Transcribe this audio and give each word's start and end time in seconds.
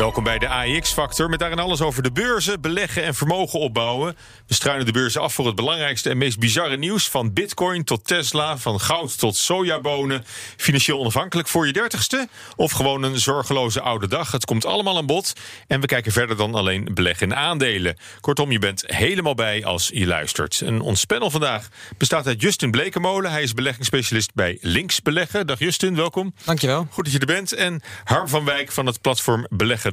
Welkom 0.00 0.24
bij 0.24 0.38
de 0.38 0.48
AEX-factor 0.48 1.28
met 1.28 1.38
daarin 1.38 1.58
alles 1.58 1.80
over 1.80 2.02
de 2.02 2.12
beurzen, 2.12 2.60
beleggen 2.60 3.04
en 3.04 3.14
vermogen 3.14 3.58
opbouwen. 3.58 4.16
We 4.46 4.54
struinen 4.54 4.86
de 4.86 4.92
beurzen 4.92 5.20
af 5.20 5.34
voor 5.34 5.46
het 5.46 5.54
belangrijkste 5.54 6.10
en 6.10 6.18
meest 6.18 6.38
bizarre 6.38 6.76
nieuws. 6.76 7.08
Van 7.08 7.32
bitcoin 7.32 7.84
tot 7.84 8.06
Tesla, 8.06 8.58
van 8.58 8.80
goud 8.80 9.18
tot 9.18 9.36
sojabonen. 9.36 10.24
Financieel 10.56 10.98
onafhankelijk 10.98 11.48
voor 11.48 11.66
je 11.66 11.72
dertigste 11.72 12.28
of 12.56 12.72
gewoon 12.72 13.02
een 13.02 13.18
zorgeloze 13.18 13.80
oude 13.80 14.08
dag. 14.08 14.32
Het 14.32 14.44
komt 14.44 14.64
allemaal 14.64 14.96
aan 14.96 15.06
bod 15.06 15.32
en 15.66 15.80
we 15.80 15.86
kijken 15.86 16.12
verder 16.12 16.36
dan 16.36 16.54
alleen 16.54 16.88
beleggen 16.94 17.26
in 17.26 17.36
aandelen. 17.36 17.96
Kortom, 18.20 18.50
je 18.50 18.58
bent 18.58 18.84
helemaal 18.86 19.34
bij 19.34 19.64
als 19.64 19.90
je 19.94 20.06
luistert. 20.06 20.60
En 20.60 20.80
ons 20.80 21.04
panel 21.04 21.30
vandaag 21.30 21.68
bestaat 21.98 22.26
uit 22.26 22.40
Justin 22.40 22.70
Blekemolen. 22.70 23.30
Hij 23.30 23.42
is 23.42 23.54
beleggingsspecialist 23.54 24.34
bij 24.34 24.58
Links 24.60 25.02
Beleggen. 25.02 25.46
Dag 25.46 25.58
Justin, 25.58 25.96
welkom. 25.96 26.34
Dankjewel. 26.44 26.86
Goed 26.90 27.04
dat 27.04 27.12
je 27.12 27.18
er 27.18 27.26
bent. 27.26 27.52
En 27.52 27.82
Harm 28.04 28.28
van 28.28 28.44
Wijk 28.44 28.72
van 28.72 28.86
het 28.86 29.00
platform 29.00 29.46
Beleggen 29.50 29.89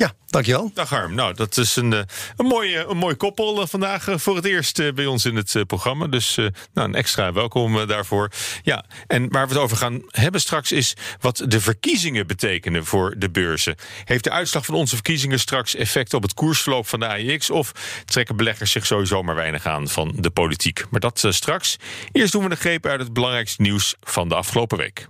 ja, 0.00 0.12
dankjewel. 0.26 0.70
Dag 0.74 0.88
Harm. 0.88 1.14
Nou, 1.14 1.34
dat 1.34 1.56
is 1.56 1.76
een, 1.76 1.92
eh, 1.92 2.00
een, 2.36 2.46
mooi, 2.46 2.76
een 2.76 2.96
mooi 2.96 3.14
koppel 3.14 3.60
eh, 3.60 3.66
vandaag 3.66 4.08
eh, 4.08 4.18
voor 4.18 4.36
het 4.36 4.44
eerst 4.44 4.94
bij 4.94 5.06
ons 5.06 5.24
in 5.24 5.36
het 5.36 5.64
programma. 5.66 6.06
Dus 6.06 6.34
nou, 6.74 6.88
een 6.88 6.94
extra 6.94 7.32
welkom 7.32 7.86
daarvoor. 7.86 8.30
Ja, 8.62 8.84
en 9.06 9.30
waar 9.30 9.48
we 9.48 9.52
het 9.52 9.62
over 9.62 9.76
gaan 9.76 10.02
hebben 10.06 10.40
straks 10.40 10.72
is 10.72 10.96
wat 11.20 11.44
de 11.46 11.60
verkiezingen 11.60 12.26
betekenen 12.26 12.84
voor 12.84 13.14
de 13.18 13.30
beurzen. 13.30 13.74
Heeft 14.04 14.24
de 14.24 14.30
uitslag 14.30 14.64
van 14.64 14.74
onze 14.74 14.94
verkiezingen 14.94 15.40
straks 15.40 15.74
effect 15.74 16.14
op 16.14 16.22
het 16.22 16.34
koersverloop 16.34 16.86
van 16.86 17.00
de 17.00 17.06
AIX? 17.06 17.50
Of 17.50 17.72
trekken 18.04 18.36
beleggers 18.36 18.70
zich 18.70 18.86
sowieso 18.86 19.22
maar 19.22 19.34
weinig 19.34 19.66
aan 19.66 19.88
van 19.88 20.12
de 20.16 20.30
politiek? 20.30 20.84
Maar 20.90 21.00
dat 21.00 21.24
straks. 21.28 21.76
Eerst 22.12 22.32
doen 22.32 22.42
we 22.42 22.48
de 22.48 22.56
greep 22.56 22.86
uit 22.86 23.00
het 23.00 23.12
belangrijkste 23.12 23.62
nieuws 23.62 23.94
van 24.00 24.28
de 24.28 24.34
afgelopen 24.34 24.78
week. 24.78 25.08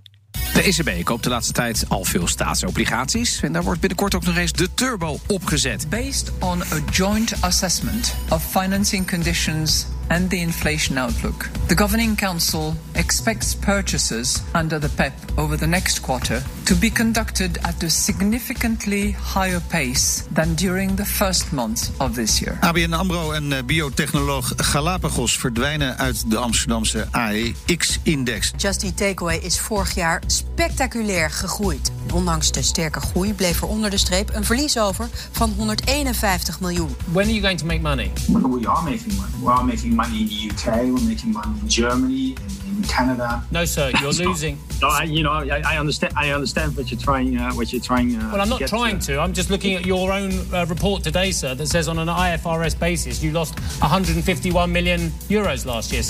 De 0.53 0.63
ECB 0.63 1.05
koopt 1.05 1.25
de 1.25 1.31
laatste 1.31 1.53
tijd 1.53 1.85
al 1.89 2.05
veel 2.05 2.27
staatsobligaties. 2.27 3.43
En 3.43 3.53
daar 3.53 3.63
wordt 3.63 3.81
binnenkort 3.81 4.15
ook 4.15 4.25
nog 4.25 4.37
eens 4.37 4.53
de 4.53 4.69
turbo 4.75 5.19
opgezet. 5.27 5.89
Based 5.89 6.33
on 6.39 6.63
a 6.63 6.91
joint 6.91 7.33
assessment 7.41 8.15
of 8.29 8.51
financing 8.51 9.11
conditions 9.11 9.87
and 10.11 10.29
the 10.29 10.41
inflation 10.41 10.99
outlook. 10.99 11.49
The 11.69 11.75
Governing 11.75 12.17
Council 12.17 12.75
expects 12.95 13.55
purchases 13.55 14.43
under 14.55 14.81
the 14.81 14.89
PEP 14.89 15.13
over 15.37 15.57
the 15.57 15.67
next 15.67 16.01
quarter 16.03 16.43
to 16.65 16.75
be 16.75 16.91
conducted 16.91 17.59
at 17.63 17.83
a 17.83 17.89
significantly 17.89 19.13
higher 19.13 19.61
pace 19.61 20.27
than 20.35 20.55
during 20.55 20.97
the 20.97 21.05
first 21.05 21.53
month 21.53 21.91
of 22.01 22.15
this 22.15 22.41
year. 22.41 22.59
ABN 22.61 22.93
AMRO 22.93 23.33
en 23.33 23.53
eh, 23.53 23.65
biotechnoloog 23.65 24.53
Galapagos 24.57 25.39
verdwijnen 25.39 25.99
uit 25.99 26.31
de 26.31 26.37
Amsterdamse 26.37 27.07
AEX-index. 27.11 28.53
Just 28.57 28.83
Eat 28.83 28.97
Takeaway 28.97 29.37
is 29.37 29.59
vorig 29.59 29.95
jaar 29.95 30.23
spectaculair 30.27 31.31
gegroeid. 31.31 31.93
Ondanks 32.13 32.53
de 32.53 32.63
sterke 32.63 33.01
groei 33.01 33.35
bleef 33.35 33.63
er 33.63 33.69
onder 33.69 33.91
de 33.91 33.99
streep 33.99 34.35
een 34.35 34.45
verlies 34.45 34.79
over 34.79 35.09
van 35.31 35.53
151 35.57 36.61
miljoen. 36.61 36.97
When 37.13 37.25
are 37.25 37.35
you 37.35 37.41
going 37.41 37.59
to 37.59 37.67
make 37.67 37.81
money? 37.81 38.11
We 38.27 38.69
are 38.69 38.83
making 38.83 39.15
money. 39.15 39.31
We 39.43 39.51
are 39.51 39.65
making 39.65 39.95
money 39.95 40.00
in 40.07 40.27
the 40.29 40.51
UK. 40.51 40.77
We're 40.87 41.09
making 41.09 41.33
money 41.33 41.59
in 41.61 41.69
Germany 41.69 42.37
and 42.41 42.77
in 42.77 42.83
Canada. 42.89 43.43
No, 43.51 43.65
sir, 43.65 43.93
you're 44.01 44.13
losing. 44.13 44.59
No, 44.81 44.89
I, 44.89 45.05
you 45.05 45.23
know, 45.23 45.33
I, 45.33 45.63
I, 45.65 45.79
understand. 45.79 46.15
I 46.17 46.31
understand 46.31 46.77
what 46.77 46.91
you're 46.91 47.01
trying. 47.01 47.37
Uh, 47.37 47.53
what 47.53 47.73
you're 47.73 47.83
trying. 47.83 48.17
Uh, 48.17 48.31
well, 48.33 48.41
I'm 48.41 48.49
not 48.49 48.61
trying 48.61 48.99
to. 49.01 49.21
I'm 49.21 49.33
just 49.33 49.51
looking 49.51 49.75
at 49.75 49.87
your 49.87 50.13
own 50.13 50.33
uh, 50.55 50.67
report 50.67 51.03
today, 51.03 51.33
sir, 51.33 51.55
that 51.55 51.67
says 51.67 51.89
on 51.89 51.99
an 51.99 52.09
IFRS 52.09 52.79
basis 52.79 53.23
you 53.23 53.33
lost 53.33 53.59
151 53.81 54.73
million 54.73 55.11
euros 55.29 55.67
last 55.67 55.93
year. 55.93 56.03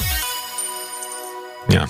Ja, 1.68 1.86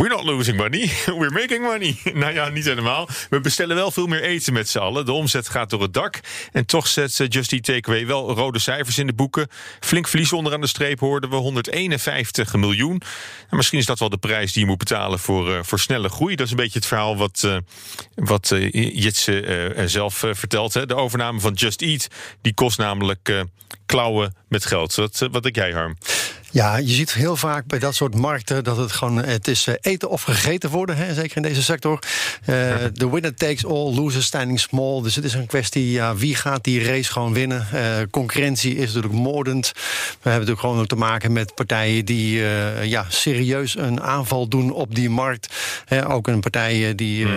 We're 0.00 0.08
not 0.08 0.24
losing 0.24 0.56
money, 0.56 0.90
we're 1.18 1.30
making 1.30 1.62
money. 1.62 1.98
Nou 2.14 2.32
ja, 2.32 2.48
niet 2.48 2.64
helemaal. 2.64 3.08
We 3.30 3.40
bestellen 3.40 3.76
wel 3.76 3.90
veel 3.90 4.06
meer 4.06 4.22
eten 4.22 4.52
met 4.52 4.68
z'n 4.68 4.78
allen. 4.78 5.04
De 5.04 5.12
omzet 5.12 5.48
gaat 5.48 5.70
door 5.70 5.82
het 5.82 5.94
dak. 5.94 6.20
En 6.52 6.66
toch 6.66 6.86
zet 6.86 7.24
Just 7.28 7.52
Eat 7.52 7.64
Takeaway 7.64 8.06
wel 8.06 8.32
rode 8.32 8.58
cijfers 8.58 8.98
in 8.98 9.06
de 9.06 9.12
boeken. 9.12 9.48
Flink 9.80 10.08
verlies 10.08 10.32
onderaan 10.32 10.60
de 10.60 10.66
streep 10.66 11.00
hoorden 11.00 11.30
we 11.30 11.36
151 11.36 12.54
miljoen. 12.54 13.02
En 13.50 13.56
misschien 13.56 13.78
is 13.78 13.86
dat 13.86 13.98
wel 13.98 14.08
de 14.08 14.16
prijs 14.16 14.52
die 14.52 14.62
je 14.62 14.68
moet 14.68 14.78
betalen 14.78 15.18
voor, 15.18 15.50
uh, 15.50 15.58
voor 15.62 15.80
snelle 15.80 16.08
groei. 16.08 16.36
Dat 16.36 16.46
is 16.46 16.52
een 16.52 16.58
beetje 16.58 16.78
het 16.78 16.88
verhaal 16.88 17.16
wat, 17.16 17.42
uh, 17.44 17.56
wat 18.14 18.50
uh, 18.50 18.70
Jitse 19.02 19.72
zelf 19.86 20.14
vertelt. 20.14 20.74
Hè. 20.74 20.86
De 20.86 20.94
overname 20.96 21.40
van 21.40 21.52
Just 21.52 21.82
Eat 21.82 22.08
die 22.40 22.54
kost 22.54 22.78
namelijk 22.78 23.44
klauwen 23.86 24.34
met 24.48 24.66
geld. 24.66 24.94
Wat, 24.94 25.28
wat 25.30 25.42
denk 25.42 25.54
jij, 25.54 25.72
Harm? 25.72 25.96
Ja, 26.52 26.76
je 26.76 26.92
ziet 26.92 27.12
heel 27.12 27.36
vaak 27.36 27.66
bij 27.66 27.78
dat 27.78 27.94
soort 27.94 28.14
markten 28.14 28.64
dat 28.64 28.76
het 28.76 28.92
gewoon 28.92 29.16
het 29.24 29.48
is 29.48 29.68
eten 29.80 30.10
of 30.10 30.22
gegeten 30.22 30.70
worden, 30.70 30.96
hè, 30.96 31.14
zeker 31.14 31.36
in 31.36 31.42
deze 31.42 31.62
sector. 31.62 31.98
De 32.44 32.90
uh, 32.98 33.12
winner 33.12 33.34
takes 33.34 33.66
all, 33.66 33.94
loser 33.94 34.22
standing 34.22 34.60
small. 34.60 35.02
Dus 35.02 35.14
het 35.14 35.24
is 35.24 35.34
een 35.34 35.46
kwestie, 35.46 35.90
ja, 35.90 36.16
wie 36.16 36.34
gaat 36.34 36.64
die 36.64 36.84
race 36.84 37.12
gewoon 37.12 37.32
winnen? 37.32 37.66
Uh, 37.74 37.80
concurrentie 38.10 38.76
is 38.76 38.86
natuurlijk 38.86 39.22
moordend. 39.22 39.72
We 39.74 39.80
hebben 40.30 40.32
natuurlijk 40.32 40.60
gewoon 40.60 40.78
ook 40.78 40.86
te 40.86 40.96
maken 40.96 41.32
met 41.32 41.54
partijen 41.54 42.04
die 42.04 42.38
uh, 42.38 42.84
ja, 42.84 43.04
serieus 43.08 43.76
een 43.76 44.02
aanval 44.02 44.48
doen 44.48 44.72
op 44.72 44.94
die 44.94 45.10
markt. 45.10 45.54
ook 46.06 46.28
een 46.28 46.40
partij 46.40 46.94
die, 46.94 47.26
mm. 47.26 47.34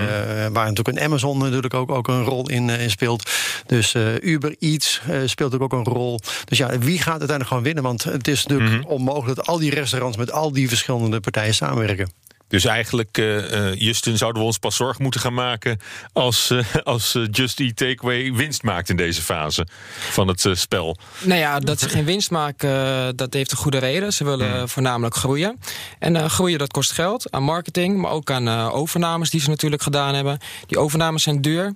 waar 0.54 0.68
natuurlijk 0.68 0.98
een 0.98 1.04
Amazon 1.04 1.38
natuurlijk 1.38 1.74
ook, 1.74 1.92
ook 1.92 2.08
een 2.08 2.24
rol 2.24 2.50
in, 2.50 2.70
in 2.70 2.90
speelt. 2.90 3.32
Dus 3.66 3.96
Uber 4.22 4.56
Eats 4.60 5.02
speelt 5.26 5.60
ook 5.60 5.74
een 5.74 5.84
rol. 5.84 6.20
Dus 6.46 6.58
ja, 6.58 6.80
wie 6.80 6.98
gaat 6.98 7.08
uiteindelijk 7.08 7.48
gewoon 7.48 7.64
winnen? 7.64 7.84
Want 7.84 8.04
het 8.04 8.28
is 8.28 8.46
natuurlijk 8.46 8.86
mm 8.88 9.02
onmogelijk 9.08 9.36
dat 9.36 9.48
al 9.48 9.60
die 9.60 9.74
restaurants 9.74 10.18
met 10.18 10.32
al 10.32 10.52
die 10.52 10.68
verschillende 10.68 11.20
partijen 11.20 11.54
samenwerken. 11.54 12.12
Dus 12.48 12.66
eigenlijk, 12.66 13.18
uh, 13.18 13.76
Justin, 13.76 14.18
zouden 14.18 14.42
we 14.42 14.48
ons 14.48 14.58
pas 14.58 14.76
zorg 14.76 15.00
moeten 15.00 15.20
gaan 15.20 15.34
maken 15.34 15.80
als, 16.12 16.52
uh, 16.52 16.64
als 16.84 17.18
Just 17.32 17.60
Eat 17.60 17.76
Takeaway 17.76 18.34
winst 18.34 18.64
maakt 18.64 18.90
in 18.90 18.96
deze 18.96 19.22
fase 19.22 19.68
van 20.12 20.28
het 20.28 20.48
spel. 20.52 20.98
Nou 21.24 21.40
ja, 21.40 21.60
dat 21.60 21.80
ze 21.80 21.90
geen 21.90 22.06
winst 22.06 22.32
maken, 22.32 23.16
dat 23.16 23.34
heeft 23.34 23.52
een 23.52 23.58
goede 23.58 23.78
reden. 23.78 24.14
Ze 24.14 24.24
willen 24.24 24.58
hmm. 24.58 24.68
voornamelijk 24.68 25.16
groeien. 25.16 25.60
En 26.00 26.30
groeien, 26.30 26.60
dat 26.60 26.72
kost 26.72 26.92
geld 26.92 27.32
aan 27.32 27.44
marketing, 27.44 27.98
maar 27.98 28.12
ook 28.12 28.32
aan 28.32 28.72
overnames 28.72 29.30
die 29.30 29.42
ze 29.42 29.50
natuurlijk 29.50 29.82
gedaan 29.82 30.16
hebben. 30.16 30.40
Die 30.68 30.80
overnames 30.80 31.24
zijn 31.24 31.42
duur. 31.42 31.74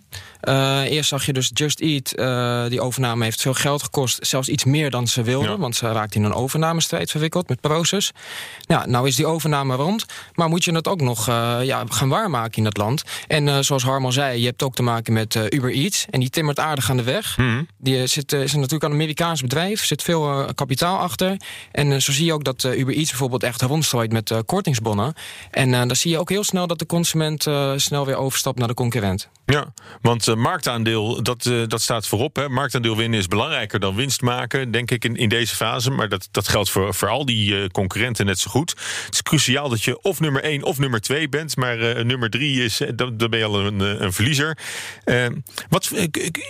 Eerst 0.89 1.09
zag 1.09 1.25
je 1.25 1.33
dus 1.33 1.51
Just 1.53 1.79
Eat, 1.79 2.09
die 2.69 2.81
overname 2.81 3.23
heeft 3.23 3.41
veel 3.41 3.53
geld 3.53 3.83
gekost. 3.83 4.17
Zelfs 4.21 4.49
iets 4.49 4.63
meer 4.63 4.89
dan 4.89 5.07
ze 5.07 5.21
wilden, 5.21 5.51
ja. 5.51 5.57
want 5.57 5.75
ze 5.75 5.91
raakten 5.91 6.19
in 6.19 6.25
een 6.25 6.33
overnamestrijd 6.33 7.11
verwikkeld 7.11 7.49
met 7.49 7.61
Proces. 7.61 8.11
Nou, 8.67 8.89
nou 8.89 9.07
is 9.07 9.15
die 9.15 9.25
overname 9.25 9.75
rond, 9.75 10.05
maar 10.33 10.49
moet 10.49 10.63
je 10.63 10.71
het 10.71 10.87
ook 10.87 11.01
nog 11.01 11.29
uh, 11.29 11.57
ja, 11.61 11.83
gaan 11.89 12.09
waarmaken 12.09 12.57
in 12.57 12.63
dat 12.63 12.77
land. 12.77 13.03
En 13.27 13.65
zoals 13.65 13.83
Harm 13.83 14.05
al 14.05 14.11
zei, 14.11 14.39
je 14.39 14.45
hebt 14.45 14.63
ook 14.63 14.75
te 14.75 14.83
maken 14.83 15.13
met 15.13 15.35
Uber 15.49 15.71
Eats. 15.71 16.05
En 16.09 16.19
die 16.19 16.29
timmert 16.29 16.59
aardig 16.59 16.89
aan 16.89 16.97
de 16.97 17.03
weg. 17.03 17.37
Mm. 17.37 17.67
Die 17.77 18.07
zit, 18.07 18.33
is 18.33 18.53
natuurlijk 18.53 18.83
een 18.83 18.91
Amerikaans 18.91 19.41
bedrijf. 19.41 19.85
zit 19.85 20.03
veel 20.03 20.45
kapitaal 20.55 20.97
achter. 20.97 21.37
En 21.71 22.01
zo 22.01 22.11
zie 22.11 22.25
je 22.25 22.33
ook 22.33 22.43
dat 22.43 22.63
Uber 22.63 22.95
Eats 22.95 23.09
bijvoorbeeld 23.09 23.43
echt 23.43 23.61
rondstrooit 23.61 24.11
met 24.11 24.33
kortingsbonnen. 24.45 25.13
En 25.51 25.71
dan 25.71 25.95
zie 25.95 26.11
je 26.11 26.19
ook 26.19 26.29
heel 26.29 26.43
snel 26.43 26.67
dat 26.67 26.79
de 26.79 26.85
consument 26.85 27.45
snel 27.75 28.05
weer 28.05 28.15
overstapt 28.15 28.59
naar 28.59 28.67
de 28.67 28.73
concurrent. 28.73 29.29
Ja, 29.45 29.73
want 30.01 30.26
marktaandeel, 30.35 31.23
dat, 31.23 31.51
dat 31.67 31.81
staat 31.81 32.07
voorop. 32.07 32.35
Hè. 32.35 32.49
Marktaandeel 32.49 32.97
winnen 32.97 33.19
is 33.19 33.27
belangrijker 33.27 33.79
dan 33.79 33.95
winst 33.95 34.21
maken, 34.21 34.71
denk 34.71 34.91
ik, 34.91 35.05
in, 35.05 35.15
in 35.15 35.29
deze 35.29 35.55
fase. 35.55 35.91
Maar 35.91 36.09
dat, 36.09 36.27
dat 36.31 36.47
geldt 36.47 36.69
voor, 36.69 36.93
voor 36.93 37.07
al 37.07 37.25
die 37.25 37.71
concurrenten 37.71 38.25
net 38.25 38.39
zo 38.39 38.49
goed. 38.49 38.69
Het 39.05 39.13
is 39.13 39.21
cruciaal 39.21 39.69
dat 39.69 39.83
je 39.83 40.01
of 40.01 40.19
nummer 40.19 40.43
1 40.43 40.63
of 40.63 40.79
nummer 40.79 41.01
2 41.01 41.29
bent. 41.29 41.55
Maar 41.55 42.05
nummer 42.05 42.29
3 42.29 42.63
is, 42.63 42.81
dan, 42.95 43.17
dan 43.17 43.29
ben 43.29 43.39
je 43.39 43.45
al 43.45 43.65
een, 43.65 44.03
een 44.03 44.13
verliezer. 44.13 44.57
Uh, 45.05 45.25
wat, 45.69 45.91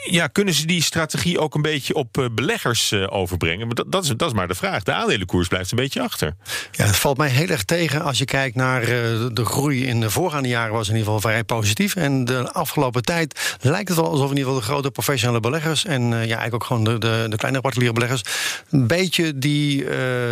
ja, 0.09 0.27
kunnen 0.27 0.53
ze 0.53 0.65
die 0.65 0.81
strategie 0.81 1.39
ook 1.39 1.55
een 1.55 1.61
beetje 1.61 1.93
op 1.93 2.29
beleggers 2.31 2.93
overbrengen? 2.93 3.69
Dat, 3.69 3.91
dat, 3.91 4.03
is, 4.03 4.09
dat 4.09 4.27
is 4.27 4.35
maar 4.35 4.47
de 4.47 4.55
vraag. 4.55 4.83
De 4.83 4.93
aandelenkoers 4.93 5.47
blijft 5.47 5.71
een 5.71 5.77
beetje 5.77 6.01
achter. 6.01 6.35
Ja, 6.71 6.85
het 6.85 6.95
valt 6.95 7.17
mij 7.17 7.29
heel 7.29 7.47
erg 7.47 7.63
tegen 7.63 8.01
als 8.01 8.17
je 8.17 8.25
kijkt 8.25 8.55
naar 8.55 8.85
de 9.33 9.45
groei 9.45 9.85
in 9.85 9.99
de 9.99 10.09
voorgaande 10.09 10.47
jaren 10.47 10.73
was 10.73 10.89
in 10.89 10.95
ieder 10.95 11.13
geval 11.13 11.29
vrij 11.29 11.43
positief. 11.43 11.95
En 11.95 12.25
de 12.25 12.51
afgelopen 12.51 13.01
tijd 13.01 13.57
lijkt 13.71 13.87
het 13.87 13.97
wel 13.97 14.09
alsof 14.09 14.31
in 14.31 14.37
ieder 14.37 14.53
geval 14.53 14.59
de 14.59 14.71
grote 14.71 14.91
professionele 14.91 15.39
beleggers 15.39 15.85
en 15.85 16.01
ja, 16.03 16.17
eigenlijk 16.17 16.53
ook 16.53 16.63
gewoon 16.63 16.83
de, 16.83 16.97
de, 16.97 17.25
de 17.29 17.37
kleine 17.37 17.61
particuliere 17.61 17.93
beleggers 17.93 18.21
een 18.69 18.87
beetje 18.87 19.37
die 19.37 19.85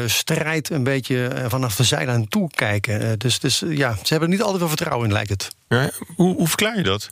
strijd 0.05 0.69
een 0.69 0.83
beetje 0.83 1.45
vanaf 1.47 1.75
de 1.75 1.83
zijlijn 1.83 2.27
toekijken. 2.27 3.19
dus, 3.19 3.39
dus 3.39 3.63
ja, 3.67 3.91
ze 3.91 4.07
hebben 4.07 4.29
er 4.29 4.35
niet 4.35 4.41
altijd 4.41 4.59
veel 4.59 4.67
vertrouwen 4.67 5.07
in, 5.07 5.13
lijkt 5.13 5.29
het. 5.29 5.55
Ja, 5.67 5.89
hoe, 6.15 6.35
hoe 6.35 6.47
verklaar 6.47 6.77
je 6.77 6.83
dat? 6.83 7.11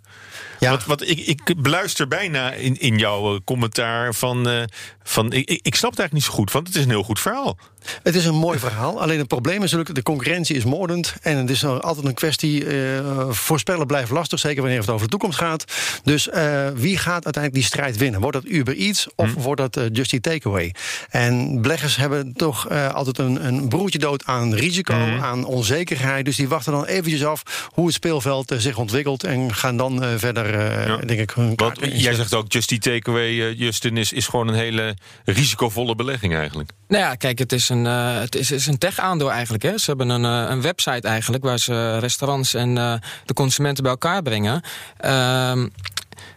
Ja. 0.60 0.70
Wat, 0.70 0.86
wat, 0.86 1.02
ik, 1.02 1.20
ik 1.20 1.62
beluister 1.62 2.08
bijna 2.08 2.52
in, 2.52 2.80
in 2.80 2.98
jouw 2.98 3.40
commentaar 3.44 4.14
van. 4.14 4.50
Uh, 4.50 4.64
van 5.04 5.32
ik, 5.32 5.50
ik 5.50 5.76
snap 5.76 5.92
het 5.92 6.00
eigenlijk 6.00 6.14
niet 6.14 6.24
zo 6.24 6.32
goed, 6.32 6.52
want 6.52 6.68
het 6.68 6.76
is 6.76 6.84
een 6.84 6.90
heel 6.90 7.04
goed 7.04 7.20
verhaal. 7.20 7.58
Het 8.04 8.16
is 8.16 8.26
een 8.26 8.36
mooi 8.36 8.60
verhaal. 8.60 9.02
Alleen 9.02 9.18
het 9.18 9.28
probleem 9.28 9.64
is 9.64 9.72
natuurlijk, 9.72 9.96
de 9.96 10.04
concurrentie 10.04 10.56
is 10.56 10.64
moordend. 10.64 11.16
En 11.22 11.38
het 11.38 11.50
is 11.50 11.66
altijd 11.66 12.06
een 12.06 12.14
kwestie. 12.14 12.66
Uh, 12.66 13.30
voorspellen 13.30 13.88
blijft 13.88 14.12
lastig, 14.12 14.40
zeker 14.40 14.62
wanneer 14.62 14.80
het 14.80 14.90
over 14.90 15.04
de 15.04 15.12
toekomst 15.12 15.38
gaat. 15.38 15.66
Dus 16.04 16.28
uh, 16.28 16.68
wie 16.76 16.98
gaat 16.98 17.24
uiteindelijk 17.24 17.54
die 17.54 17.64
strijd 17.64 17.98
winnen? 17.98 18.22
Wordt 18.22 18.42
dat 18.42 18.52
Uber 18.52 18.76
Eats 18.78 19.08
of 19.16 19.34
hm. 19.34 19.40
wordt 19.40 19.62
dat 19.62 19.78
uh, 19.78 19.84
Just 19.92 20.14
Eat 20.14 20.24
Takeaway? 20.24 20.74
En 21.10 21.62
beleggers 21.62 21.96
hebben 21.96 22.34
toch 22.34 22.70
altijd 22.70 23.18
een, 23.18 23.46
een 23.46 23.68
broertje 23.68 24.00
dood 24.00 24.26
aan 24.26 24.54
risico, 24.54 24.94
hm. 24.94 25.22
aan 25.22 25.46
onzekerheid. 25.46 26.26
Dus 26.26 26.36
die 26.36 26.48
wachten 26.48 26.72
dan 26.72 26.86
eventjes 26.86 27.26
af 27.26 27.70
hoe 27.74 27.86
het 27.86 27.96
speelveld 27.96 28.54
zich 28.58 28.78
ontwikkelt. 28.78 29.24
En 29.24 29.54
gaan 29.54 29.78
dan 29.78 30.04
verder, 30.18 30.60
ja. 30.88 30.98
denk 30.98 31.20
ik, 31.20 31.32
hun 31.32 31.54
Want 31.56 31.80
Jij 31.82 32.14
zegt 32.14 32.34
ook, 32.34 32.52
Just 32.52 32.72
Eat 32.72 32.82
Takeaway, 32.82 33.54
Justin, 33.54 33.98
is, 33.98 34.14
is 34.14 34.28
gewoon 34.28 34.48
een 34.48 34.54
hele 34.54 34.96
risicovolle 35.26 35.96
belegging 35.96 36.36
eigenlijk. 36.36 36.72
Nou 36.88 37.04
ja, 37.04 37.16
kijk, 37.16 37.40
het 37.40 37.52
is 37.52 37.70
een, 37.74 37.86
uh, 37.86 38.20
het 38.20 38.36
is, 38.36 38.52
is 38.52 38.68
een 38.68 38.78
tech-aandeel 38.78 39.32
eigenlijk. 39.32 39.64
Hè. 39.64 39.78
Ze 39.78 39.86
hebben 39.86 40.10
een, 40.10 40.24
uh, 40.24 40.50
een 40.50 40.62
website 40.62 41.08
eigenlijk 41.08 41.44
waar 41.44 41.60
ze 41.60 41.98
restaurants 41.98 42.54
en 42.54 42.76
uh, 42.76 42.94
de 43.26 43.34
consumenten 43.34 43.84
bij 43.84 43.92
elkaar 43.92 44.22
brengen. 44.22 44.62
Ehm, 44.98 45.68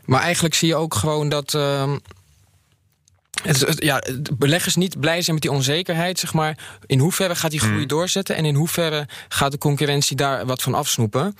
maar 0.04 0.20
eigenlijk 0.20 0.54
zie 0.54 0.68
je 0.68 0.76
ook 0.76 0.94
gewoon 0.94 1.28
dat. 1.28 1.54
Ehm, 1.54 1.98
het, 3.42 3.74
ja, 3.76 4.02
beleggers 4.32 4.76
niet 4.76 5.00
blij 5.00 5.22
zijn 5.22 5.34
met 5.34 5.42
die 5.42 5.52
onzekerheid, 5.52 6.18
zeg 6.18 6.32
maar. 6.32 6.58
In 6.86 6.98
hoeverre 6.98 7.34
gaat 7.34 7.50
die 7.50 7.60
groei 7.60 7.76
hmm. 7.76 7.86
doorzetten 7.86 8.36
en 8.36 8.44
in 8.44 8.54
hoeverre 8.54 9.08
gaat 9.28 9.50
de 9.50 9.58
concurrentie 9.58 10.16
daar 10.16 10.46
wat 10.46 10.62
van 10.62 10.74
afsnoepen? 10.74 11.36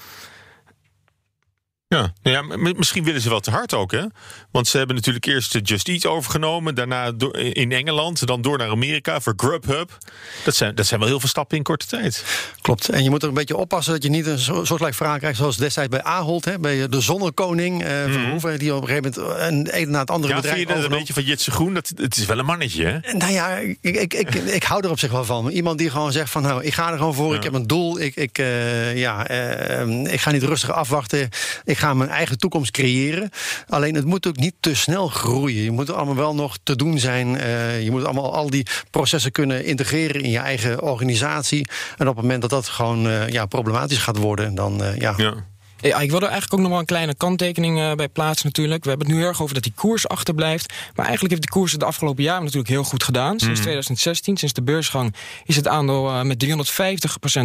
Ja, 1.89 2.13
nou 2.23 2.59
ja, 2.59 2.73
misschien 2.77 3.05
willen 3.05 3.21
ze 3.21 3.29
wel 3.29 3.41
te 3.41 3.51
hard 3.51 3.75
ook, 3.75 3.93
hè? 3.93 4.03
Want 4.51 4.69
ze 4.69 4.77
hebben 4.79 4.97
natuurlijk 4.97 5.27
eerst 5.27 5.59
Just 5.63 5.89
Eat 5.89 6.07
overgenomen, 6.07 6.75
daarna 6.75 7.13
in 7.33 7.73
Engeland, 7.73 8.27
dan 8.27 8.43
door 8.43 8.59
naar 8.59 8.71
Amerika 8.71 9.21
voor 9.21 9.33
Grubhub. 9.37 9.99
Dat 10.45 10.55
zijn, 10.55 10.75
dat 10.75 10.87
zijn 10.87 11.01
wel 11.01 11.09
heel 11.09 11.21
veel 11.21 11.29
stappen 11.29 11.57
in 11.57 11.63
korte 11.63 11.87
tijd. 11.87 12.25
Klopt. 12.61 12.89
En 12.89 13.03
je 13.03 13.11
moet 13.11 13.23
er 13.23 13.29
een 13.29 13.35
beetje 13.35 13.57
oppassen 13.57 13.93
dat 13.93 14.03
je 14.03 14.09
niet 14.09 14.27
een 14.27 14.39
soortgelijk 14.39 14.95
vraag 14.95 15.19
krijgt 15.19 15.39
zoals 15.39 15.57
destijds 15.57 15.91
bij 15.91 16.03
Ahold, 16.03 16.45
hè, 16.45 16.59
bij 16.59 16.89
de 16.89 17.01
Zonnekoning 17.01 17.85
uh, 17.85 18.07
mm. 18.07 18.13
Verhoeven, 18.13 18.59
die 18.59 18.75
op 18.75 18.83
een 18.83 18.89
gegeven 18.89 19.13
moment 19.23 19.41
een, 19.41 19.81
een 19.81 19.91
na 19.91 19.99
het 19.99 20.11
andere 20.11 20.33
ja, 20.33 20.41
bedrijf. 20.41 20.67
Vind 20.67 20.79
je 20.79 20.85
een 20.85 20.89
beetje 20.89 21.15
van 21.15 21.23
Jitse 21.23 21.51
Groen? 21.51 21.75
Dat, 21.75 21.93
het 21.97 22.17
is 22.17 22.27
wel 22.27 22.39
een 22.39 22.45
mannetje, 22.45 22.85
hè? 22.85 23.13
Nou 23.13 23.33
ja, 23.33 23.57
ik, 23.57 23.79
ik, 23.81 24.15
ik, 24.15 24.35
ik, 24.35 24.63
hou 24.63 24.85
er 24.85 24.91
op 24.91 24.99
zich 24.99 25.11
wel 25.11 25.25
van. 25.25 25.49
Iemand 25.49 25.79
die 25.79 25.91
gewoon 25.91 26.13
zegt 26.13 26.31
van, 26.31 26.43
nou, 26.43 26.65
ik 26.65 26.75
ga 26.75 26.91
er 26.91 26.99
gewoon 26.99 27.15
voor, 27.15 27.35
ik 27.35 27.43
heb 27.43 27.55
een 27.55 27.67
doel, 27.67 28.01
ik, 28.01 28.17
ik, 28.17 28.39
uh, 28.39 28.97
ja, 28.97 29.31
uh, 29.31 30.13
ik 30.13 30.21
ga 30.21 30.31
niet 30.31 30.43
rustig 30.43 30.71
afwachten. 30.71 31.29
Ik 31.65 31.76
ik 31.77 31.83
ga 31.83 31.95
mijn 31.95 32.11
eigen 32.11 32.39
toekomst 32.39 32.71
creëren. 32.71 33.31
Alleen 33.69 33.95
het 33.95 34.05
moet 34.05 34.27
ook 34.27 34.37
niet 34.37 34.55
te 34.61 34.75
snel 34.75 35.09
groeien. 35.09 35.63
Je 35.63 35.71
moet 35.71 35.91
allemaal 35.91 36.17
wel 36.17 36.35
nog 36.35 36.59
te 36.63 36.77
doen 36.77 36.99
zijn. 36.99 37.35
Uh, 37.35 37.83
je 37.83 37.91
moet 37.91 38.05
allemaal 38.05 38.35
al 38.35 38.51
die 38.51 38.67
processen 38.91 39.33
kunnen 39.33 39.65
integreren 39.65 40.23
in 40.23 40.31
je 40.31 40.39
eigen 40.39 40.83
organisatie. 40.83 41.69
En 41.97 42.09
op 42.09 42.15
het 42.15 42.23
moment 42.23 42.41
dat 42.41 42.51
dat 42.51 42.69
gewoon 42.69 43.07
uh, 43.07 43.29
ja, 43.29 43.47
problematisch 43.47 43.99
gaat 43.99 44.17
worden, 44.17 44.55
dan 44.55 44.83
uh, 44.83 44.97
ja. 44.97 45.15
ja. 45.17 45.35
Ja, 45.81 45.99
ik 45.99 46.11
wil 46.11 46.21
er 46.21 46.29
eigenlijk 46.29 46.53
ook 46.55 46.61
nog 46.61 46.71
wel 46.71 46.79
een 46.79 46.85
kleine 46.85 47.15
kanttekening 47.15 47.79
uh, 47.79 47.93
bij 47.93 48.09
plaatsen 48.09 48.47
natuurlijk. 48.47 48.83
We 48.83 48.89
hebben 48.89 49.07
het 49.07 49.17
nu 49.17 49.23
heel 49.23 49.31
erg 49.31 49.43
over 49.43 49.55
dat 49.55 49.63
die 49.63 49.73
koers 49.75 50.09
achterblijft. 50.09 50.73
Maar 50.95 51.05
eigenlijk 51.07 51.31
heeft 51.31 51.43
die 51.43 51.61
koers 51.61 51.73
de 51.73 51.85
afgelopen 51.85 52.23
jaren 52.23 52.43
natuurlijk 52.43 52.69
heel 52.69 52.85
goed 52.85 53.03
gedaan. 53.03 53.41
Sinds 53.41 53.61
2016, 53.61 54.33
mhm. 54.33 54.41
sinds 54.41 54.55
de 54.55 54.63
beursgang, 54.63 55.15
is 55.45 55.57
het 55.57 55.69
aandeel 55.69 56.09
uh, 56.09 56.23
met 56.23 56.45
350% 56.45 56.49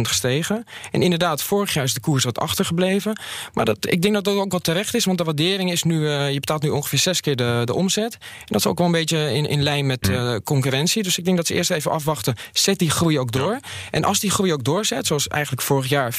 gestegen. 0.00 0.64
En 0.90 1.02
inderdaad, 1.02 1.42
vorig 1.42 1.74
jaar 1.74 1.84
is 1.84 1.94
de 1.94 2.00
koers 2.00 2.24
wat 2.24 2.38
achtergebleven. 2.38 3.20
Maar 3.52 3.64
dat, 3.64 3.76
ik 3.80 4.02
denk 4.02 4.14
dat 4.14 4.24
dat 4.24 4.36
ook 4.36 4.50
wel 4.50 4.60
terecht 4.60 4.94
is, 4.94 5.04
want 5.04 5.18
de 5.18 5.24
waardering 5.24 5.70
is 5.70 5.82
nu... 5.82 6.00
Uh, 6.00 6.32
je 6.32 6.40
betaalt 6.40 6.62
nu 6.62 6.68
ongeveer 6.68 6.98
zes 6.98 7.20
keer 7.20 7.36
de, 7.36 7.62
de 7.64 7.74
omzet. 7.74 8.12
En 8.14 8.46
dat 8.46 8.60
is 8.60 8.66
ook 8.66 8.78
wel 8.78 8.86
een 8.86 8.92
beetje 8.92 9.34
in, 9.34 9.46
in 9.46 9.62
lijn 9.62 9.86
met 9.86 10.08
mhm. 10.08 10.40
concurrentie. 10.44 11.02
Dus 11.02 11.18
ik 11.18 11.24
denk 11.24 11.36
dat 11.36 11.46
ze 11.46 11.54
eerst 11.54 11.70
even 11.70 11.90
afwachten, 11.90 12.34
zet 12.52 12.78
die 12.78 12.90
groei 12.90 13.18
ook 13.18 13.32
door. 13.32 13.58
En 13.90 14.04
als 14.04 14.20
die 14.20 14.30
groei 14.30 14.52
ook 14.52 14.64
doorzet, 14.64 15.06
zoals 15.06 15.28
eigenlijk 15.28 15.62
vorig 15.62 15.88
jaar 15.88 16.14
50% 16.14 16.18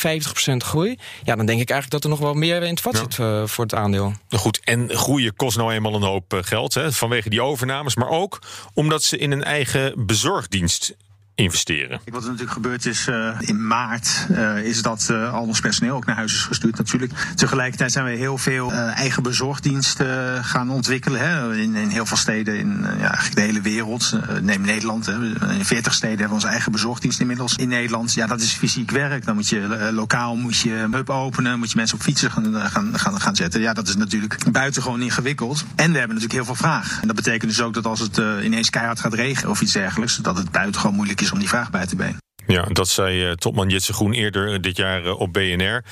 groei... 0.57 0.98
ja, 1.24 1.36
dan 1.36 1.45
denk 1.45 1.62
ik 1.62 1.69
eigenlijk 1.69 1.89
dat 1.89 2.02
er 2.03 2.09
nog 2.09 2.19
wel 2.19 2.33
meer 2.33 2.63
in 2.63 2.69
het 2.69 2.81
vat 2.81 2.97
zit 2.97 3.17
uh, 3.17 3.45
voor 3.45 3.63
het 3.63 3.75
aandeel. 3.75 4.13
Goed, 4.29 4.59
en 4.63 4.89
groeien 4.89 5.35
kost 5.35 5.57
nou 5.57 5.73
eenmaal 5.73 5.95
een 5.95 6.01
hoop 6.01 6.33
eh, 6.33 6.39
geld 6.41 6.73
hè, 6.73 6.91
vanwege 6.91 7.29
die 7.29 7.41
overnames, 7.41 7.95
maar 7.95 8.09
ook 8.09 8.39
omdat 8.73 9.03
ze 9.03 9.17
in 9.17 9.31
een 9.31 9.44
eigen 9.44 10.05
bezorgdienst 10.05 10.95
investeren. 11.35 12.00
Wat 12.06 12.21
er 12.21 12.27
natuurlijk 12.27 12.53
gebeurd 12.53 12.85
is 12.85 13.07
uh, 13.07 13.35
in 13.39 13.68
maart, 13.68 14.27
uh, 14.31 14.57
is 14.57 14.81
dat 14.81 15.07
uh, 15.12 15.33
al 15.33 15.41
ons 15.41 15.59
personeel 15.59 15.95
ook 15.95 16.06
naar 16.06 16.15
huis 16.15 16.33
is 16.33 16.44
gestuurd 16.44 16.77
natuurlijk. 16.77 17.13
Tegelijkertijd 17.35 17.91
zijn 17.91 18.06
we 18.06 18.12
heel 18.12 18.38
veel 18.38 18.71
eigen 18.71 19.24
bezorgdiensten 19.24 20.44
gaan 20.44 20.69
ontwikkelen. 20.69 21.19
Hè, 21.19 21.56
in, 21.56 21.75
in 21.75 21.89
heel 21.89 22.06
veel 22.06 22.18
steden 22.18 22.57
in 22.57 22.85
ja, 23.00 23.19
de 23.33 23.41
hele 23.41 23.62
wereld. 23.62 24.19
neem 24.41 24.62
Nederland. 24.62 25.06
Hè, 25.06 25.13
in 25.53 25.65
40 25.65 25.94
steden 25.94 26.09
hebben 26.09 26.27
we 26.27 26.33
onze 26.33 26.47
eigen 26.47 26.71
bezorgdienst 26.71 27.19
inmiddels 27.19 27.56
in 27.56 27.68
Nederland. 27.68 28.13
Ja, 28.13 28.27
dat 28.27 28.41
is 28.41 28.53
fysiek 28.53 28.91
werk. 28.91 29.25
Dan 29.25 29.36
moet 29.36 29.50
je 29.50 29.89
lokaal 29.94 30.36
moet 30.36 30.57
je 30.57 30.88
hub 30.91 31.09
openen, 31.09 31.59
moet 31.59 31.71
je 31.71 31.77
mensen 31.77 31.97
op 31.97 32.03
fietsen 32.03 32.31
gaan, 32.31 32.56
gaan, 32.56 33.00
gaan, 33.00 33.21
gaan 33.21 33.36
zetten. 33.36 33.62
Ja, 33.62 33.74
dat 33.74 33.88
is 33.88 33.95
natuurlijk 33.95 34.51
buitengewoon 34.51 35.01
ingewikkeld. 35.01 35.65
En 35.75 35.91
we 35.91 35.97
hebben 35.97 36.15
natuurlijk 36.15 36.33
heel 36.33 36.56
veel 36.56 36.68
vraag. 36.68 37.01
En 37.01 37.07
dat 37.07 37.15
betekent 37.15 37.51
dus 37.51 37.62
ook 37.62 37.74
dat 37.74 37.86
als 37.86 38.00
het 38.00 38.18
ineens 38.18 38.69
keihard 38.69 39.00
gaat 39.00 39.13
regenen 39.13 39.50
of 39.50 39.62
iets 39.62 39.74
dergelijks, 39.74 40.15
dat 40.15 40.38
het 40.38 40.51
buitengewoon 40.51 40.95
moeilijk 40.95 41.21
is 41.21 41.23
is 41.24 41.31
om 41.31 41.40
die 41.40 41.50
vraag 41.50 41.70
bij 41.70 41.86
te 41.86 41.96
benen. 41.96 42.23
Ja, 42.48 42.62
dat 42.72 42.88
zei 42.88 43.28
uh, 43.28 43.31
topman 43.31 43.69
Jitse 43.69 43.94
Groen 43.94 44.13
eerder 44.13 44.62
dit 44.62 44.78
jaar 44.78 45.06
uh, 45.06 45.19
op 45.19 45.34
BNR. 45.34 45.84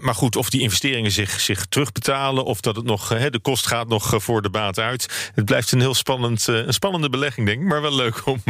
Maar 0.00 0.14
goed, 0.14 0.36
of 0.36 0.50
die 0.50 0.60
investeringen 0.60 1.10
zich, 1.10 1.40
zich 1.40 1.66
terugbetalen... 1.66 2.44
of 2.44 2.60
dat 2.60 2.76
het 2.76 2.84
nog, 2.84 3.08
de 3.08 3.38
kost 3.42 3.66
gaat 3.66 3.88
nog 3.88 4.14
voor 4.16 4.42
de 4.42 4.50
baat 4.50 4.78
uit. 4.78 5.30
Het 5.34 5.44
blijft 5.44 5.72
een 5.72 5.80
heel 5.80 5.94
spannend, 5.94 6.46
een 6.46 6.72
spannende 6.72 7.08
belegging, 7.08 7.46
denk 7.46 7.60
ik. 7.60 7.66
Maar 7.66 7.82
wel 7.82 7.94
leuk 7.94 8.26
om, 8.26 8.42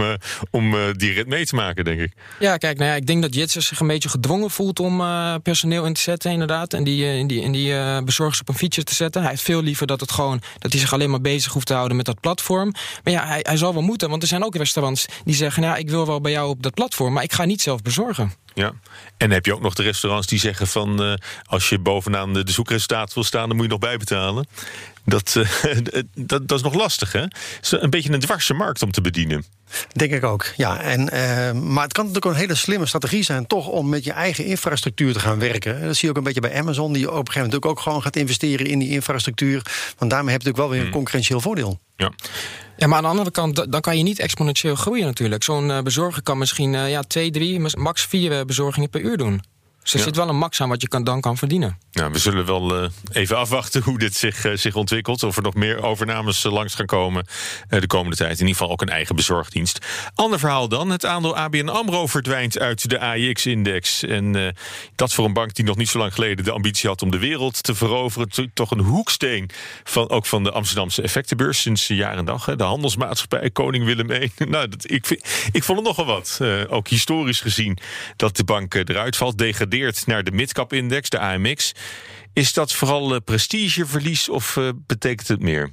om 0.50 0.74
die 0.92 1.12
rit 1.12 1.26
mee 1.26 1.46
te 1.46 1.54
maken, 1.54 1.84
denk 1.84 2.00
ik. 2.00 2.12
Ja, 2.38 2.56
kijk, 2.56 2.78
nou 2.78 2.90
ja, 2.90 2.96
ik 2.96 3.06
denk 3.06 3.22
dat 3.22 3.34
Jitse 3.34 3.60
zich 3.60 3.80
een 3.80 3.86
beetje 3.86 4.08
gedwongen 4.08 4.50
voelt... 4.50 4.80
om 4.80 5.02
personeel 5.42 5.84
in 5.84 5.92
te 5.92 6.00
zetten, 6.00 6.30
inderdaad. 6.30 6.72
En 6.72 6.84
die, 6.84 7.04
in 7.04 7.26
die, 7.26 7.42
in 7.42 7.52
die 7.52 8.02
bezorgers 8.02 8.40
op 8.40 8.48
een 8.48 8.54
fietsje 8.54 8.82
te 8.82 8.94
zetten. 8.94 9.20
Hij 9.20 9.30
heeft 9.30 9.42
veel 9.42 9.62
liever 9.62 9.86
dat, 9.86 10.00
het 10.00 10.12
gewoon, 10.12 10.42
dat 10.58 10.72
hij 10.72 10.80
zich 10.80 10.92
alleen 10.92 11.10
maar 11.10 11.20
bezig 11.20 11.52
hoeft 11.52 11.66
te 11.66 11.74
houden 11.74 11.96
met 11.96 12.06
dat 12.06 12.20
platform. 12.20 12.74
Maar 13.04 13.12
ja, 13.12 13.26
hij, 13.26 13.40
hij 13.42 13.56
zal 13.56 13.72
wel 13.72 13.82
moeten, 13.82 14.10
want 14.10 14.22
er 14.22 14.28
zijn 14.28 14.44
ook 14.44 14.56
restaurants 14.56 15.06
die 15.24 15.34
zeggen... 15.34 15.62
nou, 15.62 15.78
ik 15.78 15.90
wil 15.90 16.06
wel 16.06 16.20
bij 16.20 16.32
jou 16.32 16.48
op 16.48 16.62
dat 16.62 16.74
platform, 16.74 17.12
maar 17.12 17.22
ik 17.28 17.34
ga 17.34 17.44
niet 17.44 17.60
zelf 17.60 17.82
bezorgen. 17.82 18.32
Ja, 18.54 18.72
en 19.16 19.30
heb 19.30 19.46
je 19.46 19.54
ook 19.54 19.60
nog 19.60 19.74
de 19.74 19.82
restaurants 19.82 20.26
die 20.26 20.38
zeggen 20.38 20.66
van... 20.66 21.02
Uh, 21.02 21.14
als 21.44 21.68
je 21.68 21.78
bovenaan 21.78 22.32
de, 22.32 22.42
zoekresultaat 22.44 23.14
wil 23.14 23.24
staan, 23.24 23.48
dan 23.48 23.56
moet 23.56 23.64
je 23.64 23.70
nog 23.70 23.80
bijbetalen. 23.80 24.46
Dat, 25.08 25.34
uh, 25.38 25.48
dat, 26.14 26.48
dat 26.48 26.58
is 26.58 26.62
nog 26.62 26.74
lastig, 26.74 27.12
hè? 27.12 27.20
Het 27.20 27.58
is 27.60 27.70
een 27.70 27.90
beetje 27.90 28.12
een 28.12 28.20
dwarse 28.20 28.54
markt 28.54 28.82
om 28.82 28.90
te 28.90 29.00
bedienen. 29.00 29.44
Denk 29.92 30.12
ik 30.12 30.24
ook, 30.24 30.52
ja. 30.56 30.80
En, 30.80 31.00
uh, 31.00 31.62
maar 31.62 31.84
het 31.84 31.92
kan 31.92 32.06
natuurlijk 32.06 32.24
een 32.24 32.40
hele 32.40 32.54
slimme 32.54 32.86
strategie 32.86 33.22
zijn... 33.22 33.46
toch 33.46 33.66
om 33.66 33.88
met 33.88 34.04
je 34.04 34.12
eigen 34.12 34.44
infrastructuur 34.44 35.12
te 35.12 35.20
gaan 35.20 35.38
werken. 35.38 35.80
Dat 35.80 35.96
zie 35.96 36.04
je 36.04 36.10
ook 36.10 36.16
een 36.16 36.22
beetje 36.22 36.40
bij 36.40 36.58
Amazon... 36.58 36.92
die 36.92 37.06
op 37.06 37.12
een 37.12 37.32
gegeven 37.32 37.48
moment 37.48 37.66
ook 37.66 37.80
gewoon 37.80 38.02
gaat 38.02 38.16
investeren 38.16 38.66
in 38.66 38.78
die 38.78 38.88
infrastructuur. 38.88 39.62
Want 39.98 40.10
daarmee 40.10 40.32
heb 40.32 40.42
je 40.42 40.48
natuurlijk 40.48 40.56
wel 40.56 40.68
weer 40.68 40.78
een 40.78 40.84
hmm. 40.84 40.94
concurrentieel 40.94 41.40
voordeel. 41.40 41.80
Ja. 41.96 42.12
Ja, 42.76 42.86
maar 42.86 42.96
aan 42.96 43.02
de 43.02 43.08
andere 43.08 43.30
kant, 43.30 43.72
dan 43.72 43.80
kan 43.80 43.96
je 43.96 44.02
niet 44.02 44.18
exponentieel 44.18 44.74
groeien 44.74 45.04
natuurlijk. 45.04 45.44
Zo'n 45.44 45.68
uh, 45.68 45.80
bezorger 45.80 46.22
kan 46.22 46.38
misschien 46.38 46.72
ja, 46.72 47.02
twee, 47.02 47.30
drie, 47.30 47.60
max 47.78 48.06
vier 48.06 48.44
bezorgingen 48.44 48.90
per 48.90 49.00
uur 49.00 49.16
doen. 49.16 49.42
Dus 49.92 50.00
er 50.00 50.06
zit 50.06 50.16
wel 50.16 50.28
een 50.28 50.36
max 50.36 50.60
aan 50.60 50.68
wat 50.68 50.82
je 50.82 50.88
kan, 50.88 51.04
dan 51.04 51.20
kan 51.20 51.36
verdienen. 51.36 51.78
Nou, 51.92 52.12
we 52.12 52.18
zullen 52.18 52.46
wel 52.46 52.82
uh, 52.82 52.90
even 53.12 53.36
afwachten 53.36 53.82
hoe 53.82 53.98
dit 53.98 54.14
zich, 54.14 54.44
uh, 54.44 54.56
zich 54.56 54.74
ontwikkelt. 54.74 55.22
Of 55.22 55.36
er 55.36 55.42
nog 55.42 55.54
meer 55.54 55.82
overnames 55.82 56.44
uh, 56.44 56.52
langs 56.52 56.74
gaan 56.74 56.86
komen 56.86 57.26
de 57.68 57.86
komende 57.86 58.16
tijd. 58.16 58.32
In 58.32 58.38
ieder 58.38 58.52
geval 58.52 58.70
ook 58.70 58.82
een 58.82 58.88
eigen 58.88 59.16
bezorgdienst. 59.16 59.86
Ander 60.14 60.38
verhaal 60.38 60.68
dan. 60.68 60.90
Het 60.90 61.06
aandeel 61.06 61.36
ABN 61.36 61.68
AMRO 61.68 62.06
verdwijnt 62.06 62.58
uit 62.58 62.88
de 62.88 62.98
AIX-index. 62.98 64.02
En 64.02 64.54
dat 64.94 65.12
voor 65.12 65.24
een 65.24 65.32
bank 65.32 65.54
die 65.54 65.64
nog 65.64 65.76
niet 65.76 65.88
zo 65.88 65.98
lang 65.98 66.14
geleden 66.14 66.44
de 66.44 66.50
ambitie 66.50 66.88
had 66.88 67.02
om 67.02 67.10
de 67.10 67.18
wereld 67.18 67.62
te 67.62 67.74
veroveren. 67.74 68.52
Toch 68.54 68.70
een 68.70 68.80
hoeksteen 68.80 69.50
van, 69.84 70.10
ook 70.10 70.26
van 70.26 70.44
de 70.44 70.50
Amsterdamse 70.50 71.02
effectenbeurs 71.02 71.60
sinds 71.60 71.86
jaar 71.86 72.16
en 72.16 72.24
dag. 72.24 72.46
Hè. 72.46 72.56
De 72.56 72.64
handelsmaatschappij 72.64 73.50
Koning 73.50 73.84
Willem 73.84 74.10
I. 74.10 74.30
nou, 74.44 74.68
dat, 74.68 74.90
ik, 74.90 75.06
vind, 75.06 75.24
ik 75.52 75.64
vond 75.64 75.78
het 75.78 75.86
nogal 75.86 76.06
wat. 76.06 76.40
ook 76.68 76.88
historisch 76.88 77.40
gezien 77.40 77.78
dat 78.16 78.36
de 78.36 78.44
bank 78.44 78.74
eruit 78.74 79.16
valt. 79.16 79.38
Degradeert 79.38 79.77
naar 80.06 80.24
de 80.24 80.30
midcap-index, 80.30 81.08
de 81.10 81.18
AMX. 81.18 81.72
Is 82.32 82.52
dat 82.52 82.72
vooral 82.72 83.14
uh, 83.14 83.20
prestigeverlies 83.24 84.28
of 84.28 84.56
uh, 84.56 84.68
betekent 84.86 85.28
het 85.28 85.42
meer? 85.42 85.72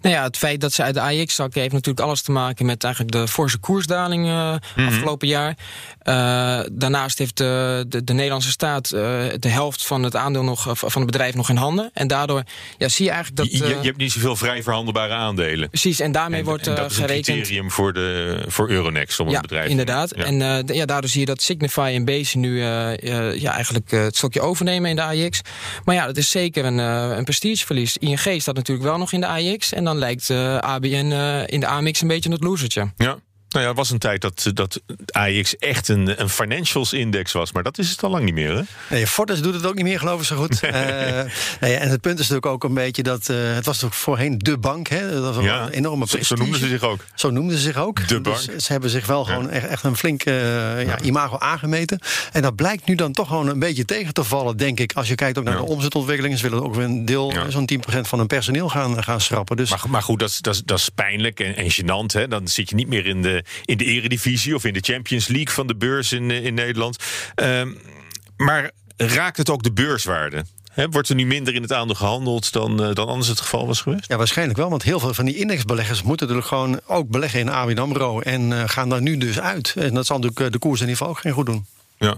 Nou 0.00 0.14
ja, 0.14 0.22
het 0.22 0.36
feit 0.36 0.60
dat 0.60 0.72
ze 0.72 0.82
uit 0.82 0.94
de 0.94 1.00
AX 1.00 1.34
zakken 1.34 1.60
heeft 1.60 1.72
natuurlijk 1.72 2.06
alles 2.06 2.22
te 2.22 2.30
maken 2.30 2.66
met 2.66 2.84
eigenlijk 2.84 3.12
de 3.12 3.28
forse 3.28 3.58
koersdaling 3.58 4.26
uh, 4.26 4.54
afgelopen 4.76 5.28
jaar. 5.28 5.56
Uh, 6.04 6.60
daarnaast 6.72 7.18
heeft 7.18 7.36
de, 7.36 7.84
de, 7.88 8.04
de 8.04 8.12
Nederlandse 8.12 8.50
staat 8.50 8.92
uh, 8.94 9.00
de 9.38 9.48
helft 9.48 9.86
van 9.86 10.02
het 10.02 10.16
aandeel 10.16 10.44
nog, 10.44 10.66
van 10.72 11.02
het 11.02 11.10
bedrijf 11.10 11.34
nog 11.34 11.48
in 11.48 11.56
handen. 11.56 11.90
En 11.92 12.06
daardoor 12.06 12.42
ja, 12.78 12.88
zie 12.88 13.04
je 13.04 13.10
eigenlijk 13.10 13.42
dat. 13.42 13.58
Je, 13.58 13.68
je, 13.68 13.86
hebt 13.86 13.96
niet 13.96 14.12
zoveel 14.12 14.36
vrij 14.36 14.62
verhandelbare 14.62 15.12
aandelen. 15.12 15.68
Precies, 15.68 16.00
en 16.00 16.12
daarmee 16.12 16.38
en, 16.38 16.44
wordt 16.44 16.66
en 16.66 16.74
dat 16.74 16.90
is 16.90 16.98
een 16.98 17.06
criterium 17.06 17.70
voor, 17.70 17.92
de, 17.92 18.42
voor 18.46 18.70
Euronext 18.70 19.20
om 19.20 19.26
ja, 19.26 19.32
het 19.32 19.42
bedrijf. 19.42 19.68
Inderdaad. 19.68 20.12
Ja. 20.16 20.24
En 20.24 20.66
ja, 20.66 20.84
daardoor 20.84 21.10
zie 21.10 21.20
je 21.20 21.26
dat 21.26 21.42
Signify 21.42 21.92
en 21.94 22.04
Base 22.04 22.38
nu 22.38 22.60
ja, 22.60 23.52
eigenlijk 23.52 23.90
het 23.90 24.16
stokje 24.16 24.40
overnemen 24.40 24.90
in 24.90 24.96
de 24.96 25.02
AX. 25.02 25.40
Maar 25.84 25.94
ja, 25.94 26.06
dat 26.06 26.16
is 26.16 26.30
zeker 26.30 26.64
een, 26.64 26.78
een 26.78 27.24
prestigeverlies. 27.24 27.96
ING 27.96 28.18
staat 28.18 28.54
natuurlijk 28.54 28.86
wel 28.86 28.98
nog 28.98 29.12
in 29.12 29.20
de 29.20 29.26
En 29.62 29.84
dan 29.84 29.98
lijkt 29.98 30.28
uh, 30.28 30.58
ABN 30.58 31.10
uh, 31.12 31.46
in 31.46 31.60
de 31.60 31.66
AMX 31.66 32.00
een 32.00 32.08
beetje 32.08 32.30
het 32.30 32.42
losertje. 32.42 32.92
Ja. 32.96 33.18
Nou 33.54 33.66
ja, 33.66 33.72
het 33.72 33.80
was 33.80 33.90
een 33.90 33.98
tijd 33.98 34.20
dat, 34.20 34.50
dat 34.54 34.80
AX 35.10 35.56
echt 35.58 35.88
een, 35.88 36.20
een 36.20 36.28
financials 36.28 36.92
index 36.92 37.32
was. 37.32 37.52
Maar 37.52 37.62
dat 37.62 37.78
is 37.78 37.90
het 37.90 38.02
al 38.02 38.10
lang 38.10 38.24
niet 38.24 38.34
meer, 38.34 38.56
hè? 38.56 38.62
Nee, 38.90 39.06
Fortis 39.06 39.42
doet 39.42 39.54
het 39.54 39.66
ook 39.66 39.74
niet 39.74 39.84
meer, 39.84 39.98
geloof 39.98 40.20
ik 40.20 40.26
zo 40.26 40.36
goed. 40.36 40.60
Nee. 40.60 40.72
Uh, 40.94 41.22
nee, 41.60 41.76
en 41.76 41.88
het 41.88 42.00
punt 42.00 42.18
is 42.18 42.28
natuurlijk 42.28 42.46
ook 42.46 42.64
een 42.64 42.74
beetje 42.74 43.02
dat... 43.02 43.28
Uh, 43.28 43.36
het 43.54 43.66
was 43.66 43.78
toch 43.78 43.96
voorheen 43.96 44.38
de 44.38 44.58
bank, 44.58 44.88
hè? 44.88 45.10
Dat 45.20 45.34
was 45.34 45.44
ja, 45.44 45.62
een 45.62 45.68
enorme 45.68 46.06
prestige. 46.06 46.36
Zo 46.36 46.42
noemden 46.42 46.60
ze 46.60 46.68
zich 46.68 46.82
ook. 46.82 47.04
Zo 47.14 47.30
noemden 47.30 47.56
ze 47.56 47.62
zich 47.62 47.76
ook. 47.76 48.08
De 48.08 48.20
bank. 48.20 48.46
Dus 48.46 48.64
ze 48.64 48.72
hebben 48.72 48.90
zich 48.90 49.06
wel 49.06 49.24
gewoon 49.24 49.50
echt, 49.50 49.66
echt 49.66 49.82
een 49.82 49.96
flink 49.96 50.24
uh, 50.24 50.86
ja, 50.86 51.00
imago 51.00 51.38
aangemeten. 51.38 51.98
En 52.32 52.42
dat 52.42 52.56
blijkt 52.56 52.86
nu 52.86 52.94
dan 52.94 53.12
toch 53.12 53.28
gewoon 53.28 53.48
een 53.48 53.58
beetje 53.58 53.84
tegen 53.84 54.14
te 54.14 54.24
vallen, 54.24 54.56
denk 54.56 54.80
ik. 54.80 54.92
Als 54.92 55.08
je 55.08 55.14
kijkt 55.14 55.38
ook 55.38 55.44
naar 55.44 55.56
de 55.56 55.62
omzetontwikkelingen. 55.62 56.38
Ze 56.38 56.48
willen 56.48 56.64
ook 56.64 56.74
weer 56.74 56.84
een 56.84 57.04
deel, 57.04 57.32
zo'n 57.48 57.70
10% 57.72 58.00
van 58.00 58.18
hun 58.18 58.28
personeel 58.28 58.68
gaan, 58.68 59.02
gaan 59.02 59.20
schrappen. 59.20 59.56
Dus... 59.56 59.70
Maar, 59.70 59.80
maar 59.88 60.02
goed, 60.02 60.18
dat 60.18 60.28
is, 60.28 60.38
dat, 60.38 60.54
is, 60.54 60.62
dat 60.64 60.78
is 60.78 60.88
pijnlijk 60.88 61.40
en, 61.40 61.56
en 61.56 61.72
gênant. 61.72 62.12
Hè? 62.12 62.28
Dan 62.28 62.48
zit 62.48 62.68
je 62.68 62.74
niet 62.74 62.88
meer 62.88 63.06
in 63.06 63.22
de, 63.22 63.43
in 63.64 63.76
de 63.76 63.84
eredivisie 63.84 64.54
of 64.54 64.64
in 64.64 64.72
de 64.72 64.80
Champions 64.80 65.28
League 65.28 65.54
van 65.54 65.66
de 65.66 65.76
beurs 65.76 66.12
in, 66.12 66.30
in 66.30 66.54
Nederland. 66.54 66.96
Um, 67.36 67.78
maar 68.36 68.70
raakt 68.96 69.36
het 69.36 69.50
ook 69.50 69.62
de 69.62 69.72
beurswaarde? 69.72 70.44
He, 70.72 70.88
wordt 70.88 71.08
er 71.08 71.14
nu 71.14 71.26
minder 71.26 71.54
in 71.54 71.62
het 71.62 71.72
aandeel 71.72 71.96
gehandeld 71.96 72.52
dan, 72.52 72.82
uh, 72.82 72.94
dan 72.94 73.06
anders 73.06 73.28
het 73.28 73.40
geval 73.40 73.66
was 73.66 73.80
geweest? 73.80 74.08
Ja, 74.08 74.16
waarschijnlijk 74.16 74.58
wel. 74.58 74.70
Want 74.70 74.82
heel 74.82 75.00
veel 75.00 75.14
van 75.14 75.24
die 75.24 75.36
indexbeleggers 75.36 76.02
moeten 76.02 76.26
natuurlijk 76.26 76.54
gewoon 76.54 76.80
ook 76.86 77.08
beleggen 77.08 77.40
in 77.40 77.48
ABN 77.48 77.78
AMRO. 77.78 78.20
En 78.20 78.50
uh, 78.50 78.62
gaan 78.66 78.88
daar 78.88 79.02
nu 79.02 79.18
dus 79.18 79.40
uit. 79.40 79.74
En 79.76 79.94
dat 79.94 80.06
zal 80.06 80.18
natuurlijk 80.18 80.52
de 80.52 80.58
koers 80.58 80.80
in 80.80 80.86
ieder 80.88 80.98
geval 80.98 81.14
ook 81.14 81.20
geen 81.20 81.32
goed 81.32 81.46
doen. 81.46 81.66
Ja. 81.98 82.16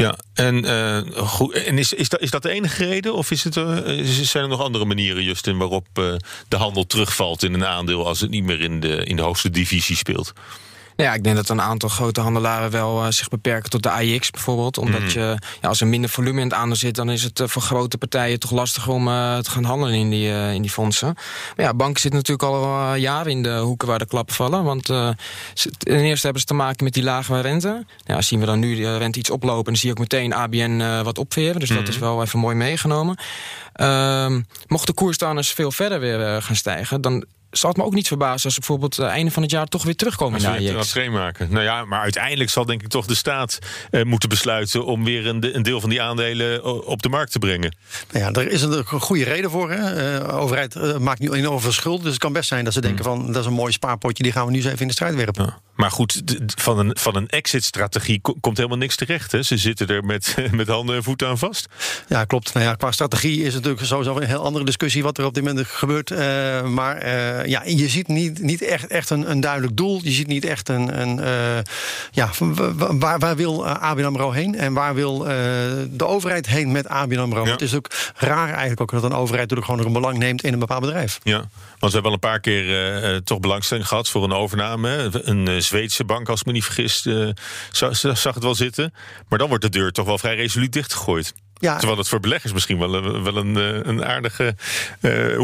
Ja, 0.00 0.18
en, 0.34 0.64
uh, 0.64 1.26
goed, 1.26 1.52
en 1.52 1.78
is, 1.78 1.92
is, 1.92 2.08
dat, 2.08 2.20
is 2.20 2.30
dat 2.30 2.42
de 2.42 2.50
enige 2.50 2.84
reden? 2.84 3.14
Of 3.14 3.30
is 3.30 3.44
het, 3.44 3.56
uh, 3.56 3.78
zijn 4.04 4.42
er 4.44 4.50
nog 4.50 4.60
andere 4.60 4.84
manieren, 4.84 5.22
Justin, 5.22 5.58
waarop 5.58 5.86
uh, 5.98 6.14
de 6.48 6.56
handel 6.56 6.86
terugvalt 6.86 7.42
in 7.42 7.54
een 7.54 7.64
aandeel 7.64 8.06
als 8.06 8.20
het 8.20 8.30
niet 8.30 8.44
meer 8.44 8.60
in 8.60 8.80
de, 8.80 9.04
in 9.04 9.16
de 9.16 9.22
hoogste 9.22 9.50
divisie 9.50 9.96
speelt? 9.96 10.32
Nou 10.98 11.10
ja, 11.10 11.16
ik 11.16 11.24
denk 11.24 11.36
dat 11.36 11.48
een 11.48 11.60
aantal 11.60 11.88
grote 11.88 12.20
handelaren 12.20 12.70
wel 12.70 13.04
uh, 13.04 13.10
zich 13.10 13.28
beperken 13.28 13.70
tot 13.70 13.82
de 13.82 13.90
AIX 13.90 14.30
bijvoorbeeld. 14.30 14.78
Omdat 14.78 15.00
mm. 15.00 15.08
je, 15.08 15.36
ja, 15.60 15.68
als 15.68 15.80
er 15.80 15.86
minder 15.86 16.10
volume 16.10 16.40
in 16.40 16.46
het 16.46 16.56
aandeel 16.56 16.76
zit, 16.76 16.94
dan 16.94 17.10
is 17.10 17.22
het 17.22 17.40
uh, 17.40 17.48
voor 17.48 17.62
grote 17.62 17.98
partijen 17.98 18.40
toch 18.40 18.50
lastig 18.50 18.88
om 18.88 19.08
uh, 19.08 19.38
te 19.38 19.50
gaan 19.50 19.64
handelen 19.64 19.94
in 19.94 20.10
die, 20.10 20.28
in 20.30 20.62
die 20.62 20.70
fondsen. 20.70 21.14
Maar 21.56 21.66
ja, 21.66 21.74
banken 21.74 22.00
zitten 22.00 22.20
natuurlijk 22.20 22.48
al 22.48 22.94
jaren 22.94 23.32
in 23.32 23.42
de 23.42 23.58
hoeken 23.58 23.88
waar 23.88 23.98
de 23.98 24.06
klappen 24.06 24.34
vallen. 24.34 24.64
Want 24.64 24.84
ten 24.84 25.16
eerste 25.86 26.24
hebben 26.24 26.40
ze 26.40 26.46
te 26.46 26.54
maken 26.54 26.84
met 26.84 26.94
die 26.94 27.02
lage 27.02 27.40
rente. 27.40 27.86
Ja, 28.04 28.22
zien 28.22 28.40
we 28.40 28.46
dan 28.46 28.58
nu 28.58 28.76
de 28.76 28.96
rente 28.96 29.18
iets 29.18 29.30
oplopen, 29.30 29.64
dan 29.64 29.76
zie 29.76 29.86
je 29.86 29.94
ook 29.94 30.00
meteen 30.00 30.34
ABN 30.34 31.02
wat 31.02 31.18
opveren. 31.18 31.60
Dus 31.60 31.70
mm. 31.70 31.76
dat 31.76 31.88
is 31.88 31.98
wel 31.98 32.22
even 32.22 32.38
mooi 32.38 32.54
meegenomen. 32.54 33.18
Ehm, 33.72 34.40
mocht 34.66 34.86
de 34.86 34.92
koers 34.92 35.18
dan 35.18 35.36
eens 35.36 35.52
veel 35.52 35.72
verder 35.72 36.00
weer 36.00 36.42
gaan 36.42 36.56
stijgen, 36.56 37.00
dan 37.00 37.24
zal 37.50 37.68
het 37.68 37.78
me 37.78 37.84
ook 37.84 37.94
niet 37.94 38.06
verbazen 38.06 38.44
als 38.44 38.54
ze 38.54 38.60
bijvoorbeeld 38.60 38.96
het 38.96 39.06
einde 39.06 39.30
van 39.30 39.42
het 39.42 39.50
jaar 39.50 39.66
toch 39.66 39.84
weer 39.84 39.96
terugkomen 39.96 40.42
naar 40.42 40.62
je 40.62 40.84
een 40.94 41.12
maken. 41.12 41.52
Nou 41.52 41.64
ja, 41.64 41.84
maar 41.84 42.00
uiteindelijk 42.00 42.50
zal 42.50 42.64
denk 42.64 42.82
ik 42.82 42.88
toch 42.88 43.06
de 43.06 43.14
staat 43.14 43.58
uh, 43.90 44.04
moeten 44.04 44.28
besluiten 44.28 44.84
om 44.84 45.04
weer 45.04 45.26
een, 45.26 45.56
een, 45.56 45.62
deel 45.62 45.80
van 45.80 45.90
die 45.90 46.02
aandelen 46.02 46.64
op 46.86 47.02
de 47.02 47.08
markt 47.08 47.32
te 47.32 47.38
brengen. 47.38 47.76
Nou 48.12 48.24
ja, 48.24 48.40
er 48.40 48.50
is 48.50 48.62
een 48.62 48.84
goede 48.84 49.24
reden 49.24 49.50
voor. 49.50 49.70
Hè. 49.70 49.94
De 49.94 50.32
overheid 50.32 50.74
uh, 50.74 50.96
maakt 50.96 51.20
nu 51.20 51.32
enorm 51.32 51.60
veel 51.60 51.72
schuld. 51.72 52.02
Dus 52.02 52.10
het 52.10 52.20
kan 52.20 52.32
best 52.32 52.48
zijn 52.48 52.64
dat 52.64 52.72
ze 52.72 52.80
denken 52.80 53.04
van 53.04 53.26
dat 53.26 53.36
is 53.36 53.46
een 53.46 53.52
mooi 53.52 53.72
spaarpotje, 53.72 54.22
die 54.22 54.32
gaan 54.32 54.44
we 54.44 54.50
nu 54.50 54.56
eens 54.56 54.66
even 54.66 54.80
in 54.80 54.86
de 54.86 54.92
strijd 54.92 55.14
werpen. 55.14 55.44
Ja. 55.44 55.67
Maar 55.78 55.90
goed, 55.90 56.22
van 56.56 56.78
een, 56.78 56.96
van 56.98 57.16
een 57.16 57.28
exit-strategie 57.28 58.20
komt 58.40 58.56
helemaal 58.56 58.78
niks 58.78 58.96
terecht. 58.96 59.32
Hè? 59.32 59.42
Ze 59.42 59.56
zitten 59.56 59.86
er 59.86 60.04
met, 60.04 60.36
met 60.52 60.68
handen 60.68 60.96
en 60.96 61.02
voeten 61.02 61.28
aan 61.28 61.38
vast. 61.38 61.68
Ja, 62.08 62.24
klopt. 62.24 62.54
Nou 62.54 62.66
ja, 62.66 62.74
qua 62.74 62.92
strategie 62.92 63.38
is 63.38 63.54
het 63.54 63.54
natuurlijk 63.54 63.86
sowieso 63.86 64.16
een 64.16 64.26
heel 64.26 64.44
andere 64.44 64.64
discussie 64.64 65.02
wat 65.02 65.18
er 65.18 65.24
op 65.24 65.34
dit 65.34 65.44
moment 65.44 65.66
gebeurt. 65.66 66.10
Uh, 66.10 66.18
maar 66.62 67.04
uh, 67.04 67.44
ja, 67.44 67.62
je 67.64 67.88
ziet 67.88 68.08
niet, 68.08 68.42
niet 68.42 68.62
echt, 68.62 68.86
echt 68.86 69.10
een, 69.10 69.30
een 69.30 69.40
duidelijk 69.40 69.76
doel. 69.76 70.00
Je 70.02 70.10
ziet 70.10 70.26
niet 70.26 70.44
echt 70.44 70.68
een. 70.68 71.00
een 71.00 71.18
uh, 71.18 71.62
ja, 72.10 72.30
waar, 72.98 73.18
waar 73.18 73.36
wil 73.36 73.66
ABN 73.66 74.04
Amro 74.04 74.30
heen 74.30 74.54
en 74.54 74.72
waar 74.72 74.94
wil 74.94 75.18
de 75.18 76.06
overheid 76.06 76.46
heen 76.46 76.72
met 76.72 76.88
ABN 76.88 77.18
Amro? 77.18 77.44
Ja. 77.44 77.50
Het 77.50 77.62
is 77.62 77.74
ook 77.74 77.90
raar 78.16 78.48
eigenlijk 78.48 78.80
ook 78.80 78.90
dat 78.90 79.02
een 79.02 79.16
overheid 79.16 79.50
natuurlijk 79.50 79.66
gewoon 79.66 79.86
een 79.86 80.00
belang 80.00 80.18
neemt 80.18 80.42
in 80.42 80.52
een 80.52 80.58
bepaald 80.58 80.80
bedrijf. 80.80 81.18
Ja, 81.22 81.48
want 81.78 81.92
we 81.92 81.98
hebben 82.00 82.04
al 82.04 82.12
een 82.12 82.18
paar 82.18 82.40
keer 82.40 83.22
toch 83.24 83.40
belangstelling 83.40 83.88
gehad 83.88 84.08
voor 84.08 84.24
een 84.24 84.32
overname. 84.32 85.10
Een 85.12 85.62
Zweedse 85.62 86.04
bank, 86.04 86.28
als 86.28 86.40
ik 86.40 86.46
me 86.46 86.52
niet 86.52 86.64
vergis, 86.64 87.06
uh, 87.06 87.28
zag, 87.72 87.96
zag 87.96 88.34
het 88.34 88.42
wel 88.42 88.54
zitten. 88.54 88.94
Maar 89.28 89.38
dan 89.38 89.48
wordt 89.48 89.64
de 89.64 89.70
deur 89.70 89.92
toch 89.92 90.06
wel 90.06 90.18
vrij 90.18 90.36
resoluut 90.36 90.72
dichtgegooid. 90.72 91.34
Ja. 91.60 91.76
Terwijl 91.76 91.98
het 91.98 92.08
voor 92.08 92.20
beleggers 92.20 92.52
misschien 92.52 92.78
wel 92.78 92.94
een, 92.94 93.22
wel 93.22 93.36
een, 93.36 93.56
een 93.88 94.04
aardige 94.04 94.54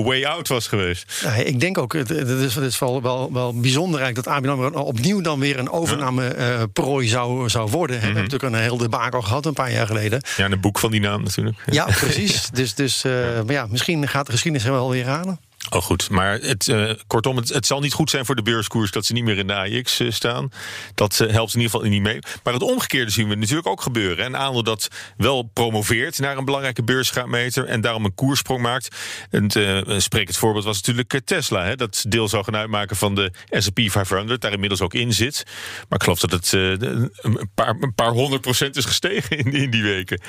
way 0.04 0.24
out 0.24 0.48
was 0.48 0.66
geweest. 0.66 1.20
Ja, 1.22 1.32
ik 1.32 1.60
denk 1.60 1.78
ook, 1.78 1.92
het, 1.92 2.08
het 2.08 2.28
is, 2.28 2.54
het 2.54 2.64
is 2.64 2.78
wel, 2.78 3.02
wel, 3.02 3.32
wel 3.32 3.60
bijzonder 3.60 4.00
eigenlijk 4.00 4.26
dat 4.26 4.36
ABN 4.36 4.48
AMRO 4.48 4.80
opnieuw 4.80 5.20
dan 5.20 5.40
weer 5.40 5.58
een 5.58 5.70
overname 5.70 6.34
ja. 6.38 6.58
uh, 6.58 6.62
prooi 6.72 7.08
zou, 7.08 7.48
zou 7.48 7.70
worden. 7.70 7.96
Mm 7.96 8.02
-hmm. 8.02 8.12
We 8.12 8.18
hebben 8.18 8.32
natuurlijk 8.32 8.52
een 8.52 8.68
heel 8.68 8.76
debakel 8.76 9.22
gehad 9.22 9.46
een 9.46 9.52
paar 9.52 9.72
jaar 9.72 9.86
geleden. 9.86 10.20
Ja, 10.36 10.50
een 10.50 10.60
boek 10.60 10.78
van 10.78 10.90
die 10.90 11.00
naam 11.00 11.22
natuurlijk. 11.22 11.56
Ja, 11.66 11.84
precies. 11.84 12.48
dus 12.52 12.74
dus 12.74 13.02
maar 13.02 13.52
ja, 13.52 13.66
misschien 13.70 14.08
gaat 14.08 14.26
de 14.26 14.32
geschiedenis 14.32 14.68
wel 14.68 14.90
weer 14.90 15.06
halen. 15.06 15.40
Oh 15.70 15.82
goed, 15.82 16.10
maar 16.10 16.38
het, 16.40 16.68
uh, 16.68 16.92
kortom, 17.06 17.36
het, 17.36 17.66
zal 17.66 17.80
niet 17.80 17.92
goed 17.92 18.10
zijn 18.10 18.24
voor 18.24 18.36
de 18.36 18.42
beurskoers 18.42 18.90
dat 18.90 19.06
ze 19.06 19.12
niet 19.12 19.24
meer 19.24 19.38
in 19.38 19.46
de 19.46 19.54
AIX 19.54 20.00
uh, 20.00 20.10
staan. 20.10 20.50
Dat 20.94 21.18
uh, 21.22 21.30
helpt 21.30 21.54
in 21.54 21.60
ieder 21.60 21.74
geval 21.74 21.90
niet 21.90 22.02
mee. 22.02 22.18
Maar 22.42 22.52
het 22.52 22.62
omgekeerde 22.62 23.10
zien 23.10 23.28
we 23.28 23.34
natuurlijk 23.34 23.66
ook 23.66 23.80
gebeuren. 23.80 24.24
Een 24.24 24.36
aandeel 24.36 24.62
dat 24.62 24.88
wel 25.16 25.42
promoveert 25.42 26.18
naar 26.18 26.36
een 26.36 26.44
belangrijke 26.44 26.82
beursgraadmeter 26.82 27.64
en 27.64 27.80
daarom 27.80 28.04
een 28.04 28.14
koersprong 28.14 28.62
maakt. 28.62 28.96
En 29.30 29.50
een 29.54 30.02
sprekend 30.02 30.36
voorbeeld 30.36 30.64
was 30.64 30.76
natuurlijk 30.76 31.20
Tesla. 31.24 31.64
Hè, 31.64 31.76
dat 31.76 32.04
deel 32.08 32.28
zou 32.28 32.44
gaan 32.44 32.56
uitmaken 32.56 32.96
van 32.96 33.14
de 33.14 33.32
S&P 33.50 33.80
500, 33.90 34.40
daar 34.40 34.52
inmiddels 34.52 34.80
ook 34.80 34.94
in 34.94 35.12
zit. 35.12 35.44
Maar 35.88 35.98
ik 35.98 36.02
geloof 36.02 36.20
dat 36.20 36.32
het 36.32 36.52
een, 36.52 37.50
paar, 37.54 37.76
een 37.80 37.94
paar 37.94 38.10
honderd 38.10 38.42
procent 38.42 38.76
is 38.76 38.84
gestegen 38.84 39.38
in, 39.38 39.52
in 39.52 39.70
die 39.70 39.82
weken. 39.82 40.20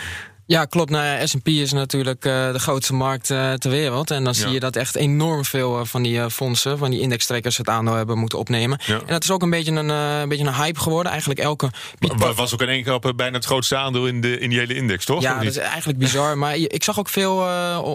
Ja, 0.48 0.66
klopt. 0.66 0.90
Nou 0.90 1.06
ja, 1.06 1.26
S&P 1.26 1.48
is 1.48 1.72
natuurlijk 1.72 2.26
uh, 2.26 2.52
de 2.52 2.60
grootste 2.60 2.94
markt 2.94 3.30
uh, 3.30 3.54
ter 3.54 3.72
wereld. 3.72 4.12
En 4.12 4.24
dan 4.24 4.34
ja. 4.34 4.40
zie 4.40 4.50
je 4.50 4.60
dat 4.60 4.76
echt 4.76 4.96
enorm 4.96 5.46
veel 5.46 5.80
uh, 5.80 5.86
van 5.86 6.04
die 6.04 6.30
fondsen, 6.30 6.78
van 6.78 6.92
die 6.92 7.00
indextrekkers 7.00 7.58
het 7.58 7.70
aandeel 7.70 7.94
hebben 7.94 8.18
moeten 8.18 8.40
opnemen. 8.40 8.80
Ja. 8.86 8.94
En 8.94 9.06
dat 9.08 9.24
is 9.24 9.32
ook 9.32 9.42
een 9.42 9.50
beetje 9.50 9.72
een, 9.72 9.90
een 9.90 10.30
beetje 10.30 10.46
een 10.46 10.54
hype 10.54 10.80
geworden. 10.80 11.12
Eigenlijk 11.12 11.40
elke... 11.40 11.70
Maar 12.18 12.34
was 12.34 12.54
ook 12.54 12.62
in 12.62 12.68
één 12.68 12.84
keer 12.84 13.16
bijna 13.16 13.36
het 13.36 13.46
grootste 13.46 13.76
aandeel 13.76 14.08
in, 14.08 14.22
de, 14.22 14.40
in 14.40 14.50
die 14.50 14.60
hele 14.60 14.74
index, 14.74 15.06
toch? 15.06 15.22
Ja, 15.22 15.38
dat 15.38 15.44
is 15.44 15.58
eigenlijk 15.58 16.00
bizar. 16.00 16.38
maar 16.38 16.56
ik 16.56 16.84
zag 16.84 17.00
ook 17.00 17.10
veel 17.10 17.38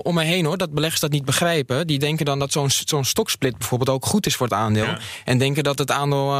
om 0.02 0.14
me 0.14 0.25
heen 0.25 0.45
hoor, 0.45 0.59
dat 0.59 0.73
beleggers 0.73 1.00
dat 1.00 1.11
niet 1.11 1.25
begrijpen. 1.25 1.87
Die 1.87 1.99
denken 1.99 2.25
dan 2.25 2.38
dat 2.38 2.52
zo'n 2.52 2.71
zo'n 2.71 3.04
stoksplit 3.04 3.59
bijvoorbeeld 3.59 3.90
ook 3.90 4.07
goed 4.07 4.26
is 4.26 4.37
voor 4.37 4.47
het 4.47 4.57
aandeel. 4.57 4.85
Ja. 4.85 4.99
En 5.25 5.38
denken 5.38 5.62
dat 5.62 5.78
het 5.78 5.90
aandeel 5.90 6.35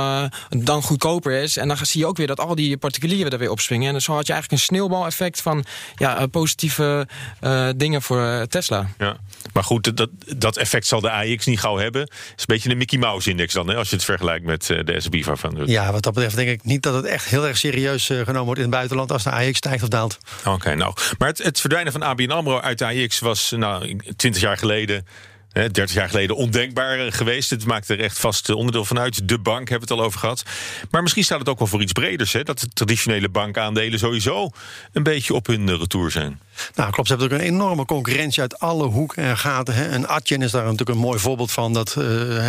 dan 0.49 0.83
goedkoper 0.83 1.33
is. 1.33 1.57
En 1.57 1.69
dan 1.69 1.77
zie 1.83 2.01
je 2.01 2.07
ook 2.07 2.17
weer 2.17 2.27
dat 2.27 2.41
al 2.41 2.55
die 2.55 2.77
particulieren 2.77 3.33
er 3.33 3.39
weer 3.39 3.51
opspringen. 3.51 3.95
En 3.95 4.03
zo 4.03 4.13
had 4.13 4.27
je 4.27 4.33
eigenlijk 4.33 4.63
een 4.63 4.69
sneeuwbaleffect 4.69 5.41
van 5.41 5.65
ja, 6.01 6.27
positieve 6.27 7.09
uh, 7.41 7.69
dingen 7.77 8.03
voor 8.03 8.21
uh, 8.21 8.43
Tesla. 8.43 8.89
Ja, 8.99 9.17
maar 9.53 9.65
goed, 9.65 9.97
dat, 9.97 10.11
dat 10.37 10.57
effect 10.57 10.87
zal 10.87 11.01
de 11.01 11.11
AX 11.11 11.47
niet 11.47 11.61
gauw 11.61 11.77
hebben. 11.77 12.01
Het 12.01 12.11
is 12.13 12.41
een 12.41 12.45
beetje 12.47 12.71
een 12.71 12.77
Mickey 12.77 12.99
Mouse 12.99 13.31
index 13.31 13.53
dan, 13.53 13.69
hè, 13.69 13.77
als 13.77 13.89
je 13.89 13.97
het 13.97 14.05
vergelijkt 14.05 14.45
met 14.45 14.67
de 14.67 14.95
S&P 14.99 15.25
500. 15.25 15.69
Ja, 15.71 15.93
wat 15.93 16.03
dat 16.03 16.15
betreft 16.15 16.37
denk 16.37 16.49
ik 16.49 16.65
niet 16.65 16.83
dat 16.83 16.95
het 16.95 17.05
echt 17.05 17.25
heel 17.25 17.47
erg 17.47 17.57
serieus 17.59 18.07
genomen 18.07 18.45
wordt 18.45 18.61
in 18.61 18.67
het 18.67 18.75
buitenland 18.75 19.13
als 19.13 19.23
de 19.23 19.31
AX 19.31 19.57
stijgt 19.57 19.83
of 19.83 19.89
daalt. 19.89 20.19
Oké, 20.39 20.51
okay, 20.51 20.75
nou, 20.75 20.95
maar 21.19 21.29
het, 21.29 21.39
het 21.39 21.61
verdwijnen 21.61 21.93
van 21.93 22.03
ABN 22.03 22.31
AMRO 22.31 22.61
uit 22.61 22.79
de 22.79 22.87
AX 22.87 23.19
was 23.19 23.51
nou 23.57 24.01
20 24.17 24.43
jaar 24.43 24.57
geleden 24.57 25.07
30 25.53 25.93
jaar 25.93 26.09
geleden 26.09 26.37
ondenkbaar 26.37 27.13
geweest. 27.13 27.51
Het 27.51 27.67
maakt 27.67 27.89
er 27.89 28.01
echt 28.01 28.19
vast 28.19 28.51
onderdeel 28.51 28.85
van 28.85 28.99
uit. 28.99 29.29
De 29.29 29.39
bank 29.39 29.69
hebben 29.69 29.89
we 29.89 29.95
het 29.95 30.03
al 30.03 30.07
over 30.07 30.21
gehad. 30.21 30.45
Maar 30.91 31.03
misschien 31.03 31.25
staat 31.25 31.39
het 31.39 31.49
ook 31.49 31.59
wel 31.59 31.69
voor 31.69 31.83
iets 31.83 31.93
breders. 31.93 32.33
Hè? 32.33 32.43
Dat 32.43 32.59
de 32.59 32.69
traditionele 32.69 33.29
bankaandelen 33.29 33.99
sowieso 33.99 34.51
een 34.93 35.03
beetje 35.03 35.35
op 35.35 35.47
hun 35.47 35.77
retour 35.79 36.11
zijn. 36.11 36.41
Nou, 36.75 36.91
klopt. 36.91 37.09
Ze 37.09 37.15
hebben 37.17 37.33
ook 37.33 37.43
een 37.43 37.49
enorme 37.49 37.85
concurrentie 37.85 38.41
uit 38.41 38.59
alle 38.59 38.85
hoeken 38.85 39.23
en 39.23 39.39
gaten. 39.39 39.75
Hè. 39.75 39.89
En 39.89 40.09
Adyen 40.09 40.43
is 40.43 40.51
daar 40.51 40.63
natuurlijk 40.63 40.91
een 40.91 40.99
mooi 40.99 41.19
voorbeeld 41.19 41.53
van. 41.53 41.73
Dat 41.73 41.89
uh, 41.89 41.95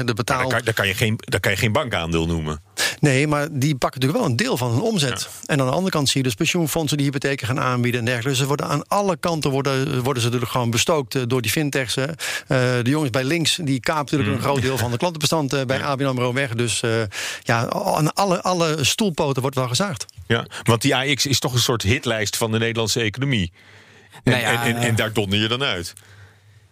de 0.05 0.13
betaal... 0.15 0.39
Daar 0.39 0.47
kan, 0.47 0.61
daar, 0.63 0.73
kan 0.73 0.87
je 0.87 0.93
geen, 0.93 1.15
daar 1.17 1.39
kan 1.39 1.51
je 1.51 1.57
geen 1.57 1.71
bankaandeel 1.71 2.25
noemen. 2.25 2.61
Nee, 2.99 3.27
maar 3.27 3.47
die 3.51 3.75
pakken 3.75 3.99
natuurlijk 3.99 4.19
wel 4.25 4.31
een 4.31 4.45
deel 4.45 4.57
van 4.57 4.71
hun 4.71 4.81
omzet. 4.81 5.29
En 5.45 5.59
aan 5.59 5.65
de 5.65 5.71
andere 5.71 5.91
kant 5.91 6.09
zie 6.09 6.17
je 6.17 6.27
dus 6.27 6.35
pensioenfondsen 6.35 6.97
die 6.97 7.05
hypotheken 7.05 7.47
gaan 7.47 7.59
aanbieden 7.59 7.99
en 7.99 8.05
dergelijke. 8.05 8.29
Dus 8.29 8.39
ze 8.39 8.47
worden 8.47 8.67
aan 8.67 8.87
alle 8.87 9.17
kanten 9.17 9.51
worden, 9.51 10.03
worden 10.03 10.21
ze 10.21 10.27
natuurlijk 10.27 10.51
gewoon 10.51 10.69
bestookt 10.69 11.15
eh, 11.15 11.21
door 11.27 11.41
die 11.41 11.51
fintechs. 11.51 11.97
Uh, 11.97 12.05
de 12.47 12.81
jongens 12.83 13.09
bij 13.09 13.23
links 13.23 13.59
die 13.61 13.79
kaapt 13.79 14.11
natuurlijk 14.11 14.29
Mm. 14.29 14.35
een 14.35 14.41
groot 14.41 14.61
deel 14.61 14.77
van 14.77 14.91
de 14.91 14.97
klantenbestand 14.97 15.53
uh, 15.53 15.61
bij 15.61 15.83
ABN 15.83 16.05
AMRO 16.05 16.33
weg. 16.33 16.53
Dus 16.53 16.81
uh, 16.81 16.91
ja, 17.43 17.69
aan 17.69 18.13
alle, 18.13 18.41
alle 18.41 18.77
stoelpoten 18.81 19.41
wordt 19.41 19.55
wel 19.55 19.67
gezaagd. 19.67 20.05
Ja, 20.27 20.45
want 20.63 20.81
die 20.81 20.95
AX 20.95 21.25
is 21.25 21.39
toch 21.39 21.53
een 21.53 21.59
soort 21.59 21.81
hitlijst 21.81 22.37
van 22.37 22.51
de 22.51 22.57
Nederlandse 22.57 22.99
economie. 23.01 23.51
En, 24.23 24.31
Nou 24.31 24.43
ja, 24.43 24.65
en, 24.65 24.75
en, 24.75 24.81
en 24.81 24.95
daar 24.95 25.13
donder 25.13 25.39
je 25.39 25.47
dan 25.47 25.63
uit. 25.63 25.93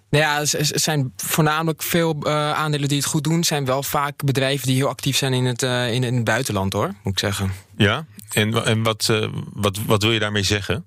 Nou 0.09 0.23
ja, 0.23 0.39
er 0.39 0.79
zijn 0.79 1.13
voornamelijk 1.15 1.83
veel 1.83 2.17
uh, 2.23 2.51
aandelen 2.51 2.87
die 2.87 2.97
het 2.97 3.07
goed 3.07 3.23
doen. 3.23 3.43
zijn 3.43 3.65
wel 3.65 3.83
vaak 3.83 4.23
bedrijven 4.23 4.67
die 4.67 4.75
heel 4.75 4.87
actief 4.87 5.17
zijn 5.17 5.33
in 5.33 5.45
het, 5.45 5.63
uh, 5.63 5.93
in, 5.93 6.03
in, 6.03 6.15
het 6.15 6.23
buitenland, 6.23 6.73
hoor, 6.73 6.93
moet 7.03 7.13
ik 7.13 7.19
zeggen. 7.19 7.51
Ja, 7.77 8.05
en, 8.31 8.65
en 8.65 8.83
wat, 8.83 9.07
uh, 9.11 9.27
wat, 9.53 9.79
wat 9.85 10.03
wil 10.03 10.11
je 10.11 10.19
daarmee 10.19 10.43
zeggen? 10.43 10.85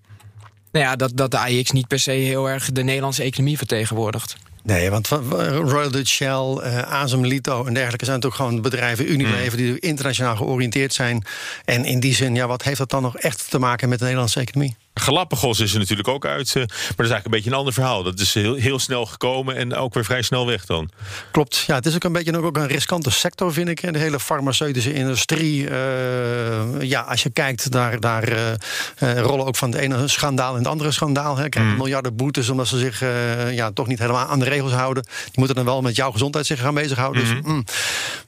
Nou 0.73 0.85
ja, 0.85 0.97
dat, 0.97 1.11
dat 1.15 1.31
de 1.31 1.39
AX 1.39 1.71
niet 1.71 1.89
per 1.89 1.99
se 1.99 2.11
heel 2.11 2.49
erg 2.49 2.73
de 2.73 2.83
Nederlandse 2.83 3.23
economie 3.23 3.57
vertegenwoordigt. 3.59 4.37
Nee, 4.63 4.91
want 4.91 5.09
Royal 5.09 5.91
Dutch 5.91 6.11
Shell, 6.11 6.59
uh, 6.59 6.79
Azem 6.79 7.27
Lito 7.27 7.65
en 7.65 7.75
dergelijke 7.75 8.05
zijn 8.05 8.21
toch 8.21 8.37
gewoon 8.37 8.63
bedrijven, 8.63 9.11
Unilever, 9.11 9.59
mm. 9.59 9.65
die 9.65 9.79
internationaal 9.79 10.37
georiënteerd 10.37 10.93
zijn. 10.93 11.25
En 11.65 11.85
in 11.85 12.01
die 12.01 12.15
zin, 12.15 12.35
ja, 12.35 12.47
wat 12.47 12.63
heeft 12.63 12.79
dat 12.79 12.91
dan 12.91 13.03
nog 13.03 13.17
echt 13.17 13.51
te 13.51 13.59
maken 13.59 13.89
met 13.89 13.99
de 13.99 14.05
Nederlandse 14.05 14.41
economie? 14.41 14.77
Galapagos 14.95 15.61
is 15.61 15.73
er 15.73 15.79
natuurlijk 15.79 16.09
ook 16.09 16.27
uit, 16.27 16.55
maar 16.55 16.67
dat 16.67 16.71
is 16.87 16.97
eigenlijk 16.97 17.25
een 17.25 17.31
beetje 17.31 17.51
een 17.51 17.57
ander 17.57 17.73
verhaal. 17.73 18.03
Dat 18.03 18.19
is 18.19 18.35
heel, 18.35 18.55
heel 18.55 18.79
snel 18.79 19.07
gekomen 19.07 19.57
en 19.57 19.75
ook 19.75 19.95
weer 19.95 20.05
vrij 20.05 20.23
snel 20.23 20.47
weg 20.47 20.67
dan. 20.67 20.91
Klopt, 21.31 21.65
ja, 21.67 21.75
het 21.75 21.87
is 21.87 21.95
ook 21.95 22.05
een 22.05 22.13
beetje 22.13 22.43
ook 22.43 22.57
een 22.57 22.67
riskante 22.67 23.11
sector, 23.11 23.53
vind 23.53 23.69
ik. 23.69 23.93
De 23.93 23.99
hele 23.99 24.21
farmaceutische 24.21 24.93
industrie. 24.93 25.69
Uh, 25.69 26.81
ja, 26.81 27.01
als 27.01 27.23
je 27.23 27.31
kijkt, 27.31 27.71
daar, 27.71 28.01
daar 28.01 28.29
uh, 28.29 29.21
rollen 29.21 29.47
ook 29.47 29.57
van 29.57 29.71
de 29.71 29.81
ene 29.81 30.09
schandaal 30.09 30.53
in 30.53 30.59
het 30.59 30.69
andere 30.69 30.91
schandaal. 30.91 31.37
Hè. 31.37 31.49
Krijgen 31.49 31.73
mm. 31.73 31.79
miljarden 31.79 32.17
boetes 32.17 32.49
omdat 32.49 32.69
ze 32.69 32.79
zich 32.79 33.01
ja, 33.51 33.71
toch 33.71 33.87
niet 33.87 33.99
helemaal 33.99 34.27
aan 34.27 34.39
de 34.39 34.45
regels 34.45 34.73
houden. 34.73 35.03
Die 35.03 35.33
moeten 35.35 35.57
dan 35.57 35.65
wel 35.65 35.83
met 35.83 35.97
jouw 35.97 36.11
gezondheid 36.11 36.47
zich 36.47 36.61
gaan 36.61 36.75
bezighouden. 36.75 37.23
Mm. 37.23 37.29
Dus, 37.29 37.43
mm. 37.45 37.65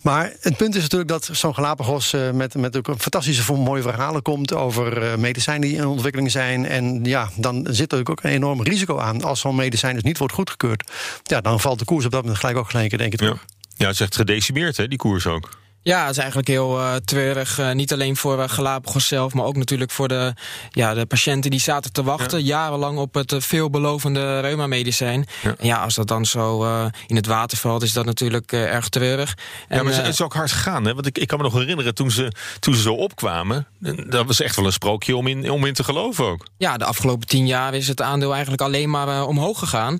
Maar 0.02 0.32
het 0.40 0.56
punt 0.56 0.74
is 0.74 0.82
natuurlijk 0.82 1.10
dat 1.10 1.28
zo'n 1.32 1.54
Galapagos 1.54 2.14
met, 2.32 2.54
met 2.54 2.76
ook 2.76 2.88
een 2.88 3.00
fantastische 3.00 3.52
mooie 3.52 3.82
verhalen 3.82 4.22
komt 4.22 4.54
over 4.54 5.18
medicijnen 5.18 5.68
die 5.68 5.76
in 5.76 5.86
ontwikkeling 5.86 6.30
zijn. 6.30 6.53
En 6.62 7.04
ja, 7.04 7.28
dan 7.36 7.66
zit 7.70 7.92
er 7.92 8.10
ook 8.10 8.22
een 8.22 8.30
enorm 8.30 8.62
risico 8.62 8.98
aan. 8.98 9.22
Als 9.22 9.40
zo'n 9.40 9.54
medicijn 9.54 9.94
dus 9.94 10.02
niet 10.02 10.18
wordt 10.18 10.34
goedgekeurd, 10.34 10.90
ja, 11.22 11.40
dan 11.40 11.60
valt 11.60 11.78
de 11.78 11.84
koers 11.84 12.04
op 12.04 12.10
dat 12.10 12.20
moment 12.20 12.40
gelijk 12.40 12.58
ook 12.58 12.70
gelijk, 12.70 12.98
denk 12.98 13.12
ik 13.12 13.18
terug. 13.18 13.44
Ja. 13.46 13.54
ja, 13.76 13.86
het 13.86 13.94
is 13.94 14.00
echt 14.00 14.16
gedecimeerd, 14.16 14.76
hè, 14.76 14.88
die 14.88 14.98
koers 14.98 15.26
ook. 15.26 15.62
Ja, 15.84 16.00
het 16.00 16.10
is 16.10 16.16
eigenlijk 16.16 16.48
heel 16.48 16.80
uh, 16.80 16.94
treurig. 16.94 17.58
Uh, 17.58 17.72
niet 17.72 17.92
alleen 17.92 18.16
voor 18.16 18.38
uh, 18.38 18.48
Galapagos 18.48 19.06
zelf, 19.06 19.34
maar 19.34 19.44
ook 19.44 19.56
natuurlijk 19.56 19.90
voor 19.90 20.08
de, 20.08 20.34
ja, 20.70 20.94
de 20.94 21.06
patiënten 21.06 21.50
die 21.50 21.60
zaten 21.60 21.92
te 21.92 22.02
wachten 22.02 22.38
ja. 22.38 22.44
jarenlang 22.44 22.98
op 22.98 23.14
het 23.14 23.34
veelbelovende 23.38 24.40
reumamedicijn. 24.40 25.26
Ja. 25.60 25.76
Als 25.76 25.94
dat 25.94 26.08
dan 26.08 26.24
zo 26.24 26.62
in 27.06 27.16
het 27.16 27.26
water 27.26 27.58
valt, 27.58 27.82
is 27.82 27.92
dat 27.92 28.04
natuurlijk 28.04 28.52
erg 28.52 28.88
treurig. 28.88 29.36
En, 29.68 29.76
ja, 29.76 29.82
maar 29.82 29.94
het 29.94 30.06
is 30.06 30.22
ook 30.22 30.34
hard 30.34 30.52
gegaan, 30.52 30.84
hè? 30.84 30.94
Want 30.94 31.06
ik, 31.06 31.18
ik 31.18 31.28
kan 31.28 31.38
me 31.38 31.44
nog 31.44 31.52
herinneren 31.52 31.94
toen 31.94 32.10
ze, 32.10 32.32
toen 32.60 32.74
ze 32.74 32.80
zo 32.80 32.94
opkwamen. 32.94 33.66
Dat 34.06 34.26
was 34.26 34.40
echt 34.40 34.56
wel 34.56 34.66
een 34.66 34.72
sprookje 34.72 35.16
om 35.16 35.26
in, 35.26 35.50
om 35.50 35.64
in 35.64 35.74
te 35.74 35.84
geloven 35.84 36.24
ook. 36.24 36.46
Ja, 36.56 36.76
de 36.76 36.84
afgelopen 36.84 37.26
tien 37.26 37.46
jaar 37.46 37.74
is 37.74 37.88
het 37.88 38.02
aandeel 38.02 38.32
eigenlijk 38.32 38.62
alleen 38.62 38.90
maar 38.90 39.26
omhoog 39.26 39.58
gegaan. 39.58 39.98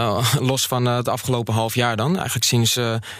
los 0.52 0.66
van 0.66 0.84
het 0.86 1.08
afgelopen 1.08 1.54
half 1.54 1.74
jaar 1.74 1.96
dan. 1.96 2.14
Eigenlijk 2.14 2.44
sinds 2.44 2.74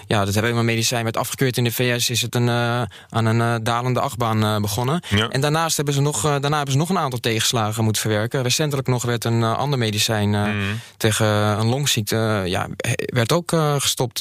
ja, 0.07 0.25
het 0.25 0.37
reumamedicijn 0.37 1.03
werd 1.03 1.17
afgekeurd 1.17 1.57
in 1.57 1.65
de 1.65 1.73
VS 1.73 2.02
is 2.11 2.23
het 2.23 2.35
een, 2.35 2.47
uh, 2.47 2.83
aan 3.09 3.27
een 3.27 3.37
uh, 3.37 3.55
dalende 3.63 4.01
achtbaan 4.01 4.45
uh, 4.45 4.57
begonnen. 4.57 5.03
Ja. 5.09 5.29
En 5.29 5.41
daarnaast 5.41 5.77
hebben 5.77 5.95
ze 5.95 6.01
nog, 6.01 6.23
daarna 6.23 6.57
hebben 6.57 6.73
ze 6.73 6.79
nog 6.79 6.89
een 6.89 6.99
aantal 6.99 7.19
tegenslagen 7.19 7.85
moeten 7.85 8.03
verwerken. 8.03 8.43
Recentelijk 8.43 8.89
nog 8.89 9.03
werd 9.03 9.25
een 9.25 9.43
ander 9.43 9.79
medicijn 9.79 10.29
mm. 10.29 10.81
tegen 10.97 11.27
een 11.27 11.67
longziekte... 11.67 12.43
ja, 12.47 12.69
werd 12.97 13.33
ook 13.33 13.51
gestopt, 13.79 14.21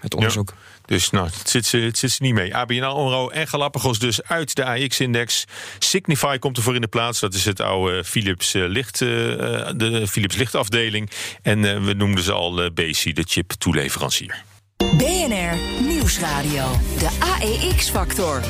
het 0.00 0.14
onderzoek. 0.14 0.48
Ja. 0.48 0.56
Dus 0.86 1.10
nou, 1.10 1.26
het 1.26 1.48
zit, 1.48 1.66
ze, 1.66 1.76
het 1.76 1.98
zit 1.98 2.10
ze 2.10 2.22
niet 2.22 2.34
mee. 2.34 2.56
ABN 2.56 2.82
AMRO 2.82 3.28
en 3.28 3.48
Galapagos 3.48 3.98
dus 3.98 4.22
uit 4.22 4.54
de 4.54 4.64
AX-index. 4.64 5.44
Signify 5.78 6.38
komt 6.38 6.56
ervoor 6.56 6.74
in 6.74 6.80
de 6.80 6.86
plaats. 6.86 7.20
Dat 7.20 7.34
is 7.34 7.44
het 7.44 7.60
oude 7.60 8.04
Philips, 8.04 8.52
licht, 8.52 8.98
de 8.98 10.04
Philips 10.08 10.36
lichtafdeling. 10.36 11.10
En 11.42 11.84
we 11.84 11.92
noemden 11.92 12.24
ze 12.24 12.32
al 12.32 12.72
Besi, 12.72 13.12
de 13.12 13.24
chip-toeleverancier. 13.26 14.44
BNR 14.90 15.84
Nieuwsradio. 15.86 16.64
De 16.98 17.08
AEX-factor. 17.18 18.40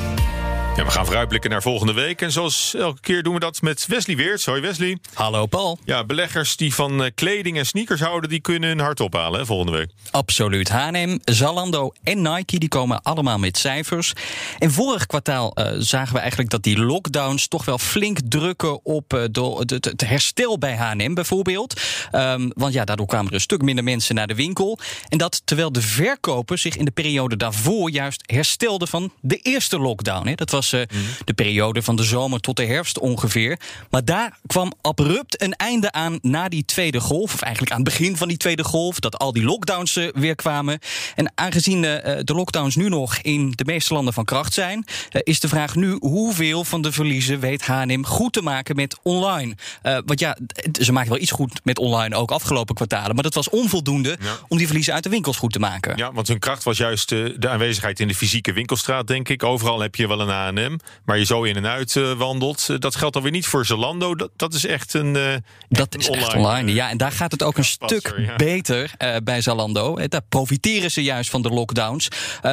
Ja, 0.76 0.84
we 0.84 0.90
gaan 0.90 1.04
vooruitblikken 1.04 1.50
naar 1.50 1.62
volgende 1.62 1.92
week. 1.92 2.20
En 2.20 2.32
zoals 2.32 2.74
elke 2.74 3.00
keer 3.00 3.22
doen 3.22 3.34
we 3.34 3.40
dat 3.40 3.62
met 3.62 3.86
Wesley 3.86 4.16
Weerts. 4.16 4.46
Hoi 4.46 4.60
Wesley. 4.60 4.98
Hallo 5.14 5.46
Paul. 5.46 5.78
Ja, 5.84 6.04
beleggers 6.04 6.56
die 6.56 6.74
van 6.74 7.10
kleding 7.14 7.58
en 7.58 7.66
sneakers 7.66 8.00
houden... 8.00 8.30
die 8.30 8.40
kunnen 8.40 8.68
hun 8.68 8.78
hart 8.78 9.00
ophalen 9.00 9.40
hè, 9.40 9.46
volgende 9.46 9.78
week. 9.78 9.90
Absoluut. 10.10 10.68
H&M, 10.68 11.18
Zalando 11.24 11.92
en 12.02 12.22
Nike 12.22 12.58
die 12.58 12.68
komen 12.68 13.02
allemaal 13.02 13.38
met 13.38 13.58
cijfers. 13.58 14.12
En 14.58 14.70
vorig 14.70 15.06
kwartaal 15.06 15.52
uh, 15.54 15.66
zagen 15.78 16.12
we 16.14 16.18
eigenlijk 16.18 16.50
dat 16.50 16.62
die 16.62 16.78
lockdowns... 16.78 17.48
toch 17.48 17.64
wel 17.64 17.78
flink 17.78 18.18
drukken 18.28 18.84
op 18.84 19.14
uh, 19.14 19.22
de, 19.30 19.62
de, 19.64 19.76
het 19.80 20.00
herstel 20.00 20.58
bij 20.58 20.76
H&M 20.76 21.14
bijvoorbeeld. 21.14 21.80
Um, 22.12 22.52
want 22.54 22.72
ja, 22.72 22.84
daardoor 22.84 23.06
kwamen 23.06 23.28
er 23.28 23.34
een 23.34 23.40
stuk 23.40 23.62
minder 23.62 23.84
mensen 23.84 24.14
naar 24.14 24.26
de 24.26 24.34
winkel. 24.34 24.78
En 25.08 25.18
dat 25.18 25.42
terwijl 25.44 25.72
de 25.72 25.82
verkopen 25.82 26.58
zich 26.58 26.76
in 26.76 26.84
de 26.84 26.90
periode 26.90 27.36
daarvoor... 27.36 27.90
juist 27.90 28.22
herstelden 28.26 28.88
van 28.88 29.12
de 29.20 29.36
eerste 29.36 29.78
lockdown. 29.78 30.26
Hè. 30.26 30.34
Dat 30.34 30.50
was 30.50 30.61
was 30.62 30.80
uh, 30.80 30.80
mm. 30.80 31.06
de 31.24 31.34
periode 31.34 31.82
van 31.82 31.96
de 31.96 32.02
zomer 32.02 32.40
tot 32.40 32.56
de 32.56 32.64
herfst 32.64 32.98
ongeveer. 32.98 33.58
Maar 33.90 34.04
daar 34.04 34.38
kwam 34.46 34.72
abrupt 34.80 35.42
een 35.42 35.52
einde 35.52 35.92
aan 35.92 36.18
na 36.22 36.48
die 36.48 36.64
tweede 36.64 37.00
golf. 37.00 37.34
Of 37.34 37.42
eigenlijk 37.42 37.72
aan 37.72 37.80
het 37.80 37.88
begin 37.88 38.16
van 38.16 38.28
die 38.28 38.36
tweede 38.36 38.64
golf. 38.64 39.00
Dat 39.00 39.18
al 39.18 39.32
die 39.32 39.42
lockdowns 39.42 39.96
uh, 39.96 40.08
weer 40.14 40.34
kwamen. 40.34 40.78
En 41.14 41.32
aangezien 41.34 41.82
uh, 41.82 41.98
de 42.02 42.34
lockdowns 42.34 42.76
nu 42.76 42.88
nog 42.88 43.16
in 43.16 43.52
de 43.54 43.64
meeste 43.64 43.94
landen 43.94 44.14
van 44.14 44.24
kracht 44.24 44.52
zijn... 44.52 44.84
is 45.10 45.40
de 45.40 45.48
vraag 45.48 45.74
nu 45.74 45.96
hoeveel 46.00 46.64
van 46.64 46.82
de 46.82 46.92
verliezen 46.92 47.40
weet 47.40 47.66
H&M 47.66 48.04
goed 48.04 48.32
te 48.32 48.42
maken 48.42 48.76
met 48.76 48.98
online. 49.02 49.54
want 49.82 50.20
ja, 50.20 50.36
ze 50.80 50.92
maken 50.92 51.10
wel 51.10 51.20
iets 51.20 51.30
goed 51.30 51.60
met 51.64 51.78
online 51.78 52.16
ook 52.16 52.30
afgelopen 52.30 52.74
kwartalen. 52.74 53.14
Maar 53.14 53.22
dat 53.22 53.34
was 53.34 53.48
onvoldoende 53.48 54.18
ja. 54.20 54.36
om 54.48 54.56
die 54.56 54.66
verliezen 54.66 54.94
uit 54.94 55.02
de 55.02 55.08
winkels 55.08 55.36
goed 55.36 55.52
te 55.52 55.58
maken. 55.58 55.96
Ja, 55.96 56.12
want 56.12 56.28
hun 56.28 56.38
kracht 56.38 56.62
was 56.62 56.76
juist 56.76 57.08
de 57.08 57.48
aanwezigheid 57.48 58.00
in 58.00 58.08
de 58.08 58.14
fysieke 58.14 58.52
winkelstraat, 58.52 59.06
denk 59.06 59.28
ik. 59.28 59.42
Overal 59.42 59.80
heb 59.80 59.94
je 59.94 60.08
wel 60.08 60.20
een 60.20 60.32
H&M, 60.54 60.76
maar 61.04 61.18
je 61.18 61.24
zo 61.24 61.42
in 61.42 61.56
en 61.56 61.66
uit 61.66 61.94
uh, 61.94 62.12
wandelt. 62.12 62.66
Uh, 62.70 62.78
dat 62.78 62.96
geldt 62.96 63.16
alweer 63.16 63.30
niet 63.30 63.46
voor 63.46 63.66
Zalando. 63.66 64.14
Dat, 64.14 64.30
dat 64.36 64.54
is 64.54 64.66
echt 64.66 64.94
een. 64.94 65.14
Uh, 65.14 65.34
dat 65.68 65.96
is 65.96 66.08
online, 66.08 66.26
echt 66.26 66.36
online. 66.36 66.72
Ja, 66.72 66.90
en 66.90 66.96
daar 66.96 67.12
gaat 67.12 67.32
het 67.32 67.42
ook 67.42 67.56
een 67.56 67.64
stuk 67.64 68.14
ja. 68.16 68.36
beter 68.36 68.94
bij 69.24 69.40
Zalando. 69.40 70.06
Daar 70.08 70.22
profiteren 70.28 70.90
ze 70.90 71.02
juist 71.02 71.30
van 71.30 71.42
de 71.42 71.48
lockdowns. 71.48 72.08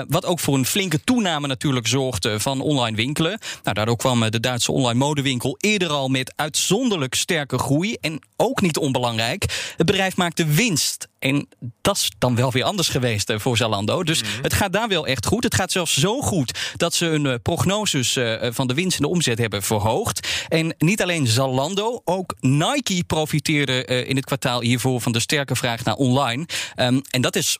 wat 0.08 0.26
ook 0.26 0.40
voor 0.40 0.56
een 0.56 0.66
flinke 0.66 1.04
toename 1.04 1.48
natuurlijk 1.48 1.88
zorgde 1.88 2.40
van 2.40 2.62
online 2.62 2.96
winkelen. 2.96 3.40
Nou, 3.64 3.76
daardoor 3.76 3.98
kwam 3.98 4.30
de 4.30 4.40
Duitse 4.40 4.72
online 4.72 5.00
modewinkel 5.00 5.58
eerder 5.60 5.90
al 5.90 6.08
met 6.08 6.34
uitzonderlijk 6.36 7.14
sterke 7.14 7.58
groei. 7.58 7.98
En 8.02 8.22
ook 8.38 8.62
niet 8.62 8.78
onbelangrijk, 8.78 9.74
het 9.78 9.86
bedrijf 9.86 10.18
maakte 10.18 10.46
winst. 10.46 11.09
En 11.20 11.48
dat 11.82 11.96
is 11.96 12.12
dan 12.18 12.36
wel 12.36 12.52
weer 12.52 12.64
anders 12.64 12.88
geweest 12.88 13.34
voor 13.36 13.58
Zalando. 13.58 14.04
Dus 14.04 14.22
mm-hmm. 14.22 14.44
het 14.44 14.54
gaat 14.54 14.74
daar 14.74 14.88
wel 14.88 15.08
echt 15.08 15.26
goed. 15.26 15.44
Het 15.44 15.56
gaat 15.56 15.72
zelfs 15.72 15.94
zo 15.94 16.22
goed 16.22 16.60
dat 16.76 16.94
ze 16.94 17.06
hun 17.06 17.26
uh, 17.26 17.34
prognoses 17.44 18.16
uh, 18.16 18.36
van 18.52 18.68
de 18.68 18.74
winst 18.74 18.98
en 18.98 19.04
de 19.04 19.10
omzet 19.10 19.38
hebben 19.38 19.64
verhoogd. 19.64 20.46
En 20.48 20.76
niet 20.78 21.02
alleen 21.02 21.28
Zalando, 21.28 22.02
ook 22.06 22.36
Nike 22.40 23.04
profiteerde 23.08 23.86
in 23.86 24.16
het 24.16 24.26
kwartaal 24.26 24.62
hiervoor 24.62 25.02
van 25.02 25.12
de 25.12 25.20
sterke 25.20 25.56
vraag 25.56 25.84
naar 25.84 25.96
online. 25.96 26.46
Um, 26.76 27.02
en 27.10 27.22
dat 27.22 27.36
is 27.36 27.58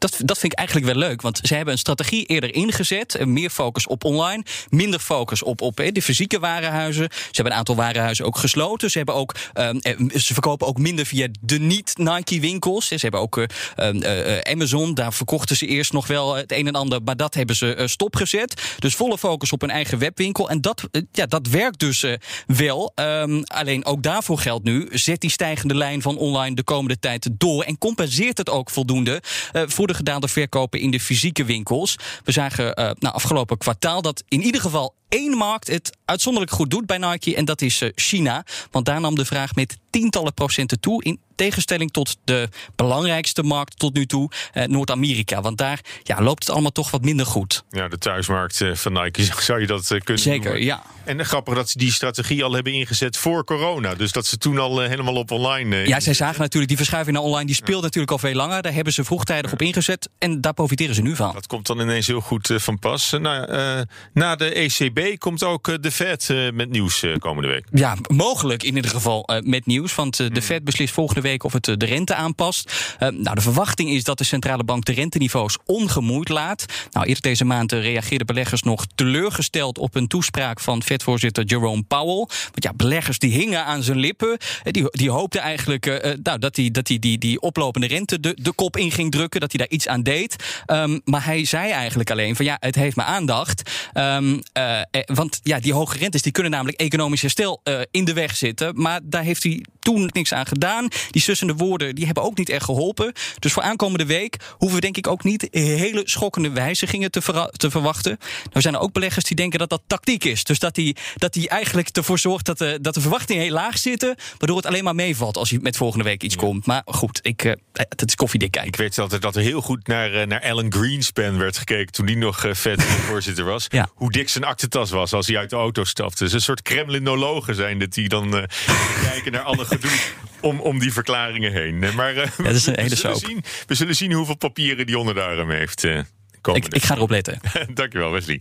dat, 0.00 0.16
dat 0.24 0.38
vind 0.38 0.52
ik 0.52 0.58
eigenlijk 0.58 0.88
wel 0.92 1.08
leuk. 1.08 1.22
Want 1.22 1.40
ze 1.42 1.54
hebben 1.54 1.72
een 1.72 1.78
strategie 1.78 2.24
eerder 2.26 2.54
ingezet. 2.54 3.26
Meer 3.26 3.50
focus 3.50 3.86
op 3.86 4.04
online. 4.04 4.44
Minder 4.68 5.00
focus 5.00 5.42
op, 5.42 5.60
op 5.60 5.76
de 5.92 6.02
fysieke 6.02 6.38
warenhuizen. 6.38 7.08
Ze 7.12 7.26
hebben 7.30 7.52
een 7.52 7.58
aantal 7.58 7.74
warenhuizen 7.74 8.24
ook 8.24 8.38
gesloten. 8.38 8.90
Ze, 8.90 8.96
hebben 8.96 9.14
ook, 9.14 9.34
um, 9.54 9.80
ze 10.14 10.32
verkopen 10.32 10.66
ook 10.66 10.78
minder 10.78 11.06
via 11.06 11.28
de 11.40 11.58
niet-Nike-winkels. 11.58 12.86
Ze 12.86 12.96
hebben 12.98 13.20
ook 13.20 13.36
uh, 13.36 13.46
uh, 13.76 14.38
Amazon. 14.38 14.94
Daar 14.94 15.12
verkochten 15.12 15.56
ze 15.56 15.66
eerst 15.66 15.92
nog 15.92 16.06
wel 16.06 16.34
het 16.34 16.52
een 16.52 16.66
en 16.66 16.74
ander. 16.74 17.02
Maar 17.02 17.16
dat 17.16 17.34
hebben 17.34 17.56
ze 17.56 17.82
stopgezet. 17.84 18.74
Dus 18.78 18.94
volle 18.94 19.18
focus 19.18 19.52
op 19.52 19.60
hun 19.60 19.70
eigen 19.70 19.98
webwinkel. 19.98 20.50
En 20.50 20.60
dat, 20.60 20.88
ja, 21.12 21.26
dat 21.26 21.46
werkt 21.46 21.78
dus 21.78 22.04
wel. 22.46 22.92
Um, 22.94 23.42
alleen 23.44 23.84
ook 23.84 24.02
daarvoor 24.02 24.38
geldt 24.38 24.64
nu. 24.64 24.88
Zet 24.90 25.20
die 25.20 25.30
stijgende 25.30 25.74
lijn 25.74 26.02
van 26.02 26.16
online 26.16 26.54
de 26.54 26.64
komende 26.64 26.98
tijd 26.98 27.28
door. 27.32 27.62
En 27.62 27.78
compenseert 27.78 28.38
het 28.38 28.50
ook 28.50 28.70
voldoende 28.70 29.22
voor 29.52 29.88
de 29.90 29.96
gedaalde 29.96 30.28
verkopen 30.28 30.80
in 30.80 30.90
de 30.90 31.00
fysieke 31.00 31.44
winkels. 31.44 31.96
We 32.24 32.32
zagen 32.32 32.66
uh, 32.66 32.90
nou, 32.98 33.14
afgelopen 33.14 33.58
kwartaal 33.58 34.02
dat 34.02 34.22
in 34.28 34.42
ieder 34.42 34.60
geval 34.60 34.94
één 35.10 35.36
markt 35.36 35.66
het 35.66 35.96
uitzonderlijk 36.04 36.52
goed 36.54 36.70
doet 36.70 36.86
bij 36.86 36.98
Nike. 36.98 37.34
En 37.36 37.44
dat 37.44 37.62
is 37.62 37.82
uh, 37.82 37.90
China. 37.94 38.44
Want 38.70 38.84
daar 38.86 39.00
nam 39.00 39.14
de 39.14 39.24
vraag 39.24 39.54
met 39.54 39.76
tientallen 39.90 40.34
procenten 40.34 40.80
toe. 40.80 41.04
In 41.04 41.20
tegenstelling 41.34 41.90
tot 41.92 42.16
de 42.24 42.48
belangrijkste 42.76 43.42
markt 43.42 43.78
tot 43.78 43.94
nu 43.94 44.06
toe, 44.06 44.30
eh, 44.52 44.64
Noord-Amerika. 44.66 45.40
Want 45.40 45.58
daar 45.58 45.80
ja, 46.02 46.22
loopt 46.22 46.42
het 46.42 46.50
allemaal 46.52 46.70
toch 46.70 46.90
wat 46.90 47.02
minder 47.02 47.26
goed. 47.26 47.62
Ja, 47.70 47.88
de 47.88 47.98
thuismarkt 47.98 48.60
eh, 48.60 48.74
van 48.74 48.92
Nike, 48.92 49.22
zou 49.42 49.60
je 49.60 49.66
dat 49.66 49.90
eh, 49.90 50.00
kunnen 50.00 50.22
Zeker, 50.22 50.44
noemen? 50.44 50.64
ja. 50.64 50.82
En 51.04 51.24
grappig 51.24 51.54
dat 51.54 51.68
ze 51.70 51.78
die 51.78 51.92
strategie 51.92 52.44
al 52.44 52.52
hebben 52.52 52.72
ingezet 52.72 53.16
voor 53.16 53.44
corona. 53.44 53.94
Dus 53.94 54.12
dat 54.12 54.26
ze 54.26 54.38
toen 54.38 54.58
al 54.58 54.82
eh, 54.82 54.88
helemaal 54.88 55.14
op 55.14 55.30
online... 55.30 55.76
eh, 55.76 55.86
Ja, 55.86 56.00
zij 56.00 56.14
zagen 56.14 56.40
natuurlijk 56.40 56.68
die 56.68 56.76
verschuiving 56.76 57.16
naar 57.16 57.24
online, 57.24 57.46
die 57.46 57.54
speelt 57.54 57.82
natuurlijk 57.82 58.12
al 58.12 58.18
veel 58.18 58.34
langer. 58.34 58.62
Daar 58.62 58.72
hebben 58.72 58.92
ze 58.92 59.04
vroegtijdig 59.04 59.52
op 59.52 59.62
ingezet 59.62 60.08
en 60.18 60.40
daar 60.40 60.54
profiteren 60.54 60.94
ze 60.94 61.02
nu 61.02 61.16
van. 61.16 61.32
Dat 61.32 61.46
komt 61.46 61.66
dan 61.66 61.80
ineens 61.80 62.06
heel 62.06 62.20
goed 62.20 62.50
eh, 62.50 62.58
van 62.58 62.78
pas. 62.78 63.12
Eh, 63.12 63.20
nou, 63.20 63.44
eh, 63.50 63.80
na 64.12 64.36
de 64.36 64.54
ECB 64.54 64.98
komt 65.18 65.44
ook 65.44 65.68
eh, 65.68 65.74
de 65.80 65.90
Fed 65.90 66.30
eh, 66.30 66.50
met 66.52 66.70
nieuws 66.70 67.02
eh, 67.02 67.16
komende 67.18 67.48
week. 67.48 67.64
Ja, 67.72 67.96
mogelijk 68.08 68.62
in 68.62 68.76
ieder 68.76 68.90
geval 68.90 69.28
met 69.44 69.66
nieuws. 69.66 69.94
Want 69.94 70.16
de 70.16 70.42
Fed 70.42 70.64
beslist 70.64 70.94
volgende 70.94 71.20
week 71.20 71.44
of 71.44 71.52
het 71.52 71.64
de 71.64 71.86
rente 71.86 72.14
aanpast. 72.14 72.72
Nou, 72.98 73.34
de 73.34 73.40
verwachting 73.40 73.90
is 73.90 74.04
dat 74.04 74.18
de 74.18 74.24
centrale 74.24 74.64
bank 74.64 74.84
de 74.84 74.92
renteniveaus 74.92 75.58
ongemoeid 75.64 76.28
laat. 76.28 76.64
Nou, 76.90 77.06
eerder 77.06 77.22
deze 77.22 77.44
maand 77.44 77.72
reageerden 77.72 78.26
beleggers 78.26 78.62
nog 78.62 78.86
teleurgesteld 78.94 79.78
op 79.78 79.94
een 79.94 80.06
toespraak 80.06 80.60
van 80.60 80.82
Fed-voorzitter 80.82 81.44
Jerome 81.44 81.82
Powell. 81.82 82.26
Want 82.26 82.64
ja, 82.64 82.72
beleggers 82.72 83.18
die 83.18 83.32
hingen 83.32 83.64
aan 83.64 83.82
zijn 83.82 83.98
lippen. 83.98 84.38
Die, 84.62 84.84
die 84.90 85.10
hoopten 85.10 85.40
eigenlijk 85.40 86.16
nou, 86.22 86.38
dat 86.38 86.56
hij 86.56 86.70
dat 86.70 86.86
die, 86.86 86.98
die, 86.98 87.18
die 87.18 87.40
oplopende 87.40 87.86
rente 87.86 88.20
de, 88.20 88.36
de 88.42 88.52
kop 88.52 88.76
in 88.76 88.90
ging 88.90 89.10
drukken. 89.10 89.40
Dat 89.40 89.52
hij 89.52 89.60
daar 89.60 89.76
iets 89.76 89.88
aan 89.88 90.02
deed. 90.02 90.62
Ehm, 90.66 90.98
maar 91.04 91.24
hij 91.24 91.44
zei 91.44 91.70
eigenlijk 91.70 92.10
alleen 92.10 92.36
van 92.36 92.44
ja, 92.44 92.56
het 92.60 92.74
heeft 92.74 92.96
mijn 92.96 93.08
aandacht. 93.08 93.70
Eh, 93.92 94.80
want 95.06 95.40
ja, 95.42 95.60
die 95.60 95.72
hoge 95.72 95.98
rentes 95.98 96.22
die 96.22 96.32
kunnen 96.32 96.52
namelijk 96.52 96.80
economisch 96.80 97.20
herstel 97.20 97.60
eh, 97.62 97.80
in 97.90 98.04
de 98.04 98.12
weg 98.12 98.36
zitten. 98.36 98.80
Maar 98.80 99.00
daar 99.02 99.22
heeft 99.22 99.42
hij 99.42 99.64
toen 99.90 100.10
niks 100.12 100.32
aan 100.32 100.46
gedaan. 100.46 100.88
Die 101.10 101.22
sussende 101.22 101.54
woorden 101.54 101.94
die 101.94 102.04
hebben 102.04 102.22
ook 102.22 102.38
niet 102.38 102.48
echt 102.48 102.64
geholpen. 102.64 103.12
Dus 103.38 103.52
voor 103.52 103.62
aankomende 103.62 104.06
week 104.06 104.36
hoeven 104.50 104.76
we 104.76 104.82
denk 104.82 104.96
ik 104.96 105.06
ook 105.06 105.24
niet 105.24 105.48
hele 105.50 106.02
schokkende 106.04 106.50
wijzigingen 106.50 107.10
te, 107.10 107.50
te 107.52 107.70
verwachten. 107.70 108.18
Nou 108.50 108.60
zijn 108.60 108.74
er 108.74 108.80
ook 108.80 108.92
beleggers 108.92 109.24
die 109.24 109.36
denken 109.36 109.58
dat 109.58 109.68
dat 109.68 109.82
tactiek 109.86 110.24
is. 110.24 110.44
Dus 110.44 110.58
dat 110.58 110.76
hij 110.76 110.96
dat 111.16 111.32
die 111.32 111.48
eigenlijk 111.48 111.88
ervoor 111.88 112.18
zorgt 112.18 112.46
dat 112.46 112.58
de, 112.58 112.78
dat 112.80 112.94
de 112.94 113.00
verwachtingen 113.00 113.42
heel 113.42 113.52
laag 113.52 113.78
zitten. 113.78 114.16
Waardoor 114.38 114.56
het 114.56 114.66
alleen 114.66 114.84
maar 114.84 114.94
meevalt 114.94 115.36
als 115.36 115.50
hij 115.50 115.58
met 115.62 115.76
volgende 115.76 116.04
week 116.04 116.22
iets 116.22 116.36
komt. 116.36 116.66
Maar 116.66 116.82
goed, 116.84 117.18
ik, 117.22 117.44
eh, 117.44 117.52
het 117.72 118.04
is 118.06 118.14
koffiedik 118.14 118.50
kijken. 118.50 118.72
Ik 118.72 118.78
weet 118.78 118.98
altijd 118.98 119.22
dat 119.22 119.36
er 119.36 119.42
heel 119.42 119.60
goed 119.60 119.86
naar, 119.86 120.12
eh, 120.12 120.26
naar 120.26 120.42
Alan 120.42 120.72
Greenspan 120.72 121.38
werd 121.38 121.58
gekeken... 121.58 121.92
toen 121.92 122.06
die 122.06 122.16
nog 122.16 122.44
eh, 122.44 122.54
Fed-voorzitter 122.54 123.44
was. 123.54 123.66
Hoe 123.94 124.12
dik 124.12 124.28
zijn 124.28 124.44
aktentas 124.44 124.90
was 124.90 125.12
als 125.12 125.26
hij 125.26 125.36
uit 125.36 125.50
de 125.50 125.56
auto 125.56 125.84
stapte. 125.84 126.24
Dus 126.24 126.32
een 126.32 126.40
soort 126.40 126.62
Kremlinologen 126.62 127.54
zijn 127.54 127.78
dat 127.78 127.92
die 127.92 128.08
dan 128.08 128.36
eh, 128.36 128.42
kijken 129.10 129.32
naar 129.32 129.42
alle 129.42 129.64
gedoe... 129.80 129.98
Om, 130.40 130.60
om 130.60 130.78
die 130.78 130.92
verklaringen 130.92 131.52
heen. 131.52 131.78
Maar 131.94 132.16
eh, 132.16 132.28
dat 132.36 132.54
is 132.54 132.66
een 132.66 132.74
we, 132.74 132.80
hele 132.80 132.96
zullen 132.96 133.16
soap. 133.16 133.30
zien, 133.30 133.44
we 133.66 133.74
zullen 133.74 133.94
zien 133.96 134.12
hoeveel 134.12 134.36
papieren 134.36 134.86
die 134.86 134.98
onder 134.98 135.14
de 135.14 135.22
arm 135.22 135.50
heeft. 135.50 135.84
eh, 135.84 136.00
komende 136.40 136.66
Ik, 136.66 136.74
ik 136.74 136.82
ga 136.82 136.94
erop 136.96 137.10
letten. 137.10 137.40
Dankjewel, 137.74 138.10
Wesley. 138.10 138.40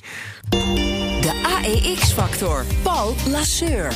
De 1.22 1.42
AEX-factor. 1.44 2.66
Paul 2.84 3.16
Lasseur. 3.28 3.94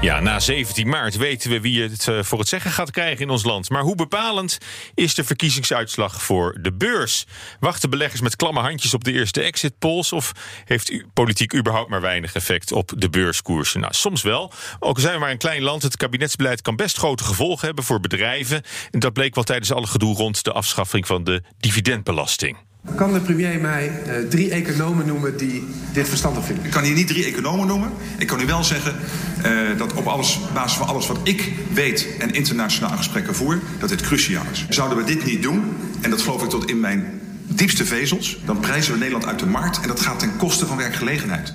Ja, 0.00 0.20
na 0.20 0.40
17 0.40 0.88
maart 0.88 1.16
weten 1.16 1.50
we 1.50 1.60
wie 1.60 1.82
het 1.82 2.08
eh, 2.08 2.22
voor 2.22 2.38
het 2.38 2.48
zeggen 2.48 2.70
gaat 2.70 2.90
krijgen 2.90 3.20
in 3.20 3.30
ons 3.30 3.44
land. 3.44 3.70
Maar 3.70 3.82
hoe 3.82 3.94
bepalend 3.94 4.58
is 4.94 5.14
de 5.14 5.24
verkiezingsuitslag 5.24 6.22
voor 6.22 6.58
de 6.60 6.72
beurs? 6.72 7.26
Wachten 7.60 7.90
beleggers 7.90 8.20
met 8.20 8.36
klamme 8.36 8.60
handjes 8.60 8.94
op 8.94 9.04
de 9.04 9.12
eerste 9.12 9.42
exit 9.42 9.78
polls? 9.78 10.12
Of 10.12 10.32
heeft 10.64 11.04
politiek 11.12 11.54
überhaupt 11.54 11.90
maar 11.90 12.00
weinig 12.00 12.34
effect 12.34 12.72
op 12.72 12.92
de 12.96 13.10
beurskoersen? 13.10 13.80
Nou, 13.80 13.92
soms 13.94 14.22
wel. 14.22 14.52
Ook 14.78 14.96
al 14.96 15.02
zijn 15.02 15.14
we 15.14 15.20
maar 15.20 15.30
een 15.30 15.38
klein 15.38 15.62
land, 15.62 15.82
het 15.82 15.96
kabinetsbeleid 15.96 16.62
kan 16.62 16.76
best 16.76 16.96
grote 16.96 17.24
gevolgen 17.24 17.66
hebben 17.66 17.84
voor 17.84 18.00
bedrijven. 18.00 18.62
En 18.90 19.00
dat 19.00 19.12
bleek 19.12 19.34
wel 19.34 19.44
tijdens 19.44 19.72
alle 19.72 19.86
gedoe 19.86 20.14
rond 20.14 20.44
de 20.44 20.52
afschaffing 20.52 21.06
van 21.06 21.24
de 21.24 21.42
dividendbelasting. 21.58 22.56
Kan 22.94 23.12
de 23.12 23.20
premier 23.20 23.60
mij 23.60 24.02
eh, 24.02 24.28
drie 24.28 24.50
economen 24.50 25.06
noemen 25.06 25.36
die 25.36 25.68
dit 25.92 26.08
verstandig 26.08 26.44
vinden? 26.44 26.64
Ik 26.64 26.70
kan 26.70 26.82
hier 26.82 26.94
niet 26.94 27.08
drie 27.08 27.24
economen 27.24 27.66
noemen. 27.66 27.90
Ik 28.18 28.26
kan 28.26 28.40
u 28.40 28.46
wel 28.46 28.64
zeggen 28.64 28.94
eh, 29.42 29.78
dat 29.78 29.94
op 29.94 30.06
alles, 30.06 30.38
basis 30.54 30.78
van 30.78 30.86
alles 30.86 31.06
wat 31.06 31.18
ik 31.22 31.52
weet 31.72 32.08
en 32.18 32.32
internationale 32.32 32.96
gesprekken 32.96 33.34
voer, 33.34 33.60
dat 33.78 33.88
dit 33.88 34.02
cruciaal 34.02 34.44
is. 34.52 34.66
Zouden 34.68 34.98
we 34.98 35.04
dit 35.04 35.24
niet 35.24 35.42
doen, 35.42 35.76
en 36.00 36.10
dat 36.10 36.22
geloof 36.22 36.42
ik 36.42 36.48
tot 36.48 36.70
in 36.70 36.80
mijn 36.80 37.20
diepste 37.42 37.84
vezels, 37.84 38.38
dan 38.44 38.60
prijzen 38.60 38.92
we 38.92 38.98
Nederland 38.98 39.26
uit 39.26 39.38
de 39.38 39.46
markt 39.46 39.80
en 39.80 39.88
dat 39.88 40.00
gaat 40.00 40.18
ten 40.18 40.36
koste 40.36 40.66
van 40.66 40.76
werkgelegenheid. 40.76 41.54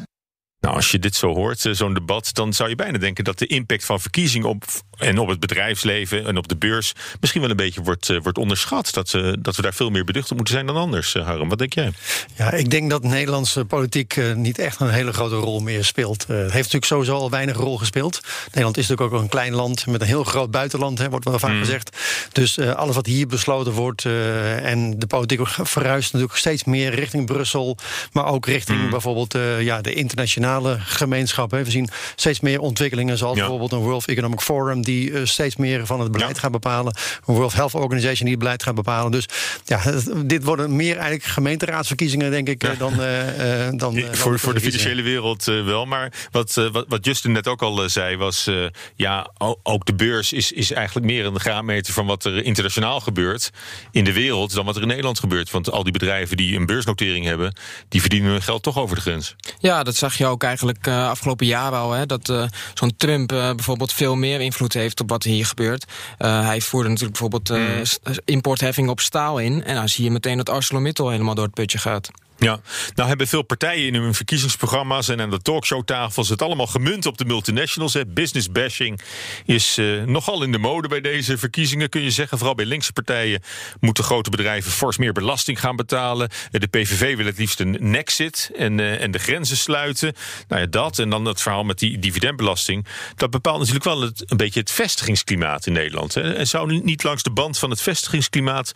Nou, 0.59 0.75
als 0.75 0.91
je 0.91 0.99
dit 0.99 1.15
zo 1.15 1.33
hoort, 1.33 1.65
eh, 1.65 1.73
zo'n 1.73 1.93
debat, 1.93 2.33
dan 2.33 2.53
zou 2.53 2.69
je 2.69 2.75
bijna 2.75 2.97
denken 2.97 3.23
dat 3.23 3.39
de 3.39 3.47
impact 3.47 3.85
van 3.85 3.99
verkiezingen 3.99 4.49
op 4.49 4.63
en 5.01 5.17
op 5.17 5.27
het 5.27 5.39
bedrijfsleven 5.39 6.25
en 6.25 6.37
op 6.37 6.47
de 6.47 6.55
beurs 6.55 6.93
misschien 7.19 7.41
wel 7.41 7.49
een 7.49 7.55
beetje 7.55 7.81
wordt, 7.81 8.09
eh, 8.09 8.17
wordt 8.23 8.37
onderschat. 8.37 8.93
Dat, 8.93 9.17
dat 9.39 9.55
we 9.55 9.61
daar 9.61 9.73
veel 9.73 9.89
meer 9.89 10.03
beducht 10.03 10.31
op 10.31 10.35
moeten 10.35 10.53
zijn 10.53 10.65
dan 10.65 10.75
anders, 10.75 11.15
eh, 11.15 11.25
Harm. 11.25 11.49
Wat 11.49 11.57
denk 11.57 11.73
jij? 11.73 11.91
Ja, 12.35 12.51
ik 12.51 12.69
denk 12.69 12.89
dat 12.89 13.03
Nederlandse 13.03 13.65
politiek 13.65 14.15
eh, 14.15 14.33
niet 14.33 14.59
echt 14.59 14.79
een 14.79 14.89
hele 14.89 15.13
grote 15.13 15.35
rol 15.35 15.59
meer 15.59 15.85
speelt. 15.85 16.27
Het 16.27 16.37
heeft 16.37 16.53
natuurlijk 16.53 16.85
sowieso 16.85 17.15
al 17.15 17.29
weinig 17.29 17.55
rol 17.55 17.77
gespeeld. 17.77 18.21
Nederland 18.45 18.77
is 18.77 18.87
natuurlijk 18.87 19.15
ook 19.15 19.21
een 19.21 19.29
klein 19.29 19.53
land 19.53 19.85
met 19.85 20.01
een 20.01 20.07
heel 20.07 20.23
groot 20.23 20.51
buitenland, 20.51 20.97
hè, 20.97 21.09
wordt 21.09 21.25
wel 21.25 21.39
vaak 21.39 21.57
gezegd. 21.57 21.97
Dus 22.31 22.59
alles 22.59 22.95
wat 22.95 23.05
hier 23.05 23.27
besloten 23.27 23.71
wordt 23.71 24.05
en 24.05 24.99
de 24.99 25.07
politiek 25.07 25.47
verhuist 25.47 26.13
natuurlijk 26.13 26.39
steeds 26.39 26.63
meer 26.63 26.95
richting 26.95 27.25
Brussel, 27.25 27.77
maar 28.11 28.25
ook 28.25 28.45
richting 28.45 28.89
bijvoorbeeld 28.89 29.35
eh, 29.35 29.61
ja, 29.61 29.81
de 29.81 29.93
internationale 29.93 30.77
gemeenschap. 30.79 31.51
Hè. 31.51 31.63
We 31.63 31.71
zien 31.71 31.89
steeds 32.15 32.39
meer 32.39 32.59
ontwikkelingen, 32.59 33.17
zoals 33.17 33.37
bijvoorbeeld 33.37 33.71
een 33.71 33.79
World 33.79 34.07
Economic 34.07 34.41
Forum, 34.41 34.83
die 34.83 34.90
eh, 34.99 35.25
steeds 35.25 35.55
meer 35.55 35.85
van 35.85 35.99
het 35.99 36.11
beleid 36.11 36.39
gaat 36.39 36.51
bepalen. 36.51 36.95
Een 37.25 37.35
World 37.35 37.53
Health 37.53 37.73
Organization 37.73 38.23
die 38.23 38.29
het 38.29 38.39
beleid 38.39 38.63
gaat 38.63 38.75
bepalen. 38.75 39.11
Dus 39.11 39.25
ja, 39.65 39.81
dit 40.25 40.43
worden 40.43 40.75
meer 40.75 40.93
eigenlijk 40.93 41.23
gemeenteraadsverkiezingen, 41.23 42.31
denk 42.31 42.47
ik, 42.47 42.63
eh, 42.63 42.79
dan, 42.79 43.01
eh, 43.01 43.65
eh, 43.65 43.69
dan, 43.69 43.77
dan 43.77 44.15
voor, 44.15 44.39
voor 44.39 44.53
de 44.53 44.59
financiële 44.59 45.01
wereld 45.01 45.45
wel. 45.45 45.85
Maar 45.85 46.13
wat, 46.31 46.53
wat, 46.71 46.85
wat 46.87 47.05
Justin 47.05 47.31
net 47.31 47.47
ook 47.47 47.61
al 47.61 47.89
zei, 47.89 48.17
was 48.17 48.47
eh, 48.47 48.65
ja, 48.95 49.31
ook 49.63 49.85
de 49.85 49.93
beurs 49.93 50.33
is, 50.33 50.51
is 50.51 50.71
eigenlijk 50.71 51.05
meer 51.05 51.25
een 51.25 51.39
graadmeter 51.39 51.93
van 51.93 52.05
wat 52.05 52.25
er 52.25 52.43
internationaal 52.43 52.99
gebeurt 52.99 53.49
in 53.91 54.03
de 54.03 54.13
wereld 54.13 54.53
dan 54.53 54.65
wat 54.65 54.75
er 54.75 54.81
in 54.81 54.87
Nederland 54.87 55.19
gebeurt. 55.19 55.51
Want 55.51 55.71
al 55.71 55.83
die 55.83 55.91
bedrijven 55.91 56.37
die 56.37 56.55
een 56.55 56.65
beursnotering 56.65 57.25
hebben, 57.25 57.55
die 57.89 58.01
verdienen 58.01 58.31
hun 58.31 58.41
geld 58.41 58.63
toch 58.63 58.77
over 58.77 58.95
de 58.95 59.01
grens. 59.01 59.35
Ja, 59.59 59.83
dat 59.83 59.95
zag 59.95 60.17
je 60.17 60.25
ook 60.25 60.43
eigenlijk 60.43 60.87
eh, 60.87 61.09
afgelopen 61.09 61.45
jaar 61.45 61.71
al. 61.71 61.91
Hè, 61.91 62.05
dat 62.05 62.29
eh, 62.29 62.43
zo'n 62.73 62.95
Trump 62.97 63.31
eh, 63.31 63.53
bijvoorbeeld 63.55 63.93
veel 63.93 64.15
meer 64.15 64.41
invloed 64.41 64.73
heeft 64.73 64.80
op 65.01 65.09
wat 65.09 65.23
hier 65.23 65.45
gebeurt. 65.45 65.85
Eh, 66.17 66.45
hij 66.45 66.61
voerde 66.61 66.89
natuurlijk 66.89 67.19
bijvoorbeeld 67.19 67.49
s- 67.83 67.99
importheffing 68.25 68.89
op 68.89 68.99
staal 68.99 69.39
in. 69.39 69.63
En 69.63 69.75
dan 69.75 69.89
zie 69.89 70.03
je 70.03 70.11
meteen 70.11 70.37
dat 70.37 70.49
ArcelorMittal 70.49 71.09
helemaal 71.09 71.35
door 71.35 71.45
het 71.45 71.53
putje 71.53 71.77
gaat. 71.77 72.09
Ja, 72.43 72.59
nou 72.95 73.07
hebben 73.09 73.27
veel 73.27 73.41
partijen 73.41 73.93
in 73.93 74.01
hun 74.01 74.13
verkiezingsprogramma's 74.13 75.07
en 75.07 75.21
aan 75.21 75.29
de 75.29 75.41
talkshowtafels 75.41 76.29
het 76.29 76.41
allemaal 76.41 76.67
gemunt 76.67 77.05
op 77.05 77.17
de 77.17 77.25
multinationals. 77.25 77.93
Hè. 77.93 78.05
Business 78.05 78.51
bashing 78.51 79.01
is 79.45 79.77
eh, 79.77 80.03
nogal 80.03 80.43
in 80.43 80.51
de 80.51 80.57
mode 80.57 80.87
bij 80.87 81.01
deze 81.01 81.37
verkiezingen, 81.37 81.89
kun 81.89 82.01
je 82.01 82.11
zeggen. 82.11 82.37
Vooral 82.37 82.55
bij 82.55 82.65
linkse 82.65 82.93
partijen 82.93 83.41
moeten 83.79 84.03
grote 84.03 84.29
bedrijven 84.29 84.71
fors 84.71 84.97
meer 84.97 85.13
belasting 85.13 85.59
gaan 85.59 85.75
betalen. 85.75 86.29
Eh, 86.51 86.61
De 86.61 86.67
PVV 86.67 87.15
wil 87.15 87.25
het 87.25 87.37
liefst 87.37 87.59
een 87.59 87.77
nexit 87.79 88.51
en, 88.55 88.79
eh, 88.79 89.01
en 89.01 89.11
de 89.11 89.19
grenzen 89.19 89.57
sluiten. 89.57 90.13
Nou 90.47 90.61
ja, 90.61 90.67
dat 90.67 90.99
en 90.99 91.09
dan 91.09 91.25
het 91.25 91.41
verhaal 91.41 91.63
met 91.63 91.79
die 91.79 91.99
dividendbelasting. 91.99 92.85
Dat 93.15 93.29
bepaalt 93.29 93.57
natuurlijk 93.57 93.85
wel 93.85 94.03
een 94.03 94.37
beetje 94.37 94.59
het 94.59 94.71
vestigingsklimaat 94.71 95.65
in 95.65 95.73
Nederland. 95.73 96.13
Hè. 96.13 96.33
En 96.33 96.47
zou 96.47 96.81
niet 96.83 97.03
langs 97.03 97.23
de 97.23 97.31
band 97.31 97.57
van 97.57 97.69
het 97.69 97.81
vestigingsklimaat 97.81 98.71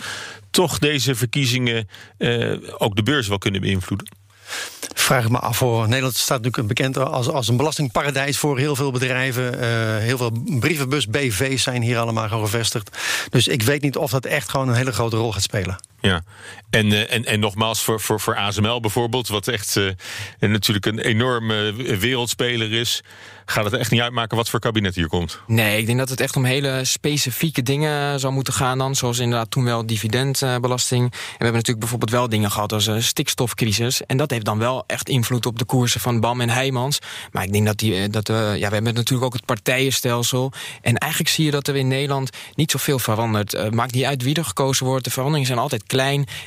toch 0.56 0.80
deze 0.80 1.16
verkiezingen 1.16 1.90
eh, 2.18 2.54
ook 2.78 2.96
de 2.96 3.04
beurs 3.04 3.28
wel 3.28 3.38
kunnen 3.38 3.62
beïnvloeden? 3.62 4.08
Vraag 4.94 5.30
me 5.30 5.40
af 5.40 5.58
voor. 5.58 5.88
Nederland 5.88 6.16
staat 6.16 6.42
natuurlijk 6.42 6.68
bekend 6.68 6.98
als, 6.98 7.30
als 7.30 7.48
een 7.48 7.58
belastingparadijs 7.58 8.38
voor 8.38 8.58
heel 8.58 8.76
veel 8.76 8.92
bedrijven. 8.92 9.60
Eh, 9.60 9.98
heel 9.98 10.18
veel 10.18 10.32
brievenbus 10.60 11.08
BV's 11.08 11.64
zijn 11.64 11.82
hier 11.82 11.98
allemaal 11.98 12.30
gevestigd. 12.30 12.98
Dus 13.30 13.48
ik 13.48 13.62
weet 13.62 13.82
niet 13.82 13.98
of 13.98 14.12
dat 14.12 14.26
echt 14.26 14.50
gewoon 14.50 14.70
een 14.70 14.76
hele 14.76 14.92
grote 14.92 15.16
rol 15.16 15.34
gaat 15.34 15.42
spelen. 15.42 15.78
Ja, 16.06 16.24
en, 16.70 16.92
eh, 16.92 17.14
en, 17.14 17.26
en 17.26 17.40
nogmaals 17.40 17.84
voor, 17.84 18.00
voor, 18.00 18.20
voor 18.20 18.36
ASML 18.36 18.80
bijvoorbeeld, 18.80 19.28
wat 19.28 19.48
echt 19.48 19.78
eh, 19.78 19.88
en 20.40 20.52
natuurlijk 20.52 20.86
een 20.86 21.00
enorme 21.00 21.74
wereldspeler 22.00 22.74
is, 22.74 23.04
gaat 23.46 23.64
het 23.64 23.74
echt 23.74 23.92
niet 23.92 24.02
uitmaken 24.02 24.38
wat 24.38 24.50
voor 24.50 24.60
kabinet 24.60 24.96
hier 24.96 25.08
komt. 25.08 25.40
Nee, 25.48 25.78
ik 25.78 25.86
denk 25.86 25.98
dat 25.98 26.10
het 26.10 26.20
echt 26.20 26.36
om 26.36 26.44
hele 26.44 26.80
specifieke 26.84 27.62
dingen 27.62 28.20
zou 28.20 28.34
moeten 28.34 28.54
gaan 28.54 28.78
dan. 28.78 28.96
Zoals 28.96 29.20
inderdaad 29.20 29.52
toen 29.52 29.64
wel 29.64 29.86
dividendbelasting. 29.86 31.02
En 31.02 31.10
we 31.12 31.28
hebben 31.30 31.54
natuurlijk 31.54 31.80
bijvoorbeeld 31.80 32.12
wel 32.12 32.30
dingen 32.30 32.52
gehad 32.52 32.74
als 32.74 32.86
een 32.86 33.04
stikstofcrisis. 33.04 34.02
En 34.06 34.18
dat 34.18 34.32
heeft 34.32 34.46
dan 34.46 34.58
wel 34.58 34.84
echt 34.88 35.10
invloed 35.10 35.46
op 35.46 35.60
de 35.60 35.66
koersen 35.66 36.02
van 36.02 36.20
BAM 36.20 36.42
en 36.42 36.50
Heijmans. 36.50 37.00
Maar 37.32 37.44
ik 37.44 37.52
denk 37.52 37.66
dat 37.66 37.78
die, 37.78 37.96
eh, 37.96 38.12
dat, 38.12 38.30
eh, 38.30 38.36
ja, 38.36 38.68
we 38.68 38.74
hebben 38.74 38.94
natuurlijk 38.94 39.26
ook 39.26 39.34
het 39.34 39.46
partijenstelsel. 39.46 40.52
En 40.82 40.98
eigenlijk 40.98 41.32
zie 41.32 41.46
je 41.46 41.52
dat 41.52 41.68
er 41.68 41.76
in 41.76 41.88
Nederland 41.88 42.30
niet 42.56 42.72
zoveel 42.72 43.00
verandert. 43.00 43.54
Eh, 43.54 43.70
maakt 43.70 43.94
niet 43.94 44.04
uit 44.04 44.24
wie 44.24 44.36
er 44.36 44.46
gekozen 44.46 44.86
wordt. 44.86 45.04
De 45.04 45.12
veranderingen 45.12 45.48
zijn 45.48 45.60
altijd 45.60 45.84
klein. 45.84 45.95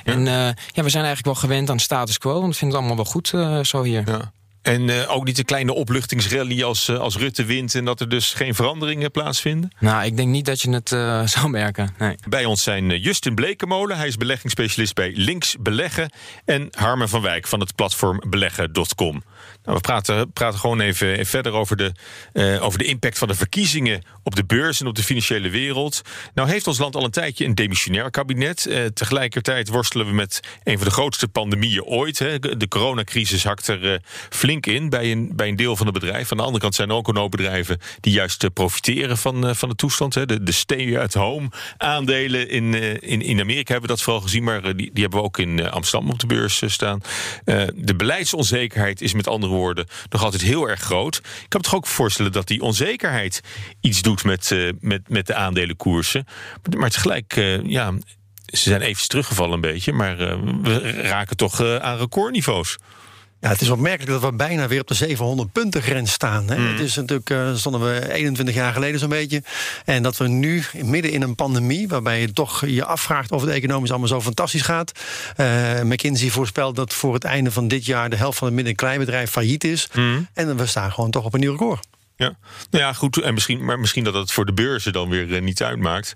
En 0.05 0.27
eh, 0.27 0.35
ja, 0.73 0.83
we 0.83 0.89
zijn 0.89 1.05
eigenlijk 1.05 1.25
wel 1.25 1.35
gewend 1.35 1.71
aan 1.71 1.79
status 1.79 2.19
quo. 2.19 2.41
Want 2.41 2.53
we 2.53 2.59
vinden 2.59 2.79
het 2.79 2.87
allemaal 2.87 3.05
wel 3.05 3.13
goed 3.13 3.33
eh, 3.33 3.65
zo 3.65 3.83
hier. 3.83 4.03
Ja. 4.07 4.33
En 4.63 4.89
uh, 4.89 5.15
ook 5.15 5.25
niet 5.25 5.39
een 5.39 5.45
kleine 5.45 5.73
opluchtingsrally 5.73 6.63
als, 6.63 6.89
uh, 6.89 6.99
als 6.99 7.17
Rutte 7.17 7.45
wint 7.45 7.75
en 7.75 7.85
dat 7.85 8.01
er 8.01 8.09
dus 8.09 8.33
geen 8.35 8.55
veranderingen 8.55 9.11
plaatsvinden? 9.11 9.71
Nou, 9.81 10.05
ik 10.05 10.17
denk 10.17 10.29
niet 10.29 10.45
dat 10.45 10.61
je 10.61 10.71
het 10.71 10.91
uh, 10.91 11.27
zou 11.37 11.49
merken. 11.49 11.95
Nee. 11.99 12.15
Bij 12.29 12.45
ons 12.45 12.63
zijn 12.63 12.99
Justin 13.01 13.35
Blekemolen, 13.35 13.97
hij 13.97 14.07
is 14.07 14.17
beleggingsspecialist 14.17 14.95
bij 14.95 15.13
Links 15.15 15.57
Beleggen. 15.61 16.11
En 16.45 16.69
Harmen 16.71 17.09
van 17.09 17.23
Wijk 17.23 17.47
van 17.47 17.61
het 17.61 17.75
platform 17.75 18.23
beleggen.com. 18.29 19.23
Nou, 19.69 19.81
we 19.81 19.87
praten, 19.87 20.33
praten 20.33 20.59
gewoon 20.59 20.81
even 20.81 21.27
verder 21.27 21.53
over 21.53 21.77
de, 21.77 21.93
uh, 22.33 22.65
over 22.65 22.79
de 22.79 22.85
impact 22.85 23.19
van 23.19 23.29
de 23.29 23.35
verkiezingen 23.35 24.03
op 24.23 24.37
de 24.37 24.45
beurs 24.45 24.81
en 24.81 24.87
op 24.87 24.95
de 24.95 25.03
financiële 25.03 25.49
wereld. 25.49 26.03
Nou 26.35 26.49
heeft 26.49 26.67
ons 26.67 26.79
land 26.79 26.97
al 26.97 27.05
een 27.05 27.11
tijdje 27.11 27.45
een 27.45 27.55
demissionair 27.55 28.11
kabinet. 28.11 28.67
Uh, 28.69 28.85
tegelijkertijd 28.85 29.69
worstelen 29.69 30.07
we 30.07 30.13
met 30.13 30.41
een 30.65 30.77
van 30.77 30.87
de 30.87 30.93
grootste 30.93 31.29
pandemieën 31.29 31.85
ooit. 31.85 32.19
Hè. 32.19 32.39
De 32.39 32.69
coronacrisis 32.69 33.45
hakt 33.45 33.69
er 33.69 33.85
uh, 33.85 33.97
flink 34.31 34.67
in 34.67 34.89
bij 34.89 35.13
een, 35.13 35.33
bij 35.37 35.49
een 35.49 35.57
deel 35.57 35.77
van 35.77 35.87
het 35.87 35.95
bedrijf. 35.95 36.31
Aan 36.31 36.37
de 36.37 36.43
andere 36.43 36.63
kant 36.63 36.75
zijn 36.75 36.89
er 36.89 36.95
ook 36.95 37.09
een 37.09 37.17
hoop 37.17 37.31
bedrijven 37.31 37.79
die 38.01 38.13
juist 38.13 38.53
profiteren 38.53 39.19
van, 39.19 39.57
van 39.57 39.69
de 39.69 39.75
toestand. 39.75 40.15
Hè. 40.15 40.27
De, 40.27 40.43
de 40.43 40.53
stay-at-home 40.53 41.51
aandelen 41.77 42.49
in, 42.49 42.75
in, 43.01 43.23
in 43.23 43.41
Amerika 43.41 43.73
hebben 43.73 43.91
we 43.91 43.97
dat 43.97 44.03
vooral 44.03 44.23
gezien, 44.23 44.45
maar 44.45 44.63
die, 44.63 44.91
die 44.93 45.03
hebben 45.03 45.19
we 45.19 45.25
ook 45.25 45.39
in 45.39 45.71
Amsterdam 45.71 46.11
op 46.11 46.19
de 46.19 46.27
beurs 46.27 46.63
staan. 46.67 47.01
de 47.75 47.95
beleidsonzekerheid 47.97 49.01
is 49.01 49.13
met 49.13 49.27
andere 49.27 49.53
woorden 49.53 49.58
nog 50.09 50.23
altijd 50.23 50.43
heel 50.43 50.69
erg 50.69 50.81
groot. 50.81 51.17
Ik 51.17 51.23
kan 51.49 51.61
me 51.61 51.67
toch 51.67 51.75
ook 51.75 51.87
voorstellen 51.87 52.33
dat 52.33 52.47
die 52.47 52.61
onzekerheid 52.61 53.41
iets 53.81 54.03
doet 54.03 54.25
met, 54.25 54.51
uh, 54.51 54.73
met, 54.81 55.09
met 55.09 55.27
de 55.27 55.35
aandelenkoersen. 55.35 56.27
Maar 56.77 56.91
tegelijk, 56.91 57.37
uh, 57.37 57.63
ja, 57.65 57.93
ze 58.47 58.69
zijn 58.69 58.81
even 58.81 59.09
teruggevallen 59.09 59.55
een 59.55 59.61
beetje, 59.61 59.93
maar 59.93 60.21
uh, 60.21 60.39
we 60.63 60.91
raken 60.91 61.37
toch 61.37 61.61
aan 61.61 61.99
recordniveaus. 61.99 62.77
Ja, 63.41 63.49
het 63.49 63.61
is 63.61 63.71
opmerkelijk 63.71 64.11
dat 64.11 64.31
we 64.31 64.37
bijna 64.37 64.69
weer 64.69 64.81
op 64.81 64.87
de 64.87 64.95
700 64.95 65.53
punten 65.53 65.83
grens 65.83 66.13
staan. 66.13 66.49
Hè. 66.49 66.59
Mm. 66.59 66.67
Het 66.67 66.81
is 66.81 66.97
natuurlijk, 66.97 67.31
uh, 67.31 67.55
stonden 67.55 67.81
we 67.81 68.13
21 68.13 68.55
jaar 68.55 68.73
geleden 68.73 69.01
zo'n 69.01 69.09
beetje. 69.09 69.43
En 69.85 70.03
dat 70.03 70.17
we 70.17 70.29
nu 70.29 70.63
midden 70.83 71.13
in 71.13 71.23
een 71.23 71.35
pandemie, 71.35 71.89
waarbij 71.89 72.21
je 72.21 72.33
toch 72.33 72.67
je 72.67 72.85
afvraagt 72.85 73.33
of 73.33 73.41
het 73.41 73.51
economisch 73.51 73.91
allemaal 73.91 74.09
zo 74.09 74.21
fantastisch 74.21 74.63
gaat. 74.63 74.93
Uh, 75.37 75.81
McKinsey 75.83 76.31
voorspelt 76.31 76.77
dat 76.77 76.95
voor 76.95 77.15
het 77.15 77.25
einde 77.25 77.51
van 77.51 77.69
dit 77.69 77.85
jaar 77.85 78.11
de 78.11 78.17
helft 78.17 78.39
van 78.39 78.47
het 78.47 78.57
midden- 78.57 78.73
en 78.73 78.79
kleinbedrijf 78.79 79.31
failliet 79.31 79.65
is. 79.65 79.89
Mm. 79.95 80.29
En 80.35 80.57
we 80.57 80.67
staan 80.67 80.93
gewoon 80.93 81.11
toch 81.11 81.25
op 81.25 81.35
een 81.35 81.41
nieuw 81.41 81.53
record. 81.53 81.87
Ja, 82.19 82.37
nou 82.71 82.85
ja, 82.85 82.93
goed. 82.93 83.21
En 83.21 83.35
misschien, 83.35 83.65
maar 83.65 83.79
misschien 83.79 84.05
dat 84.05 84.15
het 84.15 84.33
voor 84.33 84.47
de 84.47 84.53
beurzen 84.53 84.93
dan 84.93 85.09
weer 85.09 85.27
uh, 85.27 85.41
niet 85.41 85.63
uitmaakt. 85.63 86.13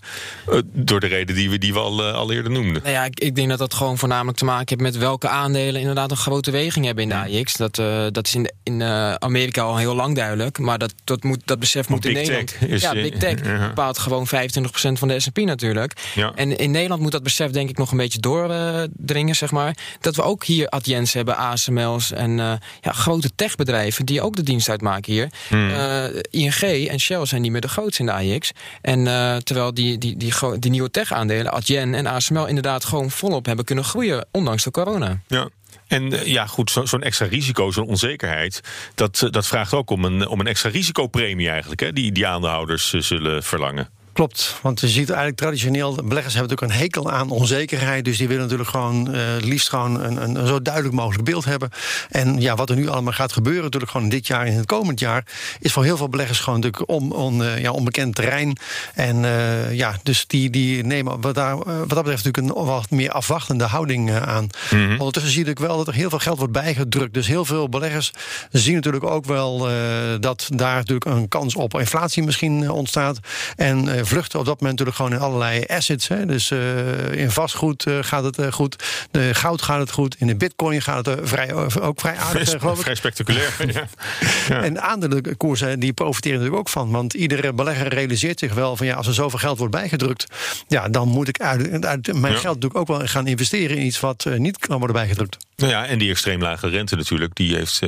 Uh, 0.48 0.58
door 0.64 1.00
de 1.00 1.06
reden 1.06 1.34
die 1.34 1.50
we, 1.50 1.58
die 1.58 1.72
we 1.72 1.78
al, 1.78 2.08
uh, 2.08 2.14
al 2.14 2.32
eerder 2.32 2.50
noemden. 2.50 2.82
Nou 2.82 2.94
ja, 2.94 3.04
ik, 3.04 3.20
ik, 3.20 3.34
denk 3.34 3.48
dat 3.48 3.58
dat 3.58 3.74
gewoon 3.74 3.98
voornamelijk 3.98 4.38
te 4.38 4.44
maken 4.44 4.66
heeft 4.68 4.92
met 4.92 5.02
welke 5.02 5.28
aandelen 5.28 5.80
inderdaad 5.80 6.10
een 6.10 6.16
grote 6.16 6.50
weging 6.50 6.84
hebben 6.84 7.02
in 7.04 7.08
de 7.08 7.38
AX. 7.38 7.56
Dat, 7.56 7.74
dat 8.14 8.26
is 8.26 8.34
in, 8.34 8.42
de, 8.42 8.52
in 8.62 8.82
Amerika 9.22 9.62
al 9.62 9.76
heel 9.76 9.94
lang 9.94 10.16
duidelijk. 10.16 10.58
Maar 10.58 10.78
dat, 10.78 10.94
dat, 11.04 11.22
moet, 11.22 11.40
dat 11.44 11.58
besef 11.58 11.88
moet 11.88 12.04
in 12.04 12.12
Nederland. 12.12 12.56
Is, 12.60 12.82
ja, 12.82 12.92
Big 12.92 13.16
Tech 13.16 13.42
bepaalt 13.68 13.98
gewoon 13.98 14.26
25% 14.26 14.30
van 14.92 15.08
de 15.08 15.20
SP 15.24 15.38
natuurlijk. 15.38 15.92
Ja. 16.14 16.32
En 16.34 16.58
in 16.58 16.70
Nederland 16.70 17.02
moet 17.02 17.12
dat 17.12 17.22
besef 17.22 17.50
denk 17.50 17.68
ik 17.68 17.78
nog 17.78 17.90
een 17.90 17.96
beetje 17.96 18.20
doordringen, 18.20 19.34
zeg 19.34 19.50
maar. 19.50 19.76
Dat 20.00 20.16
we 20.16 20.22
ook 20.22 20.44
hier 20.44 20.68
Adjens 20.68 21.12
hebben, 21.12 21.36
ASML's 21.36 22.12
en 22.12 22.36
ja, 22.80 22.92
grote 22.92 23.30
techbedrijven 23.34 24.06
die 24.06 24.22
ook 24.22 24.36
de 24.36 24.42
dienst 24.42 24.68
uitmaken 24.68 25.12
hier. 25.12 25.28
Hmm. 25.48 25.90
Uh, 25.92 26.20
ING 26.30 26.88
en 26.88 27.00
Shell 27.00 27.26
zijn 27.26 27.42
niet 27.42 27.50
meer 27.50 27.60
de 27.60 27.68
grootste 27.68 28.00
in 28.02 28.06
de 28.06 28.34
AX. 28.34 28.52
En 28.80 28.98
uh, 28.98 29.36
terwijl 29.36 29.74
die, 29.74 29.98
die, 29.98 30.16
die, 30.16 30.32
die, 30.58 30.70
nieuwe 30.70 30.90
tech-aandelen, 30.90 31.52
Adyen 31.52 31.94
en 31.94 32.06
ASML, 32.06 32.46
inderdaad 32.46 32.84
gewoon 32.84 33.10
volop 33.10 33.46
hebben 33.46 33.64
kunnen 33.64 33.84
groeien, 33.84 34.26
ondanks 34.30 34.64
de 34.64 34.70
corona. 34.70 35.20
Ja. 35.26 35.48
En 35.86 36.12
uh, 36.12 36.26
ja, 36.26 36.46
goed, 36.46 36.70
zo'n 36.70 36.86
zo 36.86 36.98
extra 36.98 37.26
risico, 37.26 37.70
zo'n 37.70 37.86
onzekerheid, 37.86 38.60
dat, 38.94 39.28
dat 39.30 39.46
vraagt 39.46 39.72
ook 39.72 39.90
om 39.90 40.04
een, 40.04 40.28
om 40.28 40.40
een 40.40 40.46
extra 40.46 40.70
risicopremie 40.70 41.48
eigenlijk, 41.48 41.80
hè, 41.80 41.92
die, 41.92 42.12
die 42.12 42.26
aandeelhouders 42.26 42.90
zullen 42.90 43.42
verlangen. 43.42 43.88
Klopt, 44.12 44.58
want 44.62 44.80
je 44.80 44.88
ziet 44.88 45.08
eigenlijk 45.08 45.38
traditioneel, 45.38 45.94
beleggers 45.94 46.34
hebben 46.34 46.50
natuurlijk 46.50 46.72
een 46.72 46.84
hekel 46.84 47.10
aan 47.10 47.30
onzekerheid. 47.30 48.04
Dus 48.04 48.18
die 48.18 48.28
willen 48.28 48.42
natuurlijk 48.42 48.70
gewoon 48.70 49.14
uh, 49.14 49.20
liefst 49.40 49.68
gewoon 49.68 50.00
een, 50.00 50.22
een, 50.22 50.34
een, 50.34 50.46
zo 50.46 50.62
duidelijk 50.62 50.94
mogelijk 50.94 51.24
beeld 51.24 51.44
hebben. 51.44 51.70
En 52.10 52.40
ja, 52.40 52.54
wat 52.54 52.70
er 52.70 52.76
nu 52.76 52.88
allemaal 52.88 53.12
gaat 53.12 53.32
gebeuren, 53.32 53.62
natuurlijk 53.62 53.90
gewoon 53.90 54.08
dit 54.08 54.26
jaar 54.26 54.46
en 54.46 54.56
het 54.56 54.66
komend 54.66 55.00
jaar, 55.00 55.24
is 55.60 55.72
voor 55.72 55.84
heel 55.84 55.96
veel 55.96 56.08
beleggers 56.08 56.40
gewoon 56.40 56.60
natuurlijk 56.60 56.90
on, 56.90 57.12
on, 57.12 57.40
uh, 57.40 57.58
ja, 57.58 57.70
onbekend 57.70 58.14
terrein. 58.14 58.56
En 58.94 59.16
uh, 59.16 59.72
ja, 59.72 59.96
dus 60.02 60.26
die, 60.26 60.50
die 60.50 60.84
nemen 60.84 61.20
wat, 61.20 61.34
daar, 61.34 61.56
wat 61.56 61.66
dat 61.66 62.02
betreft 62.02 62.24
natuurlijk 62.24 62.58
een 62.58 62.64
wat 62.64 62.90
meer 62.90 63.10
afwachtende 63.10 63.64
houding 63.64 64.12
aan. 64.12 64.48
Mhm. 64.70 64.76
Mm 64.76 64.88
-hmm. 64.88 64.98
Ondertussen 64.98 65.32
zie 65.32 65.40
je 65.40 65.46
natuurlijk 65.46 65.74
wel 65.74 65.76
dat 65.76 65.88
er 65.88 66.00
heel 66.00 66.10
veel 66.10 66.18
geld 66.18 66.38
wordt 66.38 66.52
bijgedrukt. 66.52 67.14
Dus 67.14 67.26
heel 67.26 67.44
veel 67.44 67.68
beleggers 67.68 68.10
zien 68.50 68.74
natuurlijk 68.74 69.04
ook 69.04 69.24
wel 69.24 69.68
dat 70.20 70.48
daar 70.48 70.76
natuurlijk 70.76 71.04
een 71.04 71.28
kans 71.28 71.54
op 71.54 71.78
inflatie 71.78 72.22
misschien 72.22 72.70
ontstaat. 72.70 73.18
En 73.56 74.01
vluchten 74.06 74.38
op 74.38 74.44
dat 74.46 74.60
moment 74.60 74.78
natuurlijk 74.78 74.96
gewoon 74.96 75.12
in 75.12 75.18
allerlei 75.18 75.64
assets. 75.66 76.08
Hè. 76.08 76.26
Dus 76.26 76.50
uh, 76.50 77.12
in 77.12 77.30
vastgoed 77.30 77.86
uh, 77.86 77.98
gaat 78.00 78.24
het 78.24 78.38
uh, 78.38 78.52
goed. 78.52 78.84
De 79.10 79.34
goud 79.34 79.62
gaat 79.62 79.78
het 79.78 79.90
goed. 79.90 80.16
In 80.18 80.26
de 80.26 80.36
bitcoin 80.36 80.82
gaat 80.82 81.06
het 81.06 81.20
vrij, 81.22 81.54
ook 81.54 82.00
vrij 82.00 82.16
aardig, 82.16 82.48
vrij, 82.48 82.58
geloof 82.58 82.76
ik. 82.76 82.82
Vrij 82.92 82.94
spectaculair, 82.94 83.52
ja. 83.72 83.88
ja. 84.48 84.62
En 84.62 84.82
aandelenkoersen 84.82 85.80
die 85.80 85.92
profiteren 85.92 86.38
natuurlijk 86.38 86.60
ook 86.60 86.72
van. 86.72 86.90
Want 86.90 87.14
iedere 87.14 87.52
belegger 87.52 87.88
realiseert 87.88 88.38
zich 88.38 88.54
wel 88.54 88.76
van... 88.76 88.86
ja, 88.86 88.94
als 88.94 89.06
er 89.06 89.14
zoveel 89.14 89.38
geld 89.38 89.58
wordt 89.58 89.72
bijgedrukt... 89.72 90.26
ja, 90.68 90.88
dan 90.88 91.08
moet 91.08 91.28
ik 91.28 91.40
uit, 91.40 91.84
uit 91.84 92.06
mijn 92.06 92.32
ja. 92.32 92.38
geld 92.38 92.54
natuurlijk 92.54 92.76
ook 92.76 92.98
wel 92.98 93.06
gaan 93.06 93.26
investeren... 93.26 93.76
in 93.76 93.86
iets 93.86 94.00
wat 94.00 94.26
niet 94.36 94.58
kan 94.58 94.78
worden 94.78 94.96
bijgedrukt. 94.96 95.36
Nou 95.56 95.72
ja, 95.72 95.86
en 95.86 95.98
die 95.98 96.10
extreem 96.10 96.42
lage 96.42 96.68
rente 96.68 96.96
natuurlijk... 96.96 97.34
die 97.34 97.54
heeft 97.54 97.80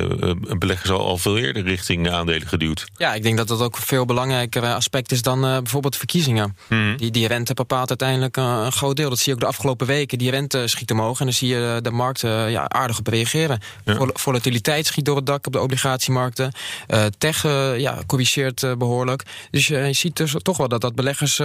beleggers 0.57 0.89
al, 0.89 1.05
al 1.05 1.17
veel 1.17 1.37
eerder 1.37 1.63
richting 1.63 2.09
aandelen 2.09 2.47
geduwd. 2.47 2.85
Ja, 2.97 3.13
ik 3.13 3.23
denk 3.23 3.37
dat 3.37 3.47
dat 3.47 3.61
ook 3.61 3.75
een 3.75 3.81
veel 3.81 4.05
belangrijker 4.05 4.63
aspect 4.63 5.11
is... 5.11 5.21
dan 5.21 5.41
bijvoorbeeld 5.41 5.97
verkiezingen. 6.05 6.57
Hmm. 6.67 6.97
Die, 6.97 7.11
die 7.11 7.27
rente 7.27 7.53
bepaalt 7.53 7.89
uiteindelijk 7.89 8.37
een, 8.37 8.43
een, 8.43 8.71
groot 8.71 8.95
deel. 8.95 9.09
Dat 9.09 9.17
zie 9.17 9.27
je 9.27 9.33
ook 9.33 9.39
de 9.39 9.47
afgelopen 9.47 9.87
weken. 9.87 10.17
Die 10.17 10.31
rente 10.31 10.67
schiet 10.67 10.91
omhoog 10.91 11.19
en 11.19 11.25
dan 11.25 11.33
zie 11.33 11.47
je 11.47 11.79
de 11.81 11.91
markten 11.91 12.51
ja, 12.51 12.69
aardig 12.69 12.99
op 12.99 13.07
reageren. 13.07 13.59
Ja. 13.85 14.07
Volatiliteit 14.13 14.85
schiet 14.85 15.05
door 15.05 15.15
het 15.15 15.25
dak 15.25 15.47
op 15.47 15.53
de 15.53 15.61
obligatiemarkten. 15.61 16.51
Uh, 16.87 17.05
tech 17.17 17.43
uh, 17.43 17.79
ja, 17.79 17.97
corrigeert 18.05 18.63
uh, 18.63 18.75
behoorlijk. 18.75 19.23
Dus 19.51 19.67
je 19.67 19.93
ziet 19.93 20.15
dus 20.15 20.35
toch 20.41 20.57
wel 20.57 20.67
dat 20.67 20.81
dat 20.81 20.95
beleggers 20.95 21.41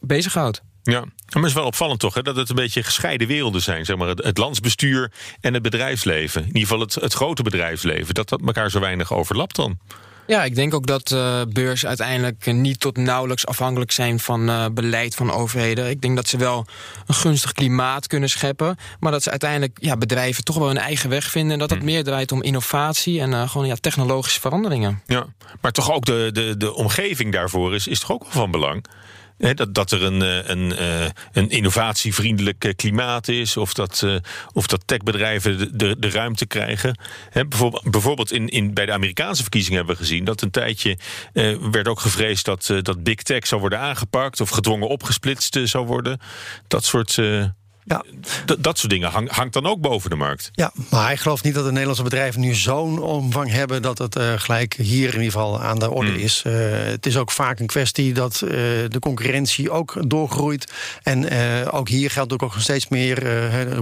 bezighoudt. 0.00 0.62
Ja, 0.82 1.00
maar 1.00 1.10
het 1.32 1.44
is 1.44 1.52
wel 1.52 1.64
opvallend 1.64 2.00
toch, 2.00 2.14
hè, 2.14 2.22
dat 2.22 2.36
het 2.36 2.48
een 2.48 2.54
beetje 2.54 2.82
gescheiden 2.82 3.26
werelden 3.26 3.62
zijn. 3.62 3.84
Zeg 3.84 3.96
maar, 3.96 4.08
het, 4.08 4.24
het 4.24 4.38
landsbestuur 4.38 5.12
en 5.40 5.54
het 5.54 5.62
bedrijfsleven. 5.62 6.40
In 6.40 6.46
ieder 6.46 6.62
geval 6.62 6.80
het, 6.80 6.94
het 6.94 7.12
grote 7.12 7.42
bedrijfsleven. 7.42 8.14
Dat 8.14 8.28
dat 8.28 8.40
elkaar 8.46 8.70
zo 8.70 8.80
weinig 8.80 9.12
overlapt 9.12 9.56
dan. 9.56 9.78
Ja, 10.26 10.44
ik 10.44 10.54
denk 10.54 10.74
ook 10.74 10.86
dat 10.86 11.10
uh, 11.10 11.40
beurzen 11.48 11.88
uiteindelijk 11.88 12.46
niet 12.52 12.80
tot 12.80 12.96
nauwelijks 12.96 13.46
afhankelijk 13.46 13.90
zijn 13.90 14.20
van 14.20 14.48
uh, 14.48 14.64
beleid 14.72 15.14
van 15.14 15.32
overheden. 15.32 15.90
Ik 15.90 16.00
denk 16.00 16.16
dat 16.16 16.28
ze 16.28 16.36
wel 16.36 16.66
een 17.06 17.14
gunstig 17.14 17.52
klimaat 17.52 18.06
kunnen 18.06 18.28
scheppen, 18.28 18.76
maar 19.00 19.12
dat 19.12 19.22
ze 19.22 19.30
uiteindelijk 19.30 19.78
ja, 19.80 19.96
bedrijven 19.96 20.44
toch 20.44 20.56
wel 20.56 20.66
hun 20.66 20.78
eigen 20.78 21.10
weg 21.10 21.30
vinden 21.30 21.52
en 21.52 21.58
dat 21.58 21.70
het 21.70 21.78
Hmm. 21.82 21.90
meer 21.90 22.04
draait 22.04 22.32
om 22.32 22.42
innovatie 22.42 23.20
en 23.20 23.30
uh, 23.30 23.48
gewoon 23.48 23.66
ja, 23.66 23.74
technologische 23.80 24.40
veranderingen. 24.40 25.02
Ja, 25.06 25.26
maar 25.60 25.72
toch 25.72 25.92
ook 25.92 26.04
de, 26.04 26.30
de, 26.32 26.56
de 26.56 26.74
omgeving 26.74 27.32
daarvoor 27.32 27.74
is, 27.74 27.86
is 27.86 28.00
toch 28.00 28.12
ook 28.12 28.22
wel 28.22 28.32
van 28.32 28.50
belang. 28.50 28.84
Dat, 29.42 29.74
dat 29.74 29.90
er 29.90 30.02
een, 30.02 30.50
een, 30.50 30.74
een 31.32 31.50
innovatievriendelijk 31.50 32.72
klimaat 32.76 33.28
is, 33.28 33.56
of 33.56 33.74
dat, 33.74 34.06
of 34.52 34.66
dat 34.66 34.82
techbedrijven 34.86 35.78
de, 35.78 35.98
de, 35.98 36.10
ruimte 36.10 36.46
krijgen. 36.46 36.98
Bijvoorbeeld 37.32 37.90
bijvoorbeeld 37.90 38.32
in, 38.32 38.48
in, 38.48 38.74
bij 38.74 38.86
de 38.86 38.92
Amerikaanse 38.92 39.42
verkiezingen 39.42 39.78
hebben 39.78 39.96
we 39.96 40.02
gezien 40.02 40.24
dat 40.24 40.42
een 40.42 40.50
tijdje 40.50 40.98
eh, 41.32 41.56
werd 41.70 41.88
ook 41.88 42.00
gevreesd 42.00 42.44
dat, 42.44 42.72
dat 42.82 43.02
big 43.02 43.22
tech 43.22 43.46
zou 43.46 43.60
worden 43.60 43.78
aangepakt 43.78 44.40
of 44.40 44.50
gedwongen 44.50 44.88
opgesplitst 44.88 45.58
zou 45.64 45.86
worden. 45.86 46.18
Dat 46.68 46.84
soort. 46.84 47.18
Ja. 47.84 48.04
dat 48.58 48.78
soort 48.78 48.90
dingen 48.90 49.10
hang, 49.10 49.30
hangt 49.30 49.52
dan 49.52 49.66
ook 49.66 49.80
boven 49.80 50.10
de 50.10 50.16
markt. 50.16 50.50
Ja, 50.52 50.72
maar 50.90 51.04
hij 51.04 51.16
gelooft 51.16 51.44
niet 51.44 51.54
dat 51.54 51.64
de 51.64 51.70
Nederlandse 51.70 52.02
bedrijven 52.02 52.40
nu 52.40 52.54
zo'n 52.54 53.02
omvang 53.02 53.50
hebben 53.50 53.82
dat 53.82 53.98
het 53.98 54.16
uh, 54.16 54.32
gelijk 54.36 54.74
hier 54.74 55.08
in 55.08 55.14
ieder 55.14 55.32
geval 55.32 55.60
aan 55.60 55.78
de 55.78 55.90
orde 55.90 56.10
Mm. 56.10 56.16
is. 56.16 56.42
Uh, 56.46 56.52
het 56.72 57.06
is 57.06 57.16
ook 57.16 57.30
vaak 57.30 57.60
een 57.60 57.66
kwestie 57.66 58.12
dat 58.14 58.40
uh, 58.44 58.50
de 58.88 58.98
concurrentie 59.00 59.70
ook 59.70 60.10
doorgroeit. 60.10 60.72
En 61.02 61.30
ook 61.70 61.88
hier 61.88 62.10
geldt 62.10 62.32
ook, 62.32 62.42
ook 62.42 62.54
steeds 62.58 62.88
meer 62.88 63.14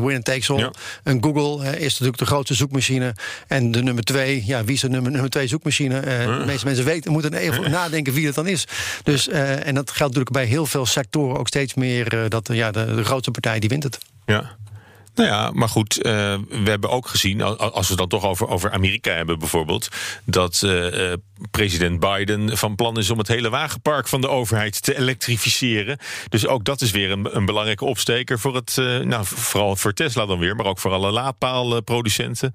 winner 0.01 0.23
takes 0.23 0.51
all. 0.51 0.59
Ja. 0.59 0.73
En 1.03 1.23
Google 1.23 1.79
is 1.79 1.93
natuurlijk 1.93 2.19
de 2.19 2.27
grootste 2.27 2.55
zoekmachine. 2.55 3.15
En 3.47 3.71
de 3.71 3.83
nummer 3.83 4.05
twee, 4.05 4.43
ja, 4.47 4.65
wie 4.65 4.75
is 4.75 4.81
de 4.81 4.89
nummer, 4.89 5.11
nummer 5.11 5.31
twee 5.31 5.47
zoekmachine? 5.47 6.01
De 6.01 6.43
meeste 6.47 6.67
mensen 6.67 6.85
weten, 6.85 7.13
moeten 7.13 7.35
even 7.35 7.71
nadenken 7.71 8.13
wie 8.13 8.27
dat 8.27 8.35
dan 8.35 8.47
is. 8.47 8.65
Dus, 9.03 9.29
en 9.29 9.75
dat 9.75 9.91
geldt 9.91 10.15
natuurlijk 10.15 10.31
bij 10.31 10.45
heel 10.45 10.67
veel 10.67 10.87
sectoren 10.87 11.39
ook 11.39 11.49
steeds 11.49 11.75
meer 11.75 12.29
dat 12.29 12.49
ja, 12.53 12.71
de, 12.71 12.95
de 12.95 13.05
grootste 13.05 13.31
partij 13.31 13.59
die 13.59 13.69
wint 13.69 13.83
het. 13.83 13.90
Ja. 14.31 14.45
Nou 15.15 15.29
ja, 15.29 15.51
maar 15.55 15.69
goed, 15.69 15.97
uh, 15.97 16.03
we 16.49 16.71
hebben 16.71 16.91
ook 16.91 17.09
gezien, 17.09 17.43
als 17.43 17.87
we 17.87 17.89
het 17.89 17.99
dan 17.99 18.09
toch 18.09 18.25
over, 18.25 18.49
over 18.49 18.73
Amerika 18.73 19.13
hebben 19.13 19.39
bijvoorbeeld, 19.39 19.89
dat 20.25 20.63
uh, 20.65 21.13
president 21.51 22.01
Biden 22.01 22.59
van 22.59 22.75
plan 22.75 22.99
is 22.99 23.11
om 23.11 23.19
het 23.19 23.29
hele 23.29 23.51
wagenpark 23.51 24.09
van 24.09 24.21
de 24.21 24.29
overheid 24.29 24.83
te 24.83 24.99
elektrificeren. 24.99 25.99
Dus 26.29 26.47
ook 26.47 26.65
dat 26.65 26.81
is 26.81 26.91
weer 26.91 27.11
een, 27.11 27.37
een 27.37 27.45
belangrijke 27.45 27.85
opsteker 27.85 28.39
voor 28.39 28.55
het, 28.55 28.77
nou, 29.05 29.25
vooral 29.25 29.77
voor 29.77 29.93
Tesla 29.93 30.27
dan 30.27 30.39
weer, 30.39 30.57
maar 30.57 30.67
ook 30.67 30.79
voor 30.79 30.93
alle 30.93 31.11
laadpaalproducenten. 31.11 32.55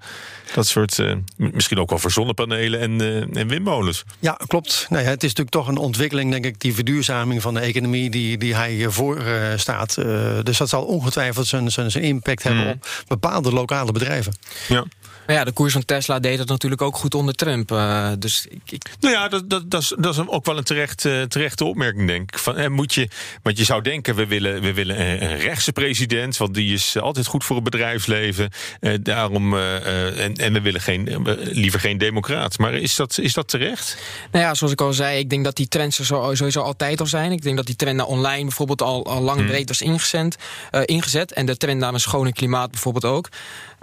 Dat 0.54 0.66
soort, 0.66 1.02
misschien 1.36 1.78
ook 1.78 1.90
wel 1.90 1.98
voor 1.98 2.10
zonnepanelen 2.10 2.80
en, 2.80 3.00
en 3.32 3.48
windmolens. 3.48 4.04
Ja, 4.18 4.38
klopt. 4.46 4.86
Nou 4.88 5.02
ja, 5.02 5.08
het 5.08 5.22
is 5.22 5.28
natuurlijk 5.28 5.56
toch 5.56 5.68
een 5.68 5.76
ontwikkeling, 5.76 6.30
denk 6.30 6.44
ik, 6.44 6.60
die 6.60 6.74
verduurzaming 6.74 7.42
van 7.42 7.54
de 7.54 7.60
economie 7.60 8.10
die, 8.10 8.38
die 8.38 8.54
hij 8.54 8.86
voor 8.88 9.22
staat. 9.56 9.94
dus 10.42 10.58
dat 10.58 10.68
zal 10.68 10.84
ongetwijfeld 10.84 11.46
zijn, 11.46 11.70
zijn, 11.70 11.90
zijn 11.90 12.04
impact 12.04 12.44
hebben 12.46 12.64
mm. 12.64 12.70
op 12.70 12.86
bepaalde 13.08 13.52
lokale 13.52 13.92
bedrijven. 13.92 14.36
Ja. 14.68 14.84
Maar 15.26 15.36
ja, 15.36 15.44
de 15.44 15.52
koers 15.52 15.72
van 15.72 15.84
Tesla 15.84 16.18
deed 16.18 16.38
het 16.38 16.48
natuurlijk 16.48 16.82
ook 16.82 16.96
goed 16.96 17.14
onder 17.14 17.34
Trump. 17.34 17.70
Uh, 17.70 18.08
dus 18.18 18.46
ik, 18.48 18.60
ik... 18.70 18.82
Nou 19.00 19.14
ja, 19.14 19.28
dat, 19.28 19.50
dat, 19.50 19.70
dat, 19.70 19.82
is, 19.82 19.94
dat 19.98 20.14
is 20.14 20.28
ook 20.28 20.44
wel 20.44 20.56
een 20.56 20.64
terecht, 20.64 21.04
uh, 21.04 21.22
terechte 21.22 21.64
opmerking, 21.64 22.06
denk 22.06 22.32
ik. 22.32 22.38
Van, 22.38 22.56
eh, 22.56 22.68
moet 22.68 22.94
je, 22.94 23.08
want 23.42 23.58
je 23.58 23.64
zou 23.64 23.82
denken, 23.82 24.14
we 24.14 24.26
willen, 24.26 24.60
we 24.60 24.72
willen 24.72 25.00
een, 25.00 25.38
rechtse 25.38 25.72
president... 25.72 26.36
want 26.36 26.54
die 26.54 26.74
is 26.74 26.98
altijd 26.98 27.26
goed 27.26 27.44
voor 27.44 27.56
het 27.56 27.64
bedrijfsleven. 27.64 28.50
Uh, 28.80 28.94
daarom, 29.02 29.56
en, 29.56 30.34
en 30.34 30.52
we 30.52 30.60
willen 30.60 30.80
geen, 30.80 31.26
liever 31.38 31.80
geen 31.80 31.98
democraat. 31.98 32.58
Maar 32.58 32.74
is 32.74 32.96
dat, 32.96 33.18
is 33.18 33.32
dat 33.32 33.48
terecht? 33.48 33.96
Nou 34.30 34.44
ja, 34.44 34.54
zoals 34.54 34.72
ik 34.72 34.80
al 34.80 34.92
zei, 34.92 35.18
ik 35.18 35.30
denk 35.30 35.44
dat 35.44 35.56
die 35.56 35.68
trends 35.68 35.98
er 35.98 36.04
sowieso 36.04 36.60
altijd 36.60 37.00
al 37.00 37.06
zijn. 37.06 37.32
Ik 37.32 37.42
denk 37.42 37.56
dat 37.56 37.66
die 37.66 37.76
trend 37.76 37.96
naar 37.96 38.06
online 38.06 38.42
bijvoorbeeld 38.42 38.82
al, 38.82 39.06
al 39.06 39.22
lang 39.22 39.38
hmm. 39.38 39.46
breed 39.46 39.68
was 39.68 39.82
ingezet, 39.82 40.36
ingezet. 40.84 41.32
En 41.32 41.46
de 41.46 41.56
trend 41.56 41.80
naar 41.80 41.94
een 41.94 42.00
schone 42.00 42.32
klimaat 42.32 42.70
bijvoorbeeld 42.70 43.04
ook. 43.04 43.28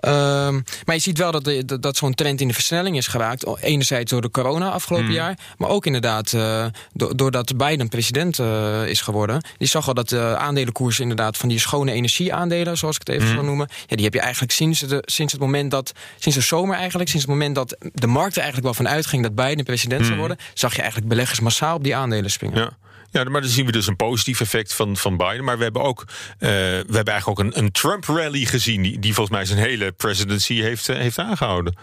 Ehm, 0.03 0.53
maar 0.85 0.95
je 0.95 1.01
ziet 1.01 1.17
wel 1.17 1.31
dat, 1.31 1.43
de, 1.43 1.79
dat 1.79 1.97
zo'n 1.97 2.13
trend 2.13 2.41
in 2.41 2.47
de 2.47 2.53
versnelling 2.53 2.97
is 2.97 3.07
geraakt. 3.07 3.45
Enerzijds 3.61 4.11
door 4.11 4.21
de 4.21 4.31
corona 4.31 4.69
afgelopen 4.69 5.07
mm. 5.07 5.13
jaar. 5.13 5.37
Maar 5.57 5.69
ook 5.69 5.85
inderdaad 5.85 6.31
uh, 6.33 6.65
doordat 6.93 7.57
Biden 7.57 7.89
president 7.89 8.39
uh, 8.39 8.87
is 8.87 9.01
geworden. 9.01 9.43
Je 9.57 9.65
zag 9.65 9.87
al 9.87 9.93
dat 9.93 10.09
de 10.09 10.35
aandelenkoers 10.37 10.99
inderdaad 10.99 11.37
van 11.37 11.49
die 11.49 11.59
schone 11.59 11.91
energieaandelen, 11.91 12.77
zoals 12.77 12.95
ik 12.95 13.07
het 13.07 13.15
even 13.15 13.27
mm. 13.27 13.33
zou 13.33 13.45
noemen. 13.45 13.67
Ja, 13.87 13.95
die 13.95 14.05
heb 14.05 14.13
je 14.13 14.19
eigenlijk 14.19 14.51
sinds, 14.51 14.79
de, 14.79 15.03
sinds 15.05 15.33
het 15.33 15.41
moment 15.41 15.71
dat, 15.71 15.91
sinds 16.19 16.37
de 16.37 16.43
zomer 16.43 16.75
eigenlijk, 16.75 17.09
sinds 17.09 17.25
het 17.25 17.35
moment 17.35 17.55
dat 17.55 17.77
de 17.93 18.07
markt 18.07 18.35
er 18.35 18.41
eigenlijk 18.41 18.75
wel 18.75 18.85
van 18.85 18.93
uitging 18.93 19.23
dat 19.23 19.35
Biden 19.35 19.65
president 19.65 20.01
zou 20.01 20.13
mm. 20.13 20.19
worden, 20.19 20.37
zag 20.53 20.71
je 20.73 20.81
eigenlijk 20.81 21.09
beleggers 21.09 21.39
massaal 21.39 21.75
op 21.75 21.83
die 21.83 21.95
aandelen 21.95 22.31
springen. 22.31 22.59
Ja. 22.59 22.77
Ja, 23.13 23.23
maar 23.23 23.41
dan 23.41 23.49
zien 23.49 23.65
we 23.65 23.71
dus 23.71 23.87
een 23.87 23.95
positief 23.95 24.41
effect 24.41 24.73
van, 24.73 24.97
van 24.97 25.17
Biden. 25.17 25.43
Maar 25.43 25.57
we 25.57 25.63
hebben 25.63 25.81
ook, 25.81 26.03
uh, 26.07 26.09
we 26.39 26.85
hebben 26.91 27.13
eigenlijk 27.13 27.39
ook 27.39 27.39
een, 27.39 27.57
een 27.57 27.71
Trump-rally 27.71 28.45
gezien... 28.45 28.81
Die, 28.81 28.99
die 28.99 29.13
volgens 29.13 29.35
mij 29.35 29.45
zijn 29.45 29.59
hele 29.59 29.91
presidency 29.91 30.61
heeft, 30.61 30.89
uh, 30.89 30.97
heeft 30.97 31.19
aangehouden. 31.19 31.75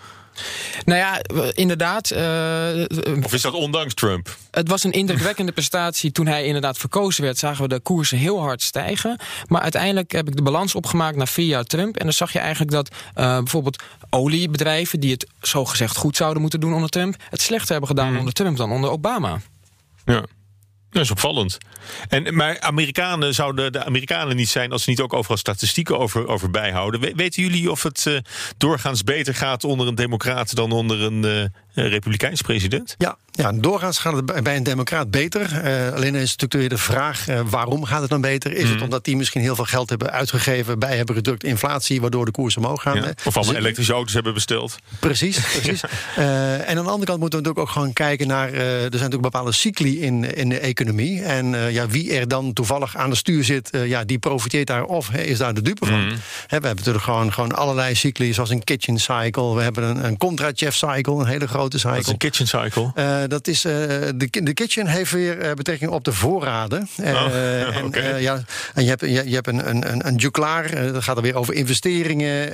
Nou 0.85 0.99
ja, 0.99 1.21
inderdaad. 1.53 2.13
Uh, 2.13 2.85
of 3.23 3.33
is 3.33 3.43
dat 3.43 3.53
ondanks 3.53 3.95
Trump? 3.95 4.37
Het 4.51 4.69
was 4.69 4.85
een 4.85 4.93
indrukwekkende 4.93 5.53
prestatie. 5.53 6.13
Toen 6.13 6.27
hij 6.27 6.45
inderdaad 6.45 6.79
verkozen 6.79 7.25
werd, 7.25 7.39
zagen 7.39 7.63
we 7.63 7.69
de 7.69 7.81
koersen 7.81 8.19
heel 8.19 8.41
hard 8.41 8.63
stijgen. 8.63 9.19
Maar 9.47 9.61
uiteindelijk 9.61 10.13
heb 10.13 10.29
ik 10.29 10.37
de 10.37 10.43
balans 10.43 10.75
opgemaakt 10.75 11.17
na 11.17 11.27
vier 11.27 11.47
jaar 11.47 11.65
Trump. 11.65 11.97
En 11.97 12.05
dan 12.05 12.13
zag 12.13 12.33
je 12.33 12.39
eigenlijk 12.39 12.71
dat 12.71 12.91
uh, 12.91 13.37
bijvoorbeeld 13.37 13.83
oliebedrijven... 14.11 15.01
die 15.01 15.13
het 15.13 15.27
zogezegd 15.41 15.97
goed 15.97 16.17
zouden 16.17 16.41
moeten 16.41 16.61
doen 16.61 16.75
onder 16.75 16.91
Trump... 16.91 17.17
het 17.31 17.41
slechter 17.41 17.71
hebben 17.71 17.89
gedaan 17.89 18.13
mm. 18.13 18.19
onder 18.19 18.35
Trump 18.35 18.57
dan 18.57 18.73
onder 18.73 18.91
Obama. 18.91 19.41
Ja. 20.05 20.25
Dat 20.91 21.03
is 21.03 21.11
opvallend. 21.11 21.59
En, 22.09 22.35
maar 22.35 22.61
Amerikanen 22.61 23.35
zouden 23.35 23.73
de 23.73 23.85
Amerikanen 23.85 24.37
niet 24.37 24.49
zijn 24.49 24.73
als 24.73 24.83
ze 24.83 24.91
niet 24.91 25.01
ook 25.01 25.13
overal 25.13 25.37
statistieken 25.37 25.99
over, 25.99 26.29
over 26.29 26.51
bijhouden. 26.51 27.17
weten 27.17 27.43
jullie 27.43 27.71
of 27.71 27.83
het 27.83 28.05
uh, 28.09 28.19
doorgaans 28.57 29.05
beter 29.05 29.35
gaat 29.35 29.65
onder 29.65 29.87
een 29.87 29.95
democraat 29.95 30.55
dan 30.55 30.73
onder 30.73 31.03
een 31.03 31.25
uh, 31.25 31.91
republikeins 31.91 32.43
president? 32.43 32.95
Ja, 32.99 33.17
ja, 33.31 33.53
doorgaans 33.53 33.99
gaat 33.99 34.13
het 34.13 34.43
bij 34.43 34.57
een 34.57 34.63
democraat 34.63 35.11
beter. 35.11 35.41
Uh, 35.41 35.95
alleen 35.95 36.15
is 36.15 36.37
natuurlijk 36.37 36.53
weer 36.53 36.69
de 36.69 36.79
vraag, 36.79 37.27
waarom 37.51 37.85
gaat 37.85 38.01
het 38.01 38.11
dan 38.11 38.21
beter? 38.21 38.53
Is 38.53 38.63
het 38.63 38.75
mhm. 38.75 38.85
omdat 38.85 39.05
die 39.05 39.17
misschien 39.17 39.41
heel 39.41 39.55
veel 39.55 39.65
geld 39.65 39.89
hebben 39.89 40.11
uitgegeven... 40.11 40.79
bij 40.79 40.97
hebben 40.97 41.15
gedrukt 41.15 41.45
inflatie, 41.45 42.01
waardoor 42.01 42.25
de 42.25 42.31
koersen 42.31 42.63
omhoog 42.63 42.83
gaan? 42.83 42.97
Ja, 42.97 43.13
of 43.25 43.37
allemaal 43.37 43.55
elektrische 43.55 43.93
auto's 43.93 44.15
hebben 44.15 44.35
besteld. 44.35 44.77
Precies, 44.99 45.41
precies. 45.61 45.83
en 46.17 46.79
aan 46.79 46.85
de 46.85 46.91
andere 46.91 47.05
kant 47.05 47.21
moeten 47.21 47.39
we 47.39 47.45
natuurlijk 47.45 47.59
ook 47.59 47.69
gewoon 47.69 47.93
kijken 47.93 48.27
naar... 48.27 48.53
er 48.53 48.81
zijn 48.81 48.91
natuurlijk 48.91 49.23
bepaalde 49.23 49.53
cycli 49.53 50.01
in, 50.01 50.35
in 50.35 50.49
de 50.49 50.59
economie 50.59 50.80
economie. 50.81 51.23
En 51.23 51.53
uh, 51.53 51.71
ja, 51.71 51.87
wie 51.87 52.15
er 52.15 52.29
dan 52.29 52.53
toevallig 52.53 52.97
aan 52.97 53.11
de 53.11 53.17
stuur 53.17 53.45
zit, 53.45 53.75
uh, 53.75 53.87
ja, 53.87 54.05
die 54.05 54.19
profiteert 54.19 54.67
daar 54.67 54.85
of 54.85 55.11
is 55.11 55.39
daar 55.39 55.55
de 55.55 55.63
dupe 55.63 55.87
van. 55.87 56.01
Mm. 56.01 56.09
we 56.09 56.17
hebben 56.49 56.75
natuurlijk 56.77 57.05
gewoon, 57.05 57.33
gewoon 57.33 57.53
allerlei 57.53 57.95
cycli, 57.95 58.33
zoals 58.33 58.51
een 58.51 58.65
kitchen 58.65 58.99
cycle. 58.99 59.55
We 59.55 59.63
hebben 59.63 59.85
een, 59.85 60.05
een 60.05 60.17
contra-chef 60.17 60.75
cycle, 60.75 61.21
een 61.21 61.27
hele 61.27 61.49
grote 61.49 61.79
cycle. 61.79 61.95
Wat 61.95 62.05
is 62.05 62.13
een 62.13 62.17
kitchen 62.17 62.47
cycle? 62.47 62.93
Uh, 62.95 63.19
dat 63.29 63.47
is, 63.47 63.61
de, 63.61 64.29
de 64.43 64.55
kitchen 64.55 64.87
heeft 64.87 65.11
weer 65.11 65.55
betrekking 65.55 65.91
op 65.91 66.05
de 66.05 66.13
voorraden. 66.13 66.89
Oh, 67.01 67.07
en, 67.77 68.21
ja, 68.21 68.43
en 68.75 68.83
je 68.83 68.89
hebt, 68.89 69.01
je, 69.01 69.29
je 69.29 69.35
hebt 69.35 69.47
een, 69.47 69.69
een, 69.69 70.07
een 70.07 70.17
Duclaar, 70.17 70.93
dat 70.93 71.03
gaat 71.03 71.17
er 71.17 71.23
weer 71.23 71.35
over 71.35 71.55
investeringen. 71.55 72.53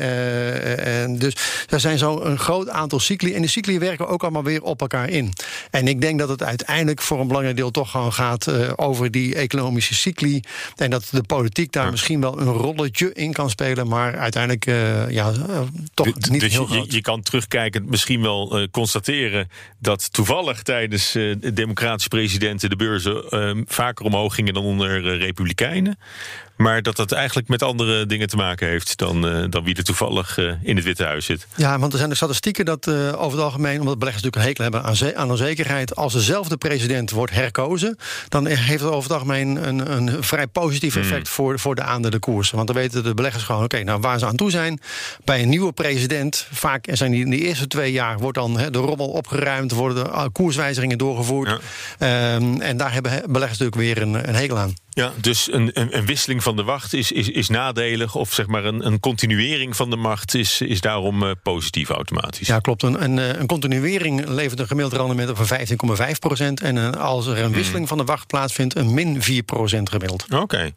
en 0.79 1.19
dus 1.19 1.37
er 1.69 1.81
zijn 1.81 1.99
zo 1.99 2.21
een 2.21 2.39
groot 2.39 2.69
aantal 2.69 3.01
cycli. 3.01 3.35
En 3.35 3.43
de 3.43 3.49
cycli 3.49 3.79
werken 3.79 4.09
ook 4.09 4.23
allemaal 4.23 4.45
weer 4.45 4.63
op 4.63 4.81
elkaar 4.81 5.09
in. 5.09 5.33
En 5.71 5.89
ik 5.89 6.01
denk 6.01 6.19
dat 6.19 6.29
het 6.29 6.43
uiteindelijk 6.43 7.03
voor 7.03 7.21
een 7.21 7.27
belangrijk 7.27 7.57
deel 7.57 7.71
toch 7.71 7.91
gewoon 7.91 8.13
gaat 8.17 8.49
uh, 8.49 8.73
over 8.77 9.11
die 9.11 9.35
economische 9.35 9.95
cycli. 9.95 10.41
En 10.77 10.91
dat 10.91 11.09
de 11.11 11.23
politiek 11.23 11.73
daar 11.73 11.91
misschien 11.91 12.21
wel 12.21 12.41
een 12.41 12.53
rolletje 12.53 13.13
in 13.13 13.33
kan 13.33 13.51
spelen, 13.51 13.89
maar 13.89 14.17
uiteindelijk 14.17 14.67
uh, 14.67 15.11
ja, 15.11 15.33
uh, 15.33 15.61
toch 15.95 16.13
dus, 16.13 16.31
niet 16.31 16.41
dus 16.41 16.53
heel 16.53 16.75
je, 16.75 16.85
je, 16.89 17.01
kan 17.01 17.23
terugkijken, 17.23 17.85
misschien 17.89 18.23
wel 18.23 18.69
constateren 18.71 19.51
dat 19.79 20.13
toevallig 20.13 20.63
tijdens 20.63 21.13
de 21.13 21.53
democratische 21.55 22.09
presidenten 22.09 22.71
de 22.71 22.77
beurzen 22.77 23.25
vaker 23.67 24.05
omhoog 24.05 24.35
gingen 24.35 24.55
dan 24.55 24.65
onder 24.65 25.19
republikeinen. 25.19 25.99
Maar 26.57 26.83
dat 26.83 26.97
dat 26.97 27.13
eigenlijk 27.13 27.49
met 27.49 27.63
andere 27.63 28.07
dingen 28.07 28.29
te 28.29 28.37
maken 28.37 28.69
heeft 28.69 28.97
dan, 28.97 29.27
uh, 29.27 29.45
dan 29.51 29.65
wie 29.65 29.77
er 29.77 29.85
toevallig 29.85 30.39
uh, 30.39 30.53
in 30.63 30.77
het 30.77 30.85
Witte 30.85 31.05
Huis 31.05 31.25
zit. 31.25 31.47
Ja, 31.55 31.79
want 31.79 31.93
er 31.93 31.99
zijn 31.99 32.11
de 32.11 32.17
statistieken 32.17 32.65
dat 32.65 32.87
uh, 32.87 32.95
over 33.23 33.39
het 33.39 33.47
algemeen, 33.47 33.81
omdat 33.81 33.99
beleggers 33.99 34.25
natuurlijk 34.25 34.37
een 34.37 34.63
hekel 34.63 34.63
hebben 34.63 34.83
aan, 34.83 35.17
aan 35.17 35.31
onzekerheid, 35.31 35.97
als 35.97 36.13
dezelfde 36.13 36.57
president 36.57 37.11
wordt 37.11 37.33
herkozen, 37.33 37.99
dan 38.29 38.47
heeft 38.47 38.83
het 38.83 38.91
over 38.91 39.03
het 39.03 39.13
algemeen 39.13 39.69
een, 39.69 39.93
een 39.93 40.23
vrij 40.23 40.47
positief 40.47 40.93
hmm. 40.93 41.03
effect 41.03 41.29
voor, 41.29 41.59
voor 41.59 41.75
de 41.75 41.83
aandelenkoersen. 41.83 42.57
Want 42.57 42.69
dan 42.69 42.77
weten 42.77 43.03
de 43.03 43.15
beleggers 43.15 43.45
gewoon, 43.45 43.65
oké, 43.65 43.83
nou 43.83 44.01
waar 44.01 44.19
ze 44.19 44.27
aan 44.27 44.37
toe 44.37 44.51
zijn. 44.51 44.81
Bij 45.25 45.43
een 45.43 45.49
nieuwe 45.49 45.73
president, 45.73 46.47
vaak 46.53 46.87
zijn 46.93 47.11
die 47.11 47.25
in 47.25 47.31
de 47.31 47.39
eerste 47.39 47.67
twee 47.67 47.93
jaar, 47.93 48.19
wordt 48.19 48.39
dan 48.39 48.59
he, 48.59 48.71
de 48.71 48.79
rommel 48.79 49.09
opgeruimd, 49.09 49.73
worden 49.73 50.05
de 50.05 50.31
koerswijzigingen 50.33 50.99
doorgevoerd. 50.99 51.61
Ja. 51.99 52.35
Um, 52.35 52.61
en 52.61 52.77
daar 52.77 52.93
hebben 52.93 53.13
beleggers 53.27 53.59
natuurlijk 53.59 53.77
weer 53.77 54.03
een, 54.03 54.29
een 54.29 54.35
hekel 54.35 54.59
aan. 54.59 54.75
Ja, 54.97 55.13
dus 55.21 55.53
een, 55.53 55.71
een, 55.73 55.97
een, 55.97 56.07
wisseling 56.07 56.43
van 56.43 56.57
de 56.57 56.63
wacht 56.63 56.93
is, 56.93 57.13
is, 57.13 57.29
is 57.29 57.49
nadelig. 57.49 58.15
Of 58.15 58.33
zeg 58.33 58.47
maar 58.47 58.65
een, 58.65 58.87
een 58.87 59.01
continuering 59.01 59.77
van 59.77 59.91
de 59.91 59.97
macht 59.97 60.35
is, 60.35 60.61
is 60.61 60.81
daarom 60.81 61.23
uh, 61.23 61.31
positief 61.43 61.89
automatisch. 61.89 62.47
Ja, 62.47 62.59
klopt. 62.59 62.83
Een, 62.83 63.03
een, 63.03 63.19
eh, 63.19 63.41
een 63.41 63.47
continuering 63.47 64.29
levert 64.29 64.61
een 64.61 64.67
gemiddeld 64.67 64.97
rendement 64.97 65.39
van 65.39 65.59
15,5 66.07 66.19
procent. 66.19 66.61
En 66.61 66.77
uh, 66.77 66.91
als 66.91 67.27
er 67.27 67.39
een 67.39 67.45
hmm. 67.45 67.53
wisseling 67.53 67.89
van 67.89 67.99
de 67.99 68.05
wacht 68.05 68.27
plaatsvindt, 68.27 68.77
een 68.77 68.95
min 68.95 69.23
4 69.23 69.43
procent 69.43 69.91
gemiddeld. 69.91 70.27
Oké. 70.31 70.71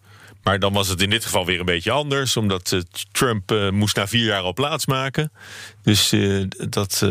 Maar 0.43 0.60
dan 0.60 0.73
was 0.73 0.88
het 0.88 1.01
in 1.01 1.10
dit 1.10 1.23
geval 1.23 1.45
weer 1.45 1.60
een 1.60 1.65
beetje 1.65 1.91
anders, 1.91 2.38
omdat 2.38 2.71
uh, 2.71 2.82
Trump 3.12 3.69
moest 3.71 3.95
na 3.95 4.08
vier 4.08 4.25
jaar 4.25 4.41
al 4.41 4.53
plaatsmaken. 4.53 5.32
Dus 5.84 6.15
dat. 6.69 7.05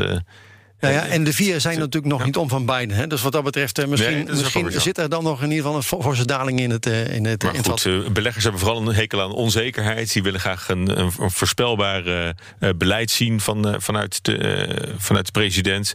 Nou 0.81 0.95
ja, 0.95 1.07
en 1.07 1.25
de 1.25 1.33
vier 1.33 1.61
zijn 1.61 1.79
natuurlijk 1.79 2.13
nog 2.13 2.25
niet 2.25 2.37
om 2.37 2.49
van 2.49 2.67
Biden. 2.67 2.97
Hè? 2.97 3.07
Dus 3.07 3.23
wat 3.23 3.33
dat 3.33 3.45
betreft, 3.45 3.79
eh, 3.79 3.87
misschien, 3.87 4.29
misschien 4.31 4.73
zit 4.81 4.99
er 4.99 5.09
dan 5.09 5.23
nog 5.23 5.43
in 5.43 5.51
ieder 5.51 5.65
geval 5.65 5.77
een 5.77 6.03
forse 6.03 6.27
daling 6.27 6.61
in 6.61 6.71
het. 6.71 6.87
Uh, 6.87 7.15
in 7.15 7.27
het 7.27 7.43
maar 7.43 7.55
in 7.55 7.65
goed, 7.65 7.85
uh, 7.85 8.09
beleggers 8.09 8.45
hebben 8.45 8.61
vooral 8.61 8.89
een 8.89 8.95
hekel 8.95 9.23
aan 9.23 9.33
onzekerheid. 9.33 10.13
Die 10.13 10.23
willen 10.23 10.41
graag 10.41 10.69
een, 10.69 10.99
een, 10.99 11.13
voorspelbaar 11.13 12.07
uh, 12.07 12.29
beleid 12.77 13.11
zien 13.11 13.41
van, 13.41 13.77
vanuit, 13.79 14.25
de, 14.25 14.95
vanuit 14.99 15.27
de 15.27 15.33
president. 15.33 15.93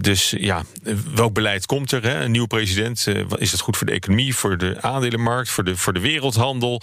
dus 0.00 0.34
ja, 0.38 0.62
welk 1.14 1.34
beleid 1.34 1.66
komt 1.66 1.92
er? 1.92 2.02
Hè? 2.02 2.24
Een 2.24 2.30
nieuwe 2.30 2.46
president. 2.46 3.06
is 3.36 3.52
het 3.52 3.60
goed 3.60 3.76
voor 3.76 3.86
de 3.86 3.92
economie, 3.92 4.34
voor 4.34 4.58
de 4.58 4.76
aandelenmarkt, 4.80 5.50
voor 5.50 5.64
de, 5.64 5.76
voor 5.76 5.92
de 5.92 6.00
wereldhandel? 6.00 6.82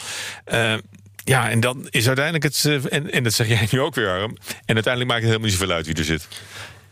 ja, 1.23 1.49
en 1.49 1.60
dan 1.60 1.88
is 1.89 2.08
uiteindelijk 2.08 2.43
het. 2.43 2.89
En, 2.89 3.12
en 3.12 3.23
dat 3.23 3.34
zeg 3.34 3.47
jij 3.47 3.67
nu 3.71 3.82
ook 3.82 3.95
weer, 3.95 4.10
Arm. 4.10 4.38
En 4.65 4.73
uiteindelijk 4.73 5.12
maakt 5.12 5.23
het 5.23 5.32
helemaal 5.32 5.49
niet 5.49 5.58
zoveel 5.60 5.75
uit 5.75 5.86
wie 5.86 5.95
er 5.95 6.03
zit. 6.03 6.27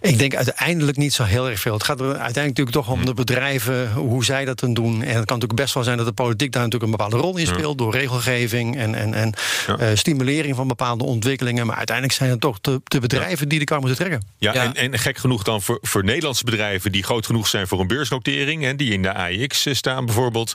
Ik 0.02 0.20
denk 0.20 0.36
uiteindelijk 0.36 0.98
niet 0.98 1.14
zo 1.14 1.24
heel 1.24 1.50
erg 1.50 1.60
veel. 1.60 1.74
Het 1.74 1.84
gaat 1.84 2.00
er 2.00 2.06
uiteindelijk 2.06 2.48
natuurlijk 2.48 2.76
toch 2.76 2.90
om 2.90 3.06
de 3.06 3.14
bedrijven, 3.14 3.92
hoe 3.92 4.26
zij 4.26 4.46
dat 4.46 4.60
dan 4.60 4.74
doen. 4.74 4.94
En 4.94 5.16
het 5.16 5.26
kan 5.26 5.40
natuurlijk 5.40 5.56
best 5.56 5.74
wel 5.74 5.84
zijn 5.84 5.98
dat 5.98 6.06
de 6.06 6.12
politiek 6.12 6.52
daar 6.52 6.64
natuurlijk 6.64 6.92
een 6.92 6.98
bepaalde 6.98 7.18
rol 7.18 7.38
in 7.38 7.48
speelt. 7.48 7.78
Door 7.78 7.94
regelgeving 7.94 8.78
en, 8.78 8.96
en, 8.96 9.14
en 9.14 9.34
uh, 9.80 9.88
stimulering 9.94 10.56
van 10.56 10.68
bepaalde 10.68 11.04
ontwikkelingen. 11.04 11.66
Maar 11.66 11.76
uiteindelijk 11.76 12.18
zijn 12.18 12.30
het 12.30 12.42
toch 12.42 12.62
de, 12.62 12.82
de 12.84 13.00
bedrijven 13.00 13.50
die 13.50 13.60
de 13.60 13.66
kar 13.66 13.80
moeten 13.80 13.98
trekken. 13.98 14.28
Ja, 14.38 14.54
En, 14.54 14.74
en 14.74 15.00
gek 15.00 15.18
genoeg 15.18 15.44
dan 15.44 15.62
voor, 15.62 15.78
voor 15.82 16.04
Nederlandse 16.04 16.44
bedrijven 16.44 16.92
die 16.92 17.04
groot 17.04 17.26
genoeg 17.26 17.48
zijn 17.48 17.68
voor 17.68 17.80
een 17.80 17.88
beursnotering. 17.88 18.66
En 18.66 18.78
die 18.78 18.94
in 18.94 19.02
de 19.02 19.14
AIX 19.14 19.68
staan 19.72 20.06
bijvoorbeeld. 20.06 20.54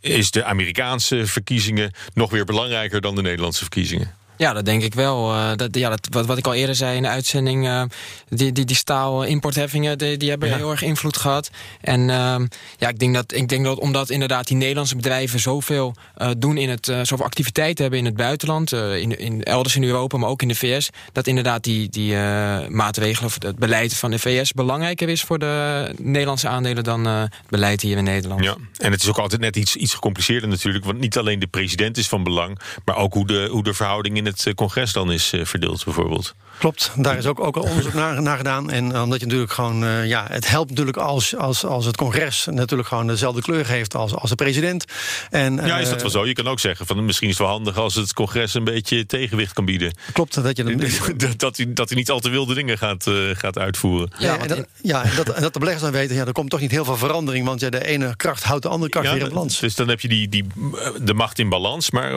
Is 0.00 0.30
de 0.30 0.44
Amerikaanse 0.44 1.26
verkiezingen 1.26 1.92
nog 2.14 2.30
weer 2.30 2.44
belangrijker 2.44 3.00
dan 3.00 3.14
de 3.14 3.22
Nederlandse 3.22 3.60
verkiezingen? 3.60 4.14
Ja, 4.40 4.52
dat 4.52 4.64
denk 4.64 4.82
ik 4.82 4.94
wel. 4.94 5.34
Uh, 5.34 5.50
dat, 5.56 5.76
ja, 5.76 5.88
dat, 5.88 6.08
wat, 6.10 6.26
wat 6.26 6.38
ik 6.38 6.46
al 6.46 6.54
eerder 6.54 6.74
zei 6.74 6.96
in 6.96 7.02
de 7.02 7.08
uitzending, 7.08 7.66
uh, 7.66 7.82
die, 8.28 8.52
die, 8.52 8.64
die 8.64 8.76
staalimportheffingen, 8.76 9.98
die, 9.98 10.16
die 10.16 10.30
hebben 10.30 10.48
ja. 10.48 10.56
heel 10.56 10.70
erg 10.70 10.82
invloed 10.82 11.16
gehad. 11.16 11.50
En 11.80 12.00
uh, 12.00 12.36
ja, 12.76 12.88
ik 12.88 12.98
denk, 12.98 13.14
dat, 13.14 13.34
ik 13.34 13.48
denk 13.48 13.64
dat 13.64 13.78
omdat 13.78 14.10
inderdaad 14.10 14.46
die 14.46 14.56
Nederlandse 14.56 14.96
bedrijven 14.96 15.40
zoveel 15.40 15.94
doen 16.38 16.56
in 16.56 16.68
het, 16.68 16.84
zoveel 17.02 17.24
activiteiten 17.24 17.82
hebben 17.82 18.00
in 18.00 18.06
het 18.06 18.16
buitenland, 18.16 18.72
in, 18.72 19.18
in, 19.18 19.42
elders 19.42 19.76
in 19.76 19.84
Europa, 19.84 20.18
maar 20.18 20.28
ook 20.28 20.42
in 20.42 20.48
de 20.48 20.54
VS, 20.54 20.90
dat 21.12 21.26
inderdaad 21.26 21.64
die, 21.64 21.88
die 21.88 22.14
maatregelen 22.68 23.26
of 23.26 23.36
het 23.38 23.58
beleid 23.58 23.96
van 23.96 24.10
de 24.10 24.18
VS 24.18 24.52
belangrijker 24.52 25.08
is 25.08 25.22
voor 25.22 25.38
de 25.38 25.94
Nederlandse 25.98 26.48
aandelen 26.48 26.84
dan 26.84 27.04
het 27.04 27.32
beleid 27.48 27.80
hier 27.80 27.96
in 27.96 28.04
Nederland. 28.04 28.44
Ja, 28.44 28.56
en 28.76 28.92
het 28.92 29.02
is 29.02 29.08
ook 29.08 29.18
altijd 29.18 29.40
net 29.40 29.56
iets, 29.56 29.76
iets 29.76 29.94
gecompliceerder 29.94 30.48
natuurlijk, 30.48 30.84
want 30.84 30.98
niet 30.98 31.18
alleen 31.18 31.38
de 31.38 31.46
president 31.46 31.96
is 31.96 32.08
van 32.08 32.22
belang, 32.22 32.60
maar 32.84 32.96
ook 32.96 33.14
hoe 33.14 33.26
de, 33.26 33.48
hoe 33.50 33.62
de 33.62 33.74
verhouding 33.74 34.16
in 34.16 34.29
het 34.30 34.54
congres 34.54 34.92
dan 34.92 35.12
is 35.12 35.32
verdeeld 35.42 35.84
bijvoorbeeld. 35.84 36.34
Klopt, 36.60 36.90
daar 36.96 37.18
is 37.18 37.26
ook, 37.26 37.40
ook 37.40 37.56
al 37.56 37.62
onderzoek 37.62 37.94
naar, 37.94 38.22
naar 38.22 38.36
gedaan. 38.36 38.70
En 38.70 39.00
omdat 39.00 39.20
je 39.20 39.26
natuurlijk 39.26 39.52
gewoon, 39.52 39.84
uh, 39.84 40.06
ja, 40.06 40.26
het 40.30 40.48
helpt 40.48 40.70
natuurlijk 40.70 40.96
als, 40.96 41.36
als, 41.36 41.64
als 41.64 41.84
het 41.84 41.96
congres 41.96 42.46
natuurlijk 42.50 42.88
gewoon 42.88 43.06
dezelfde 43.06 43.42
kleur 43.42 43.66
heeft 43.66 43.94
als, 43.94 44.14
als 44.14 44.30
de 44.30 44.36
president. 44.36 44.84
En, 45.30 45.56
ja, 45.56 45.78
is 45.78 45.88
dat 45.88 46.02
wel 46.02 46.10
zo? 46.10 46.26
Je 46.26 46.32
kan 46.32 46.48
ook 46.48 46.60
zeggen 46.60 46.86
van 46.86 47.04
misschien 47.04 47.28
is 47.28 47.38
het 47.38 47.46
wel 47.46 47.54
handig 47.54 47.76
als 47.76 47.94
het 47.94 48.12
congres 48.12 48.54
een 48.54 48.64
beetje 48.64 49.06
tegenwicht 49.06 49.52
kan 49.52 49.64
bieden. 49.64 49.94
Klopt, 50.12 50.42
dat 50.42 50.56
je 50.56 50.64
dan, 50.64 50.82
dat, 51.16 51.38
dat, 51.38 51.56
hij, 51.56 51.72
dat 51.72 51.88
hij 51.88 51.98
niet 51.98 52.10
al 52.10 52.20
te 52.20 52.30
wilde 52.30 52.54
dingen 52.54 52.78
gaat, 52.78 53.06
uh, 53.06 53.36
gaat 53.36 53.58
uitvoeren. 53.58 54.10
Ja, 54.18 54.38
en 54.38 54.48
dat, 54.48 54.66
ja 54.82 55.02
en, 55.02 55.16
dat, 55.16 55.28
en 55.28 55.42
dat 55.42 55.52
de 55.52 55.58
beleggers 55.58 55.84
dan 55.84 55.92
weten, 55.92 56.16
ja, 56.16 56.26
er 56.26 56.32
komt 56.32 56.50
toch 56.50 56.60
niet 56.60 56.70
heel 56.70 56.84
veel 56.84 56.96
verandering, 56.96 57.46
want 57.46 57.60
ja, 57.60 57.70
de 57.70 57.86
ene 57.86 58.16
kracht 58.16 58.42
houdt 58.42 58.62
de 58.62 58.68
andere 58.68 58.90
kracht 58.90 59.06
ja, 59.06 59.12
weer 59.12 59.22
in 59.22 59.28
balans. 59.28 59.58
Dus 59.58 59.74
dan 59.74 59.88
heb 59.88 60.00
je 60.00 60.08
die, 60.08 60.28
die, 60.28 60.46
de 61.02 61.14
macht 61.14 61.38
in 61.38 61.48
balans. 61.48 61.90
Maar, 61.90 62.12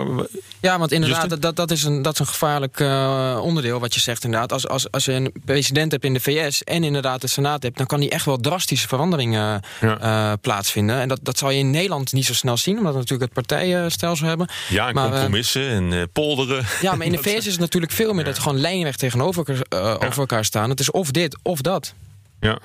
ja, 0.59 0.79
want 0.79 0.91
inderdaad, 0.91 1.29
dat, 1.29 1.41
dat, 1.41 1.55
dat, 1.55 1.71
is 1.71 1.83
een, 1.83 1.92
dat 2.01 2.13
is 2.13 2.19
een 2.19 2.27
gevaarlijk 2.27 2.79
uh, 2.79 3.39
onderdeel 3.41 3.79
wat 3.79 3.93
je 3.93 3.99
zegt 3.99 4.23
inderdaad. 4.23 4.53
Als, 4.53 4.67
als, 4.67 4.91
als 4.91 5.05
je 5.05 5.11
een 5.11 5.33
president 5.45 5.91
hebt 5.91 6.03
in 6.03 6.13
de 6.13 6.19
VS 6.19 6.63
en 6.63 6.83
inderdaad 6.83 7.21
de 7.21 7.27
Senaat 7.27 7.63
hebt, 7.63 7.77
dan 7.77 7.85
kan 7.85 7.99
die 7.99 8.09
echt 8.09 8.25
wel 8.25 8.37
drastische 8.37 8.87
veranderingen 8.87 9.61
ja. 9.81 10.31
uh, 10.31 10.33
plaatsvinden. 10.41 10.99
En 10.99 11.07
dat, 11.07 11.19
dat 11.21 11.37
zal 11.37 11.49
je 11.49 11.59
in 11.59 11.69
Nederland 11.69 12.11
niet 12.11 12.25
zo 12.25 12.33
snel 12.33 12.57
zien, 12.57 12.77
omdat 12.77 12.93
we 12.93 12.99
natuurlijk 12.99 13.35
het 13.35 13.47
partijenstelsel 13.47 14.27
hebben. 14.27 14.47
Ja, 14.69 14.87
en 14.87 14.93
maar, 14.93 15.09
compromissen 15.09 15.69
en 15.69 16.09
polderen. 16.11 16.65
Ja, 16.81 16.95
maar 16.95 17.05
in 17.05 17.11
de 17.11 17.23
VS 17.29 17.45
is 17.45 17.51
het 17.51 17.59
natuurlijk 17.59 17.91
veel 17.91 18.13
meer 18.13 18.25
dat 18.25 18.39
gewoon 18.39 18.59
lijnrecht 18.59 18.99
tegenover 18.99 19.61
uh, 19.73 19.95
over 19.95 20.19
elkaar 20.19 20.45
staan. 20.45 20.69
Het 20.69 20.79
is 20.79 20.91
of 20.91 21.11
dit 21.11 21.37
of 21.41 21.61
dat. 21.61 21.93
Ja. 22.39 22.59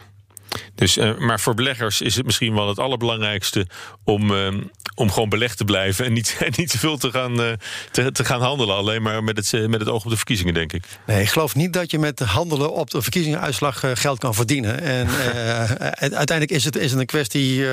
Dus, 0.74 0.96
uh, 0.96 1.18
maar 1.18 1.40
voor 1.40 1.54
beleggers 1.54 2.00
is 2.00 2.16
het 2.16 2.24
misschien 2.24 2.54
wel 2.54 2.68
het 2.68 2.78
allerbelangrijkste 2.78 3.66
om, 4.04 4.30
uh, 4.30 4.48
om 4.94 5.10
gewoon 5.10 5.28
belegd 5.28 5.56
te 5.56 5.64
blijven 5.64 6.04
en 6.04 6.12
niet, 6.12 6.36
en 6.46 6.52
niet 6.56 6.70
te 6.70 6.78
veel 6.78 6.96
te 6.96 7.10
gaan, 7.10 7.40
uh, 7.40 7.52
te, 7.90 8.12
te, 8.12 8.24
gaan 8.24 8.40
handelen. 8.40 8.76
Alleen 8.76 9.02
maar 9.02 9.24
met 9.24 9.36
het, 9.36 9.68
met 9.68 9.80
het 9.80 9.88
oog 9.88 10.04
op 10.04 10.10
de 10.10 10.16
verkiezingen, 10.16 10.54
denk 10.54 10.72
ik. 10.72 10.84
Nee, 11.06 11.22
ik 11.22 11.28
geloof 11.28 11.54
niet 11.54 11.72
dat 11.72 11.90
je 11.90 11.98
met 11.98 12.20
handelen 12.20 12.72
op 12.72 12.90
de 12.90 13.02
verkiezingenuitslag 13.02 13.82
geld 13.92 14.18
kan 14.18 14.34
verdienen. 14.34 14.80
En 14.80 15.08
uiteindelijk 15.98 16.50
is 16.50 16.64
het, 16.64 16.76
is 16.76 16.90
het 16.90 17.00
een 17.00 17.06
kwestie 17.06 17.64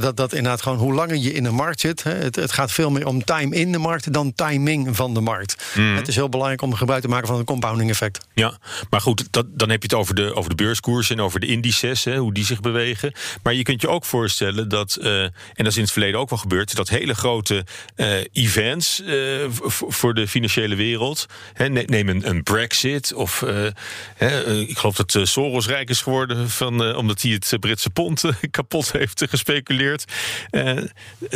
dat, 0.00 0.16
dat 0.16 0.32
inderdaad 0.32 0.62
gewoon 0.62 0.78
hoe 0.78 0.94
langer 0.94 1.16
je 1.16 1.32
in 1.32 1.42
de 1.42 1.50
markt 1.50 1.80
zit. 1.80 2.02
Hè, 2.02 2.12
het, 2.12 2.36
het, 2.36 2.52
gaat 2.52 2.72
veel 2.72 2.90
meer 2.90 3.06
om 3.06 3.24
time 3.24 3.56
in 3.56 3.72
de 3.72 3.78
markt 3.78 4.12
dan 4.12 4.32
timing 4.34 4.96
van 4.96 5.14
de 5.14 5.20
markt. 5.20 5.64
Mm. 5.74 5.96
Het 5.96 6.08
is 6.08 6.14
heel 6.14 6.28
belangrijk 6.28 6.62
om 6.62 6.74
gebruik 6.74 7.02
te 7.02 7.08
maken 7.08 7.26
van 7.26 7.38
een 7.38 7.44
compounding 7.44 7.90
effect. 7.90 8.26
Ja, 8.34 8.58
maar 8.90 9.00
goed, 9.00 9.28
dat, 9.30 9.46
dan 9.50 9.70
heb 9.70 9.82
je 9.82 9.88
het 9.88 9.98
over 9.98 10.14
de, 10.14 10.34
over 10.34 10.50
de 10.50 10.56
beurskoers 10.56 11.10
en 11.10 11.20
over 11.20 11.40
de 11.40 11.46
hè, 11.80 12.16
hoe 12.16 12.32
die 12.32 12.44
zich 12.44 12.60
bewegen. 12.60 13.12
Maar 13.42 13.54
je 13.54 13.62
kunt 13.62 13.80
je 13.80 13.88
ook 13.88 14.04
voorstellen 14.04 14.68
dat, 14.68 14.98
uh, 15.00 15.22
en 15.22 15.32
dat 15.56 15.66
is 15.66 15.76
in 15.76 15.82
het 15.82 15.92
verleden 15.92 16.20
ook 16.20 16.30
wel 16.30 16.38
gebeurd, 16.38 16.76
dat 16.76 16.88
hele 16.88 17.14
grote 17.14 17.64
uh, 17.96 18.16
events 18.32 19.02
uh, 19.06 19.44
voor 19.68 20.14
de 20.14 20.28
financiële 20.28 20.74
wereld, 20.74 21.26
hè, 21.52 21.68
neem 21.68 22.08
een, 22.08 22.28
een, 22.28 22.42
Brexit 22.42 23.12
of 23.12 23.44
ik 24.66 24.78
geloof 24.78 24.96
dat 24.96 25.18
Soros 25.22 25.66
rijk 25.66 25.88
is 25.88 26.02
geworden 26.02 26.50
van, 26.50 26.96
omdat 26.96 27.22
hij 27.22 27.30
het 27.30 27.56
Britse 27.60 27.90
pond 27.90 28.22
kapot 28.50 28.92
heeft 28.92 29.24
gespeculeerd. 29.28 30.04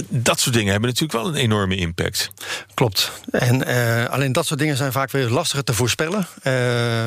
dat 0.09 0.41
soort 0.41 0.55
dingen 0.55 0.71
hebben 0.71 0.89
natuurlijk 0.89 1.19
wel 1.23 1.29
een 1.29 1.41
enorme 1.41 1.77
impact. 1.77 2.31
Klopt. 2.75 3.13
En 3.31 3.67
alleen 4.11 4.33
dat 4.33 4.47
soort 4.47 4.61
dingen 4.61 4.77
zijn 4.77 4.93
vaak 4.93 5.11
weer 5.11 5.29
lastiger 5.29 5.65
te 5.65 5.75
voorspellen. 5.75 6.27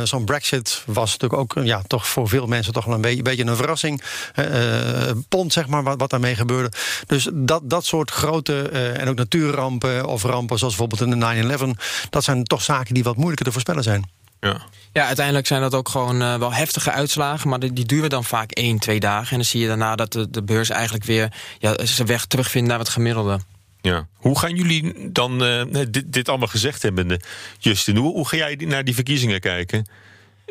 Zo'n 0.07 0.25
Brexit 0.25 0.83
was 0.85 1.17
natuurlijk 1.17 1.41
ook 1.41 1.65
ja, 1.65 1.81
toch 1.87 2.07
voor 2.07 2.29
veel 2.29 2.45
mensen 2.45 2.73
toch 2.73 2.85
wel 2.85 2.95
een 2.95 3.01
beetje, 3.01 3.16
beetje 3.23 3.45
een 3.45 3.55
verrassing. 3.55 4.01
Uh, 4.35 5.11
pond, 5.29 5.53
zeg 5.53 5.67
maar, 5.67 5.83
wat, 5.83 5.99
wat 5.99 6.09
daarmee 6.09 6.35
gebeurde. 6.35 6.71
Dus 7.05 7.29
dat, 7.33 7.69
dat 7.69 7.85
soort 7.85 8.11
grote 8.11 8.69
uh, 8.73 9.01
en 9.01 9.07
ook 9.07 9.15
natuurrampen 9.15 10.05
of 10.05 10.23
rampen, 10.23 10.57
zoals 10.57 10.75
bijvoorbeeld 10.75 11.13
in 11.13 11.47
de 11.47 11.75
9-11, 11.75 12.09
dat 12.09 12.23
zijn 12.23 12.43
toch 12.43 12.61
zaken 12.61 12.93
die 12.93 13.03
wat 13.03 13.15
moeilijker 13.15 13.45
te 13.45 13.51
voorspellen 13.51 13.83
zijn. 13.83 14.09
Ja. 14.39 14.61
ja, 14.93 15.05
uiteindelijk 15.05 15.47
zijn 15.47 15.61
dat 15.61 15.75
ook 15.75 15.89
gewoon 15.89 16.21
uh, 16.21 16.35
wel 16.35 16.53
heftige 16.53 16.91
uitslagen, 16.91 17.49
maar 17.49 17.59
die, 17.59 17.73
die, 17.73 17.85
duren 17.85 18.09
dan 18.09 18.23
vaak 18.23 18.51
één, 18.51 18.79
twee 18.79 18.99
dagen. 18.99 19.29
En 19.29 19.35
dan 19.35 19.45
zie 19.45 19.61
je 19.61 19.67
daarna 19.67 19.95
dat 19.95 20.11
de, 20.11 20.29
de 20.29 20.43
beurs 20.43 20.69
eigenlijk 20.69 21.03
weer 21.03 21.33
ja, 21.59 21.85
zijn 21.85 22.07
weg 22.07 22.25
terugvindt 22.25 22.69
naar 22.69 22.79
het 22.79 22.89
gemiddelde. 22.89 23.39
Ja. 23.81 24.07
Hoe 24.13 24.39
gaan 24.39 24.55
jullie 24.55 25.11
dan 25.11 25.43
uh, 25.43 25.63
dit, 25.89 26.03
dit 26.13 26.29
allemaal 26.29 26.47
gezegd 26.47 26.81
hebben, 26.81 27.21
Justin? 27.59 27.95
Hoe, 27.95 28.13
hoe 28.13 28.27
ga 28.27 28.37
jij 28.37 28.55
naar 28.55 28.83
die 28.83 28.95
verkiezingen 28.95 29.39
kijken? 29.39 29.87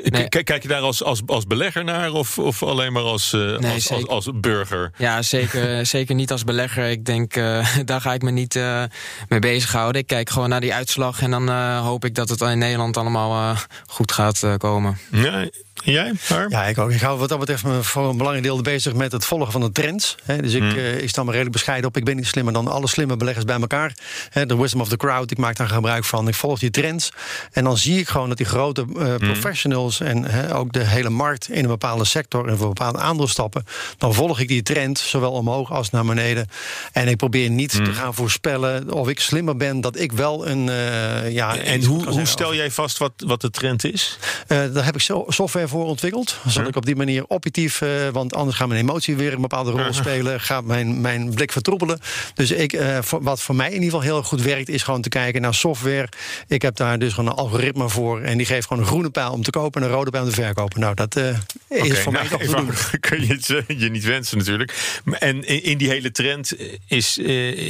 Nee. 0.03 0.29
Kijk 0.29 0.63
je 0.63 0.69
daar 0.69 0.81
als, 0.81 1.03
als, 1.03 1.23
als 1.27 1.47
belegger 1.47 1.85
naar 1.85 2.13
of, 2.13 2.39
of 2.39 2.63
alleen 2.63 2.93
maar 2.93 3.03
als, 3.03 3.33
uh, 3.33 3.59
nee, 3.59 3.73
als, 3.73 3.91
als, 3.91 4.07
als, 4.07 4.29
burger? 4.35 4.91
Ja, 4.97 5.23
zeker, 5.23 5.87
zeker 5.97 6.15
niet 6.15 6.31
als 6.31 6.45
belegger. 6.45 6.91
Ik 6.91 7.05
denk, 7.05 7.37
uh, 7.37 7.67
daar 7.85 8.01
ga 8.01 8.13
ik 8.13 8.23
me 8.23 8.31
niet 8.31 8.55
uh, 8.55 8.83
mee 9.29 9.39
bezighouden. 9.39 10.01
Ik 10.01 10.07
kijk 10.07 10.31
gewoon 10.31 10.49
naar 10.49 10.61
die 10.61 10.75
uitslag 10.75 11.23
en 11.23 11.31
dan 11.31 11.49
hoop 11.77 12.05
ik 12.05 12.15
dat 12.15 12.29
het 12.29 12.41
in 12.41 12.59
Nederland 12.59 12.97
allemaal 12.97 13.57
goed 13.87 14.13
gaat 14.13 14.45
komen. 14.59 14.99
Ja, 15.11 15.49
jij? 15.93 16.13
Harm? 16.29 16.51
Ja, 16.51 16.65
ik 16.65 16.79
ook. 16.79 16.91
Ik 16.91 17.01
hou 17.01 17.19
wat 17.19 17.29
dat 17.29 17.39
betreft 17.39 17.65
me 17.65 17.83
voor 17.83 18.09
een 18.09 18.17
belangrijk 18.17 18.47
deel 18.47 18.61
bezig 18.63 18.95
met 18.95 19.13
het 19.13 19.25
volgen 19.25 19.53
van 19.53 19.61
de 19.61 19.73
trends. 19.73 20.17
dus 20.41 20.53
ik, 20.53 20.63
hmm. 20.63 20.79
ik 20.79 21.09
sta 21.09 21.23
me 21.23 21.29
redelijk 21.31 21.53
bescheiden 21.53 21.89
op. 21.89 21.97
Ik 21.97 22.05
ben 22.05 22.17
niet 22.17 22.27
slimmer 22.27 22.53
dan 22.53 22.69
alle 22.69 22.89
slimme 22.89 23.17
beleggers 23.17 23.45
bij 23.45 23.61
elkaar. 23.61 23.95
De 24.33 24.57
wisdom 24.57 24.81
of 24.81 24.89
the 24.89 24.97
crowd, 24.97 25.31
ik 25.31 25.39
maak 25.39 25.57
daar 25.57 25.69
gebruik 25.69 26.05
van. 26.05 26.29
Ik 26.29 26.35
volg 26.35 26.59
die 26.59 26.71
trends. 26.71 27.13
En 27.53 27.65
dan 27.65 27.77
zie 27.77 27.99
ik 27.99 28.09
gewoon 28.09 28.29
dat 28.29 28.37
die 28.37 28.47
grote 28.47 28.85
hmm. 28.93 29.19
professionals 29.19 30.01
en 30.01 30.25
he, 30.25 30.57
ook 30.57 30.73
de 30.73 30.85
hele 30.85 31.11
markt 31.11 31.49
in 31.49 31.63
een 31.63 31.71
bepaalde 31.71 32.05
sector 32.05 32.49
en 32.49 32.57
voor 32.57 32.67
een 32.67 32.75
bepaalde 32.75 32.99
aandeel 32.99 33.29
stappen, 33.29 33.65
dan 33.99 34.15
volg 34.15 34.41
ik 34.41 34.49
die 34.49 34.63
trend 34.63 34.99
zowel 34.99 35.33
omhoog 35.33 35.73
als 35.73 35.91
naar 35.91 36.05
beneden. 36.05 36.49
En 36.93 37.09
ik 37.09 37.17
probeer 37.17 37.51
niet 37.51 37.79
mm. 37.79 37.85
te 37.85 37.93
gaan 37.93 38.15
voorspellen 38.15 38.93
of 38.93 39.09
ik 39.09 39.21
slimmer 39.21 39.57
ben 39.57 39.81
dat 39.81 39.99
ik 39.99 40.13
wel 40.13 40.47
een. 40.47 40.67
Uh, 40.67 41.33
ja, 41.33 41.57
en 41.57 41.85
hoe, 41.85 42.09
hoe 42.09 42.27
stel 42.27 42.55
jij 42.55 42.71
vast 42.71 42.99
wat, 42.99 43.13
wat 43.17 43.41
de 43.41 43.51
trend 43.51 43.85
is? 43.85 44.19
Uh, 44.49 44.59
daar 44.73 44.85
heb 44.85 44.95
ik 44.95 45.01
software 45.29 45.69
voor 45.69 45.76
ontwikkeld. 45.85 46.39
Zodat 46.41 46.55
huh? 46.55 46.67
ik 46.67 46.77
op 46.77 46.87
die 46.87 46.97
manier 46.97 47.25
objectief, 47.27 47.81
uh, 47.81 48.09
want 48.13 48.35
anders 48.35 48.57
gaat 48.57 48.69
mijn 48.69 48.81
emotie 48.81 49.17
weer 49.17 49.33
een 49.33 49.41
bepaalde 49.41 49.71
rol 49.71 49.93
spelen, 49.93 50.41
gaat 50.41 50.65
mijn, 50.65 51.01
mijn 51.01 51.35
blik 51.35 51.53
vertroebelen. 51.53 52.01
Dus 52.35 52.51
ik, 52.51 52.81
voor, 53.01 53.23
wat 53.23 53.43
voor 53.43 53.55
mij 53.55 53.67
in 53.67 53.73
ieder 53.73 53.91
geval 53.91 54.01
heel 54.01 54.23
goed 54.23 54.43
werkt, 54.43 54.69
is 54.69 54.83
gewoon 54.83 55.03
te 55.03 55.09
kijken 55.09 55.41
naar 55.41 55.55
software. 55.55 56.09
Ik 56.49 56.63
heb 56.63 56.77
daar 56.77 56.99
dus 56.99 57.13
gewoon 57.13 57.31
een 57.31 57.37
algoritme 57.37 57.89
voor 57.89 58.21
en 58.21 58.37
die 58.37 58.47
geeft 58.47 58.67
gewoon 58.67 58.83
een 58.83 58.89
groene 58.89 59.11
pijl 59.11 59.33
om 59.33 59.43
te 59.43 59.51
kopen 59.51 59.83
en 59.83 59.89
een 59.89 59.95
rode 59.95 60.11
bij 60.11 60.21
om 60.21 60.29
te 60.29 60.35
verkopen. 60.35 60.81
Nou, 60.81 60.95
dat 60.95 61.17
uh, 61.17 61.29
is 61.29 61.37
okay, 61.69 61.97
voor 61.97 62.13
nou, 62.13 62.29
mij 62.29 62.39
toch 62.39 62.57
doen. 62.57 62.71
kun 63.01 63.21
je 63.21 63.27
het 63.27 63.47
je 63.67 63.91
niet 63.91 64.05
wensen 64.05 64.39
natuurlijk. 64.39 65.01
En 65.19 65.45
in, 65.45 65.79
die 65.79 65.89
hele 65.89 66.11
trend 66.11 66.53
is, 66.87 67.19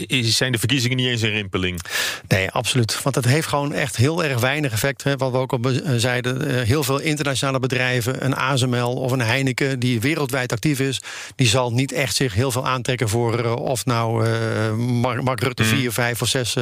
is, 0.07 0.37
zijn 0.37 0.53
de 0.53 0.59
verkiezingen 0.59 0.97
niet 0.97 1.07
eens 1.07 1.23
een 1.23 1.31
rimpeling? 1.31 1.81
Nee, 2.29 2.51
absoluut. 2.51 3.03
Want 3.03 3.15
het 3.15 3.25
heeft 3.25 3.49
gewoon 3.49 3.73
echt 3.73 3.97
heel 3.97 4.25
erg 4.25 4.41
weinig 4.41 4.73
effect. 4.73 5.03
Hè, 5.03 5.17
wat 5.17 5.33
we 5.33 5.39
ook 5.39 5.53
al 5.53 5.61
zeiden. 5.97 6.65
heel 6.65 6.83
veel 6.83 7.01
internationale 7.01 7.59
bedrijven, 7.59 7.96
een 8.05 8.35
ASML 8.37 8.95
of 8.95 9.13
een 9.13 9.21
Heineken... 9.21 9.79
die 9.79 10.01
wereldwijd 10.01 10.53
actief 10.53 10.81
is, 10.81 11.01
die 11.37 11.47
zal 11.47 11.73
niet 11.73 11.93
echt 11.93 12.15
zich 12.15 12.35
heel 12.35 12.51
veel 12.51 12.67
aantrekken... 12.67 13.09
voor 13.09 13.55
of 13.55 13.85
nou 13.85 14.29
Mark, 14.77 15.23
Mark 15.23 15.41
Rutte 15.41 15.63
mm. 15.63 15.69
4, 15.69 15.93
5 15.93 16.23
of 16.23 16.29
6 16.29 16.55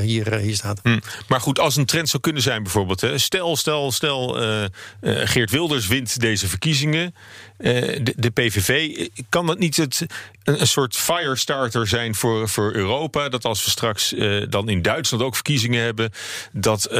hier, 0.00 0.34
hier 0.34 0.54
staat. 0.54 0.80
Mm. 0.82 1.00
Maar 1.28 1.40
goed, 1.40 1.58
als 1.58 1.76
een 1.76 1.86
trend 1.86 2.08
zou 2.08 2.22
kunnen 2.22 2.42
zijn 2.42 2.62
bijvoorbeeld... 2.62 3.00
Hè, 3.00 3.18
stel, 3.18 3.56
stel, 3.56 3.92
stel... 3.92 4.36
Geert 5.00 5.50
Wilders 5.50 5.86
wint 5.86 6.20
deze 6.20 6.48
verkiezingen. 6.48 7.14
Uh, 7.58 7.98
de, 8.02 8.12
de, 8.16 8.30
PVV, 8.30 8.96
kan 9.28 9.46
dat 9.46 9.58
niet 9.58 9.76
het, 9.76 10.06
een, 10.44 10.66
soort 10.66 10.96
firestarter 10.96 11.86
zijn 11.86 12.14
voor, 12.14 12.48
voor 12.48 12.72
Europa? 12.72 13.28
Dat 13.28 13.44
als 13.44 13.64
we 13.64 13.70
straks 13.70 14.12
uh, 14.12 14.46
dan 14.48 14.68
in 14.68 14.82
Duitsland 14.82 15.22
ook 15.22 15.34
verkiezingen 15.34 15.82
hebben, 15.82 16.10
dat, 16.52 16.90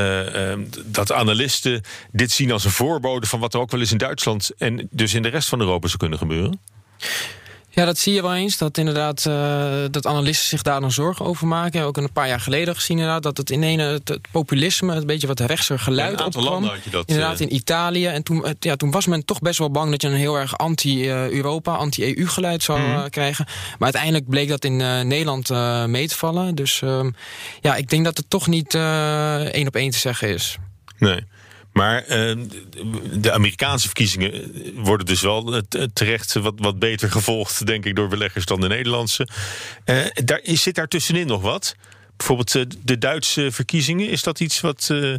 dat 0.85 1.13
analisten 1.13 1.83
dit 2.13 2.31
zien 2.31 2.53
als 2.53 2.65
een 2.65 2.71
voorbode 2.71 3.27
van 3.27 3.41
wat 3.41 3.55
er 3.55 3.61
ook 3.61 3.71
wel 3.71 3.81
eens 3.81 3.93
in 3.93 3.99
Duitsland 3.99 4.51
en 4.59 4.89
dus 4.91 5.15
in 5.15 5.23
de 5.23 5.29
rest 5.29 5.49
van 5.49 5.61
Europa 5.61 5.87
zou 5.87 5.99
kunnen 5.99 6.19
gebeuren? 6.19 6.61
Ja, 7.79 7.85
dat 7.85 7.99
zie 7.99 8.15
je 8.15 8.23
wel 8.23 8.35
eens. 8.35 8.59
Dat 8.59 8.79
inderdaad 8.79 9.25
uh, 9.29 9.73
dat 9.91 10.07
analisten 10.07 10.49
zich 10.49 10.63
daar 10.63 10.81
dan 10.81 10.93
zorgen 10.93 11.25
over 11.25 11.47
maken. 11.47 11.83
Ook 11.83 11.97
een 11.97 12.13
paar 12.13 12.29
jaar 12.29 12.41
geleden 12.41 12.75
gezien 12.75 12.97
inderdaad. 12.97 13.23
Dat 13.23 13.37
het 13.37 13.51
in 13.51 13.63
ene 13.63 13.83
het, 13.83 14.19
populisme, 14.31 14.95
een 14.95 15.07
beetje 15.07 15.27
wat 15.27 15.41
rechtser 15.41 15.79
geluid 15.79 16.19
ja, 16.19 16.25
opkwam. 16.25 16.65
Had 16.65 16.85
je 16.85 16.91
dat, 16.91 17.09
inderdaad 17.09 17.41
in 17.41 17.55
Italië. 17.55 18.07
En 18.07 18.23
toen, 18.23 18.45
ja, 18.61 18.77
toen 18.77 18.91
was 18.91 19.07
men 19.07 19.25
toch 19.25 19.41
best 19.41 19.59
wel 19.59 19.71
bang 19.71 19.91
dat 19.91 20.03
je 20.03 20.09
een 20.09 20.15
heel 20.15 20.39
erg 20.39 20.59
anti-Europa, 20.59 21.75
anti-EU 21.75 22.27
geluid 22.27 22.63
zou 22.63 22.81
mm. 22.81 23.11
krijgen. 23.11 23.45
Maar 23.47 23.93
uiteindelijk 23.93 24.29
bleek 24.29 24.49
dat 24.49 24.65
in 24.65 24.77
Nederland 25.07 25.49
mee 25.89 26.09
te 26.09 26.17
vallen. 26.17 26.55
Dus 26.55 26.83
ehm, 26.83 27.11
ja, 27.61 27.75
ik 27.75 27.89
denk 27.89 28.05
dat 28.05 28.17
het 28.17 28.31
toch 28.31 28.47
niet 28.47 28.75
één 28.75 29.67
op 29.67 29.77
één 29.77 29.91
te 29.91 29.99
zeggen 29.99 30.29
is. 30.29 30.57
Nee. 30.99 31.25
Maar 31.79 32.03
uh, 32.09 32.37
de 33.13 33.33
Amerikaanse 33.33 33.87
verkiezingen 33.87 34.53
worden 34.75 35.07
dus 35.07 35.21
wel 35.21 35.63
terecht 35.93 36.33
wat, 36.33 36.55
wat 36.57 36.79
beter 36.79 37.11
gevolgd, 37.11 37.67
denk 37.67 37.85
ik, 37.85 37.97
door 37.97 38.09
beleggers 38.09 38.45
dan 38.45 38.61
de 38.61 38.69
Nederlandse. 38.69 39.29
Uh, 39.85 40.07
daar, 40.25 40.41
zit 40.43 40.75
daar 40.75 40.89
tussenin 40.89 41.27
nog 41.27 41.43
wat? 41.43 41.77
Bijvoorbeeld 42.19 42.87
de 42.89 42.99
Duitse 42.99 43.53
verkiezingen, 43.53 44.09
is 44.09 44.23
dat 44.23 44.41
iets 44.41 44.61
wat, 44.61 44.89
uh, 44.93 45.15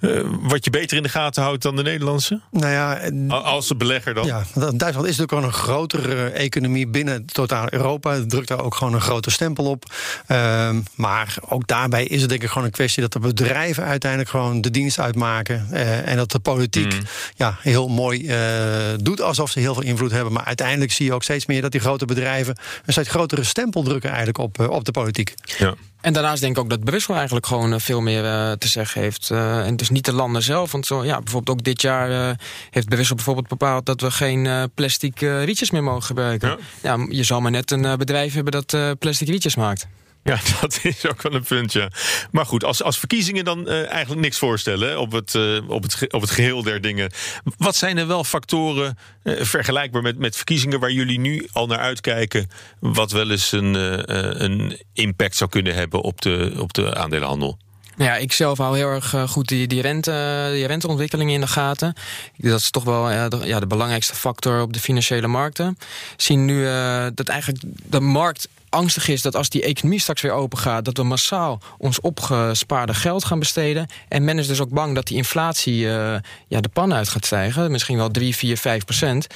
uh, 0.00 0.20
wat 0.40 0.64
je 0.64 0.70
beter 0.70 0.96
in 0.96 1.02
de 1.02 1.08
gaten 1.08 1.42
houdt 1.42 1.62
dan 1.62 1.76
de 1.76 1.82
Nederlandse? 1.82 2.40
Nou 2.50 2.72
ja, 2.72 3.10
als 3.28 3.68
de 3.68 3.76
belegger 3.76 4.14
dan? 4.14 4.26
Ja, 4.26 4.44
Duitsland 4.54 4.86
is 4.86 5.16
natuurlijk 5.16 5.28
gewoon 5.28 5.44
een 5.44 5.52
grotere 5.52 6.28
economie 6.30 6.86
binnen 6.86 7.26
totaal 7.26 7.66
Europa. 7.70 8.12
Het 8.12 8.30
drukt 8.30 8.48
daar 8.48 8.60
ook 8.60 8.74
gewoon 8.74 8.94
een 8.94 9.00
grote 9.00 9.30
stempel 9.30 9.64
op. 9.64 9.84
Uh, 10.28 10.70
maar 10.94 11.36
ook 11.48 11.66
daarbij 11.66 12.04
is 12.04 12.20
het 12.20 12.30
denk 12.30 12.42
ik 12.42 12.48
gewoon 12.48 12.64
een 12.64 12.70
kwestie 12.70 13.02
dat 13.02 13.12
de 13.12 13.18
bedrijven 13.18 13.84
uiteindelijk 13.84 14.30
gewoon 14.30 14.60
de 14.60 14.70
dienst 14.70 14.98
uitmaken. 14.98 15.68
Uh, 15.72 16.08
en 16.08 16.16
dat 16.16 16.30
de 16.30 16.38
politiek 16.38 16.92
mm. 16.92 17.00
ja, 17.36 17.58
heel 17.60 17.88
mooi 17.88 18.22
uh, 18.22 18.36
doet 18.96 19.20
alsof 19.20 19.50
ze 19.50 19.60
heel 19.60 19.74
veel 19.74 19.82
invloed 19.82 20.10
hebben. 20.10 20.32
Maar 20.32 20.44
uiteindelijk 20.44 20.92
zie 20.92 21.06
je 21.06 21.12
ook 21.12 21.22
steeds 21.22 21.46
meer 21.46 21.62
dat 21.62 21.72
die 21.72 21.80
grote 21.80 22.04
bedrijven 22.04 22.56
een 22.84 22.92
steeds 22.92 23.08
grotere 23.08 23.44
stempel 23.44 23.82
drukken 23.82 24.08
eigenlijk 24.08 24.38
op, 24.38 24.68
op 24.68 24.84
de 24.84 24.92
politiek. 24.92 25.34
Ja. 25.58 25.74
En 26.00 26.12
daarnaast 26.40 26.56
denk 26.56 26.56
ik 26.56 26.62
ook 26.62 26.70
dat 26.70 26.90
Brussel 26.90 27.14
eigenlijk 27.14 27.46
gewoon 27.46 27.80
veel 27.80 28.00
meer 28.00 28.22
te 28.58 28.68
zeggen 28.68 29.00
heeft. 29.00 29.30
en 29.30 29.76
dus 29.76 29.90
niet 29.90 30.04
de 30.04 30.12
landen 30.12 30.42
zelf. 30.42 30.72
Want 30.72 30.86
zo, 30.86 31.04
ja, 31.04 31.20
bijvoorbeeld 31.20 31.58
ook 31.58 31.64
dit 31.64 31.82
jaar 31.82 32.36
heeft 32.70 32.88
Brussel 32.88 33.14
bijvoorbeeld 33.14 33.48
bepaald 33.48 33.86
dat 33.86 34.00
we 34.00 34.10
geen 34.10 34.70
plastic 34.74 35.20
rietjes 35.20 35.70
meer 35.70 35.82
mogen 35.82 36.02
gebruiken. 36.02 36.48
Ja. 36.48 36.56
ja. 36.96 37.06
je 37.08 37.24
zal 37.24 37.40
maar 37.40 37.50
net 37.50 37.70
een 37.70 37.98
bedrijf 37.98 38.34
hebben 38.34 38.52
dat 38.52 38.98
plastic 38.98 39.28
rietjes 39.28 39.56
maakt. 39.56 39.86
Ja, 40.30 40.38
dat 40.60 40.78
is 40.82 41.06
ook 41.06 41.22
wel 41.22 41.34
een 41.34 41.42
punt, 41.42 41.72
ja. 41.72 41.88
Maar 42.30 42.46
goed, 42.46 42.64
als, 42.64 42.82
als 42.82 42.98
verkiezingen 42.98 43.44
dan 43.44 43.68
uh, 43.68 43.90
eigenlijk 43.90 44.20
niks 44.20 44.38
voorstellen 44.38 45.00
op, 45.00 45.12
het, 45.12 45.34
uh, 45.34 45.68
op, 45.68 45.82
het, 45.82 46.12
op 46.12 46.20
het 46.20 46.30
geheel 46.30 46.62
der 46.62 46.80
dingen. 46.80 47.10
Wat 47.58 47.76
zijn 47.76 47.98
er 47.98 48.06
wel 48.06 48.24
factoren 48.24 48.98
uh, 49.22 49.42
vergelijkbaar 49.42 50.02
met, 50.02 50.18
met 50.18 50.36
verkiezingen 50.36 50.80
waar 50.80 50.90
jullie 50.90 51.18
nu 51.18 51.48
al 51.52 51.66
naar 51.66 51.78
uitkijken, 51.78 52.50
wat 52.78 53.12
wel 53.12 53.30
eens 53.30 53.52
een, 53.52 53.74
een 54.44 54.80
impact 54.92 55.36
zou 55.36 55.50
kunnen 55.50 55.74
hebben 55.74 56.00
op 56.00 56.20
de, 56.20 56.54
op 56.58 56.72
de 56.72 56.94
aandelenhandel? 56.94 57.58
Ja, 57.96 58.16
ik 58.16 58.32
zelf 58.32 58.58
hou 58.58 58.76
heel 58.76 58.88
erg 58.88 59.14
goed 59.26 59.48
die, 59.48 59.66
die, 59.66 59.82
rente, 59.82 60.48
die 60.52 60.66
renteontwikkelingen 60.66 61.34
in 61.34 61.40
de 61.40 61.46
gaten. 61.46 61.94
Dat 62.36 62.60
is 62.60 62.70
toch 62.70 62.84
wel 62.84 63.10
ja, 63.10 63.28
de, 63.28 63.66
belangrijkste 63.66 64.14
factor 64.14 64.60
op 64.62 64.72
de 64.72 64.80
financiële 64.80 65.26
markten. 65.26 65.78
Zien 66.16 66.44
nu 66.44 66.64
dat 67.14 67.28
eigenlijk 67.28 67.64
de 67.86 68.00
markt 68.00 68.48
angstig 68.74 69.08
is 69.08 69.22
dat 69.22 69.36
als 69.36 69.48
die 69.48 69.62
economie 69.62 70.00
straks 70.00 70.22
weer 70.22 70.32
open 70.32 70.58
gaat... 70.58 70.84
dat 70.84 70.96
we 70.96 71.02
massaal 71.02 71.60
ons 71.78 72.00
opgespaarde 72.00 72.94
geld 72.94 73.24
gaan 73.24 73.38
besteden. 73.38 73.86
En 74.08 74.24
men 74.24 74.38
is 74.38 74.46
dus 74.46 74.60
ook 74.60 74.70
bang 74.70 74.94
dat 74.94 75.06
die 75.06 75.16
inflatie 75.16 75.84
uh, 75.84 76.14
ja, 76.48 76.60
de 76.60 76.68
pan 76.68 76.94
uit 76.94 77.08
gaat 77.08 77.26
stijgen. 77.26 77.70
Misschien 77.70 77.96
wel 77.96 78.10
3, 78.10 78.36
4, 78.36 78.56
5 78.56 78.84
procent. 78.84 79.26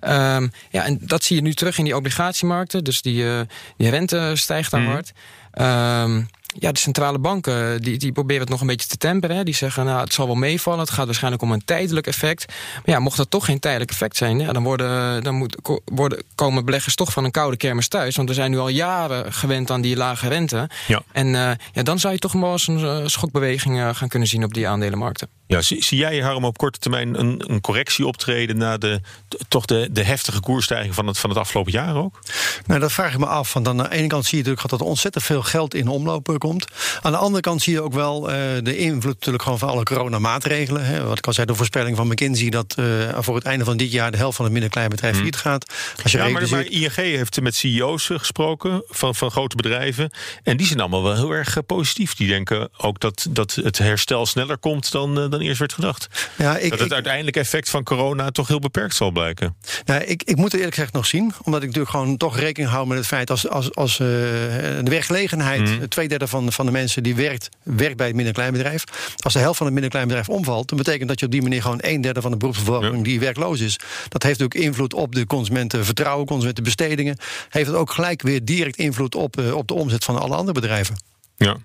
Um, 0.00 0.52
ja, 0.70 0.84
en 0.84 0.98
dat 1.00 1.24
zie 1.24 1.36
je 1.36 1.42
nu 1.42 1.54
terug 1.54 1.78
in 1.78 1.84
die 1.84 1.96
obligatiemarkten. 1.96 2.84
Dus 2.84 3.02
die, 3.02 3.22
uh, 3.22 3.40
die 3.76 3.88
rente 3.88 4.32
stijgt 4.34 4.70
daar 4.70 4.80
mm. 4.80 4.86
hard. 4.86 5.12
Um, 5.60 6.28
ja, 6.58 6.72
de 6.72 6.78
centrale 6.78 7.18
banken 7.18 7.82
die, 7.82 7.98
die 7.98 8.12
proberen 8.12 8.40
het 8.40 8.50
nog 8.50 8.60
een 8.60 8.66
beetje 8.66 8.88
te 8.88 8.96
temperen. 8.96 9.44
Die 9.44 9.54
zeggen, 9.54 9.84
nou, 9.84 10.00
het 10.00 10.12
zal 10.12 10.26
wel 10.26 10.34
meevallen. 10.34 10.80
Het 10.80 10.90
gaat 10.90 11.04
waarschijnlijk 11.04 11.42
om 11.42 11.52
een 11.52 11.64
tijdelijk 11.64 12.06
effect. 12.06 12.46
Maar 12.74 12.94
ja, 12.94 12.98
mocht 12.98 13.16
dat 13.16 13.30
toch 13.30 13.44
geen 13.44 13.58
tijdelijk 13.58 13.90
effect 13.90 14.16
zijn... 14.16 14.38
Ja, 14.38 14.52
dan, 14.52 14.62
worden, 14.62 15.22
dan 15.22 15.34
moet, 15.34 15.56
worden, 15.84 16.22
komen 16.34 16.64
beleggers 16.64 16.94
toch 16.94 17.12
van 17.12 17.24
een 17.24 17.30
koude 17.30 17.56
kermis 17.56 17.88
thuis. 17.88 18.16
Want 18.16 18.28
we 18.28 18.34
zijn 18.34 18.50
nu 18.50 18.58
al 18.58 18.68
jaren 18.68 19.32
gewend 19.32 19.70
aan 19.70 19.80
die 19.80 19.96
lage 19.96 20.28
rente. 20.28 20.68
Ja. 20.86 21.02
En 21.12 21.26
uh, 21.26 21.50
ja, 21.72 21.82
dan 21.82 21.98
zou 21.98 22.12
je 22.12 22.18
toch 22.18 22.32
wel 22.32 22.52
eens 22.52 22.66
een 22.66 23.10
schokbeweging 23.10 23.96
gaan 23.96 24.08
kunnen 24.08 24.28
zien 24.28 24.44
op 24.44 24.54
die 24.54 24.68
aandelenmarkten. 24.68 25.28
Ja, 25.46 25.62
zie, 25.62 25.84
zie 25.84 25.98
jij, 25.98 26.18
Harm, 26.18 26.44
op 26.44 26.56
korte 26.56 26.78
termijn 26.78 27.18
een, 27.18 27.44
een 27.46 27.60
correctie 27.60 28.06
optreden... 28.06 28.56
na 28.56 28.78
de, 28.78 29.00
toch 29.48 29.64
de, 29.64 29.88
de 29.90 30.02
heftige 30.02 30.40
koersstijging 30.40 30.94
van 30.94 31.06
het, 31.06 31.18
van 31.18 31.30
het 31.30 31.38
afgelopen 31.38 31.72
jaar 31.72 31.96
ook? 31.96 32.20
Nou, 32.66 32.80
dat 32.80 32.92
vraag 32.92 33.12
ik 33.12 33.18
me 33.18 33.26
af. 33.26 33.52
Want 33.52 33.68
aan 33.68 33.76
de 33.76 33.92
ene 33.92 34.06
kant 34.06 34.24
zie 34.24 34.38
je 34.38 34.44
natuurlijk 34.44 34.70
dat 34.70 34.80
er 34.80 34.86
ontzettend 34.86 35.24
veel 35.24 35.42
geld 35.42 35.74
in 35.74 35.88
omloop 35.88 36.34
komt. 36.38 36.66
Aan 37.02 37.12
de 37.12 37.18
andere 37.18 37.42
kant 37.42 37.62
zie 37.62 37.72
je 37.72 37.80
ook 37.80 37.92
wel 37.92 38.30
uh, 38.30 38.36
de 38.62 38.76
invloed 38.76 39.14
natuurlijk 39.14 39.42
gewoon 39.42 39.58
van 39.58 39.68
alle 39.68 39.82
coronamaatregelen. 39.82 40.84
Hè. 40.84 41.04
Wat 41.04 41.18
ik 41.18 41.26
al 41.26 41.32
zei, 41.32 41.46
de 41.46 41.54
voorspelling 41.54 41.96
van 41.96 42.06
McKinsey... 42.06 42.50
dat 42.50 42.74
uh, 42.78 42.86
voor 43.18 43.34
het 43.34 43.44
einde 43.44 43.64
van 43.64 43.76
dit 43.76 43.92
jaar 43.92 44.10
de 44.10 44.16
helft 44.16 44.36
van 44.36 44.44
het 44.44 44.52
middenkleinbedrijf 44.52 45.14
hmm. 45.14 45.22
failliet 45.22 45.42
gaat. 45.42 45.72
Als 46.02 46.12
je 46.12 46.18
ja, 46.18 46.28
maar, 46.28 46.48
maar 46.50 46.66
ING 46.66 46.94
heeft 46.94 47.40
met 47.40 47.54
CEO's 47.54 48.10
gesproken 48.12 48.82
van, 48.88 49.14
van 49.14 49.30
grote 49.30 49.56
bedrijven. 49.56 50.10
En 50.42 50.56
die 50.56 50.66
zijn 50.66 50.80
allemaal 50.80 51.02
wel 51.02 51.14
heel 51.14 51.30
erg 51.30 51.58
positief. 51.66 52.14
Die 52.14 52.28
denken 52.28 52.68
ook 52.76 53.00
dat, 53.00 53.26
dat 53.30 53.54
het 53.54 53.78
herstel 53.78 54.26
sneller 54.26 54.58
komt 54.58 54.92
dan... 54.92 55.18
Uh, 55.18 55.35
dan 55.38 55.46
eerst 55.46 55.58
werd 55.58 55.72
gedacht. 55.72 56.30
Ja, 56.36 56.56
ik, 56.56 56.70
dat 56.70 56.78
het 56.78 56.92
uiteindelijk 56.92 57.36
effect 57.36 57.70
van 57.70 57.82
corona 57.82 58.30
toch 58.30 58.48
heel 58.48 58.58
beperkt 58.58 58.94
zal 58.94 59.10
blijken. 59.10 59.56
Nou, 59.84 60.02
ik, 60.02 60.22
ik 60.22 60.36
moet 60.36 60.44
het 60.44 60.54
eerlijk 60.54 60.74
gezegd 60.74 60.92
nog 60.92 61.06
zien. 61.06 61.32
Omdat 61.42 61.60
ik 61.60 61.66
natuurlijk 61.66 61.90
gewoon 61.90 62.16
toch 62.16 62.38
rekening 62.38 62.72
hou 62.72 62.86
met 62.86 62.98
het 62.98 63.06
feit... 63.06 63.30
als, 63.30 63.48
als, 63.48 63.74
als 63.74 63.92
uh, 63.92 63.98
de 64.06 64.90
werkgelegenheid, 64.90 65.60
mm. 65.60 65.88
twee 65.88 66.08
derde 66.08 66.26
van, 66.26 66.52
van 66.52 66.66
de 66.66 66.72
mensen 66.72 67.02
die 67.02 67.14
werkt... 67.14 67.48
werkt 67.62 67.96
bij 67.96 68.06
het 68.06 68.16
midden- 68.16 68.34
en 68.34 68.40
kleinbedrijf. 68.40 68.84
Als 69.16 69.32
de 69.32 69.38
helft 69.38 69.56
van 69.56 69.66
het 69.66 69.74
midden- 69.74 69.92
en 69.92 70.06
kleinbedrijf 70.06 70.38
omvalt... 70.38 70.68
dan 70.68 70.78
betekent 70.78 71.08
dat 71.08 71.20
je 71.20 71.26
op 71.26 71.32
die 71.32 71.42
manier 71.42 71.62
gewoon 71.62 71.78
een 71.80 72.00
derde 72.00 72.20
van 72.20 72.30
de 72.30 72.36
beroepsbevolking... 72.36 73.04
die 73.04 73.20
werkloos 73.20 73.60
is. 73.60 73.78
Dat 74.08 74.22
heeft 74.22 74.42
ook 74.42 74.54
invloed 74.54 74.94
op 74.94 75.14
de 75.14 75.26
consumentenvertrouwen, 75.26 76.26
consumentenbestedingen. 76.26 77.16
Heeft 77.48 77.66
het 77.66 77.76
ook 77.76 77.90
gelijk 77.90 78.22
weer 78.22 78.44
direct 78.44 78.76
invloed 78.76 79.14
op, 79.14 79.40
uh, 79.40 79.54
op 79.54 79.68
de 79.68 79.74
omzet 79.74 80.04
van 80.04 80.20
alle 80.20 80.34
andere 80.34 80.60
bedrijven. 80.60 80.96
Ja. 81.36 81.56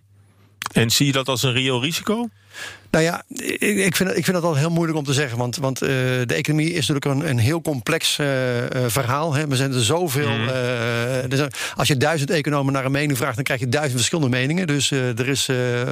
En 0.72 0.90
zie 0.90 1.06
je 1.06 1.12
dat 1.12 1.28
als 1.28 1.44
een 1.44 1.54
reëel 1.54 1.82
risico? 1.82 2.30
Nou 2.92 3.04
ja, 3.04 3.24
ik 3.60 3.96
vind, 3.96 4.10
ik 4.18 4.24
vind 4.24 4.32
dat 4.38 4.44
al 4.44 4.56
heel 4.56 4.70
moeilijk 4.70 4.98
om 4.98 5.04
te 5.04 5.14
zeggen. 5.14 5.38
Want, 5.38 5.58
want 5.58 5.84
uh, 5.84 5.90
de 5.90 6.34
economie 6.34 6.74
is 6.74 6.88
natuurlijk 6.88 7.06
een, 7.06 7.30
een 7.30 7.38
heel 7.38 7.62
complex 7.62 8.18
uh, 8.18 8.28
verhaal. 8.88 9.34
Hè. 9.34 9.48
We 9.48 9.56
zijn 9.56 9.74
er 9.74 9.84
zoveel. 9.84 10.30
Uh, 10.30 11.46
als 11.76 11.88
je 11.88 11.98
duizend 11.98 12.30
economen 12.30 12.74
naar 12.74 12.86
een 12.86 12.92
mening 12.92 13.18
vraagt, 13.18 13.36
dan 13.36 13.44
krijg 13.44 13.60
je 13.60 13.70
duizend 13.70 13.96
verschillende 13.96 14.38
meningen. 14.38 14.68
Dus 14.68 14.92
er 14.92 15.28
is 15.28 15.50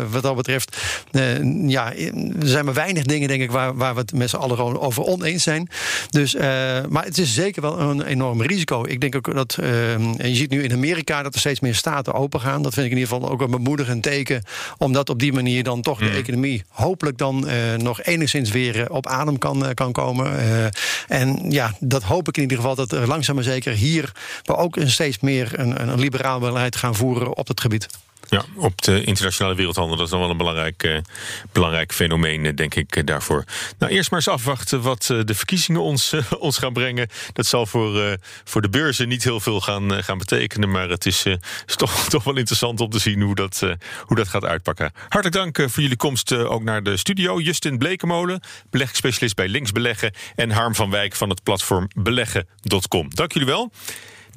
wat 0.09 0.23
dat 0.23 0.35
betreft. 0.35 0.77
ja, 1.67 1.93
er 1.95 2.13
zijn 2.39 2.65
maar 2.65 2.73
weinig 2.73 3.03
dingen, 3.03 3.27
denk 3.27 3.41
ik, 3.41 3.51
waar, 3.51 3.75
waar 3.75 3.93
we 3.93 3.99
het 3.99 4.13
met 4.13 4.29
z'n 4.29 4.35
allen 4.35 4.81
over 4.81 5.03
oneens 5.03 5.43
zijn. 5.43 5.69
Dus, 6.09 6.35
maar 6.89 7.03
het 7.03 7.17
is 7.17 7.33
zeker 7.33 7.61
wel 7.61 7.79
een 7.79 8.03
enorm 8.03 8.41
risico. 8.41 8.85
Ik 8.85 9.01
denk 9.01 9.15
ook 9.15 9.33
dat. 9.35 9.57
en 9.57 10.29
je 10.29 10.35
ziet 10.35 10.49
nu 10.49 10.63
in 10.63 10.73
Amerika 10.73 11.23
dat 11.23 11.33
er 11.33 11.39
steeds 11.39 11.59
meer 11.59 11.75
staten 11.75 12.13
open 12.13 12.39
gaan. 12.39 12.61
Dat 12.61 12.73
vind 12.73 12.85
ik 12.85 12.91
in 12.91 12.97
ieder 12.97 13.13
geval 13.13 13.31
ook 13.31 13.41
een 13.41 13.51
bemoedigend 13.51 14.03
teken. 14.03 14.43
Omdat 14.77 15.09
op 15.09 15.19
die 15.19 15.33
manier 15.33 15.63
dan 15.63 15.81
toch 15.81 15.99
de 15.99 16.05
mm. 16.05 16.15
Hopelijk 16.67 17.17
dan 17.17 17.49
uh, 17.49 17.73
nog 17.75 18.03
enigszins 18.03 18.51
weer 18.51 18.75
uh, 18.75 18.85
op 18.87 19.07
adem 19.07 19.37
kan, 19.37 19.63
uh, 19.63 19.69
kan 19.73 19.91
komen. 19.91 20.31
en 21.07 21.51
ja, 21.51 21.73
dat 21.79 22.03
hoop 22.03 22.27
ik 22.27 22.35
in 22.35 22.41
ieder 22.41 22.57
geval 22.57 22.75
dat 22.75 22.91
er 22.91 23.07
langzaam 23.07 23.35
maar 23.35 23.43
zeker 23.43 23.73
hier 23.73 24.11
we 24.43 24.55
ook 24.55 24.75
een 24.75 24.89
steeds 24.89 25.19
meer 25.19 25.59
een, 25.59 25.81
een 25.81 25.99
liberaal 25.99 26.39
beleid 26.39 26.75
gaan 26.75 26.95
voeren 26.95 27.37
op 27.37 27.47
het 27.47 27.61
gebied. 27.61 27.87
Ja, 28.29 28.45
op 28.55 28.81
de 28.81 29.03
internationale 29.03 29.55
wereldhandel. 29.55 29.95
Dat 29.95 30.05
is 30.05 30.11
dan 30.11 30.19
wel 30.19 30.29
een 30.29 30.37
belangrijk, 30.37 30.83
uh, 30.83 30.97
belangrijk 31.51 31.93
fenomeen, 31.93 32.45
eh, 32.45 32.55
denk 32.55 32.75
ik, 32.75 32.95
uh, 32.95 33.03
daarvoor. 33.05 33.43
Nou, 33.77 33.91
eerst 33.91 34.11
maar 34.11 34.19
eens 34.19 34.29
afwachten 34.29 34.81
wat 34.81 35.03
de 35.25 35.35
verkiezingen 35.35 35.81
ons, 35.81 36.13
ons 36.39 36.57
gaan 36.57 36.73
brengen. 36.73 37.07
Dat 37.33 37.45
zal 37.45 37.65
voor, 37.65 38.17
voor 38.43 38.61
de 38.61 38.69
beurzen 38.69 39.07
niet 39.07 39.23
heel 39.23 39.39
veel 39.39 39.61
gaan, 39.61 40.03
gaan 40.03 40.17
betekenen. 40.17 40.71
Maar 40.71 40.89
het 40.89 41.05
is, 41.05 41.25
is 41.65 41.75
toch, 41.75 42.05
toch 42.09 42.23
wel 42.23 42.37
interessant 42.37 42.79
om 42.79 42.89
te 42.89 42.99
zien 42.99 43.21
hoe 43.21 43.35
dat, 43.35 43.59
hoe 44.05 44.17
dat 44.17 44.27
gaat 44.27 44.45
uitpakken. 44.45 44.91
Hartelijk 44.95 45.35
dank 45.35 45.71
voor 45.71 45.81
jullie 45.81 45.97
komst 45.97 46.33
ook 46.33 46.63
naar 46.63 46.83
de 46.83 46.97
studio. 46.97 47.39
Justin 47.39 47.77
Blekemolen, 47.77 48.41
beleggingsspecialist 48.69 49.35
bij 49.35 49.47
Links 49.47 49.71
Beleggen. 49.71 50.13
En 50.35 50.51
Harm 50.51 50.75
van 50.75 50.89
Wijk 50.89 51.15
van 51.15 51.29
het 51.29 51.43
platform 51.43 51.87
beleggen.com. 51.95 53.09
Dank 53.15 53.31
jullie 53.31 53.47
wel. 53.47 53.71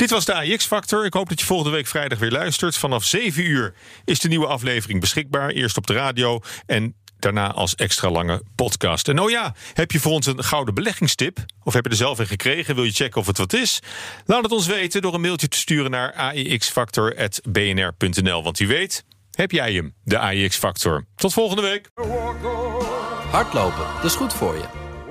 Dit 0.02 0.10
was 0.10 0.24
de 0.24 0.34
AX-factor. 0.34 1.04
Ik 1.04 1.14
hoop 1.14 1.28
dat 1.28 1.40
je 1.40 1.46
volgende 1.46 1.76
week 1.76 1.86
vrijdag 1.86 2.18
weer 2.18 2.30
luistert. 2.30 2.76
Vanaf 2.76 3.04
7 3.04 3.44
uur 3.44 3.74
is 4.04 4.20
de 4.20 4.28
nieuwe 4.28 4.46
aflevering 4.46 5.00
beschikbaar. 5.00 5.50
Eerst 5.50 5.76
op 5.76 5.86
de 5.86 5.92
radio 5.92 6.40
en 6.66 6.94
daarna 7.18 7.52
als 7.52 7.74
extra 7.74 8.10
lange 8.10 8.42
podcast. 8.54 9.08
En 9.08 9.18
oh 9.18 9.30
ja, 9.30 9.54
heb 9.74 9.90
je 9.90 10.00
voor 10.00 10.12
ons 10.12 10.26
een 10.26 10.44
gouden 10.44 10.74
beleggingstip? 10.74 11.38
Of 11.62 11.72
heb 11.72 11.84
je 11.84 11.90
er 11.90 11.96
zelf 11.96 12.18
een 12.18 12.26
gekregen? 12.26 12.74
Wil 12.74 12.84
je 12.84 12.92
checken 12.92 13.20
of 13.20 13.26
het 13.26 13.38
wat 13.38 13.52
is? 13.52 13.80
Laat 14.26 14.42
het 14.42 14.52
ons 14.52 14.66
weten 14.66 15.02
door 15.02 15.14
een 15.14 15.20
mailtje 15.20 15.48
te 15.48 15.58
sturen 15.58 15.90
naar 15.90 16.12
aexfactor.bnr.nl. 16.12 18.42
Want 18.42 18.58
wie 18.58 18.68
weet, 18.68 19.04
heb 19.30 19.50
jij 19.50 19.72
hem, 19.72 19.94
de 20.04 20.18
AEX-factor. 20.18 21.04
Tot 21.16 21.32
volgende 21.32 21.62
week. 21.62 21.90
Hardlopen, 23.30 23.86
dat 23.94 24.04
is 24.04 24.14
goed 24.14 24.32
voor 24.32 24.54
je. 24.54 24.81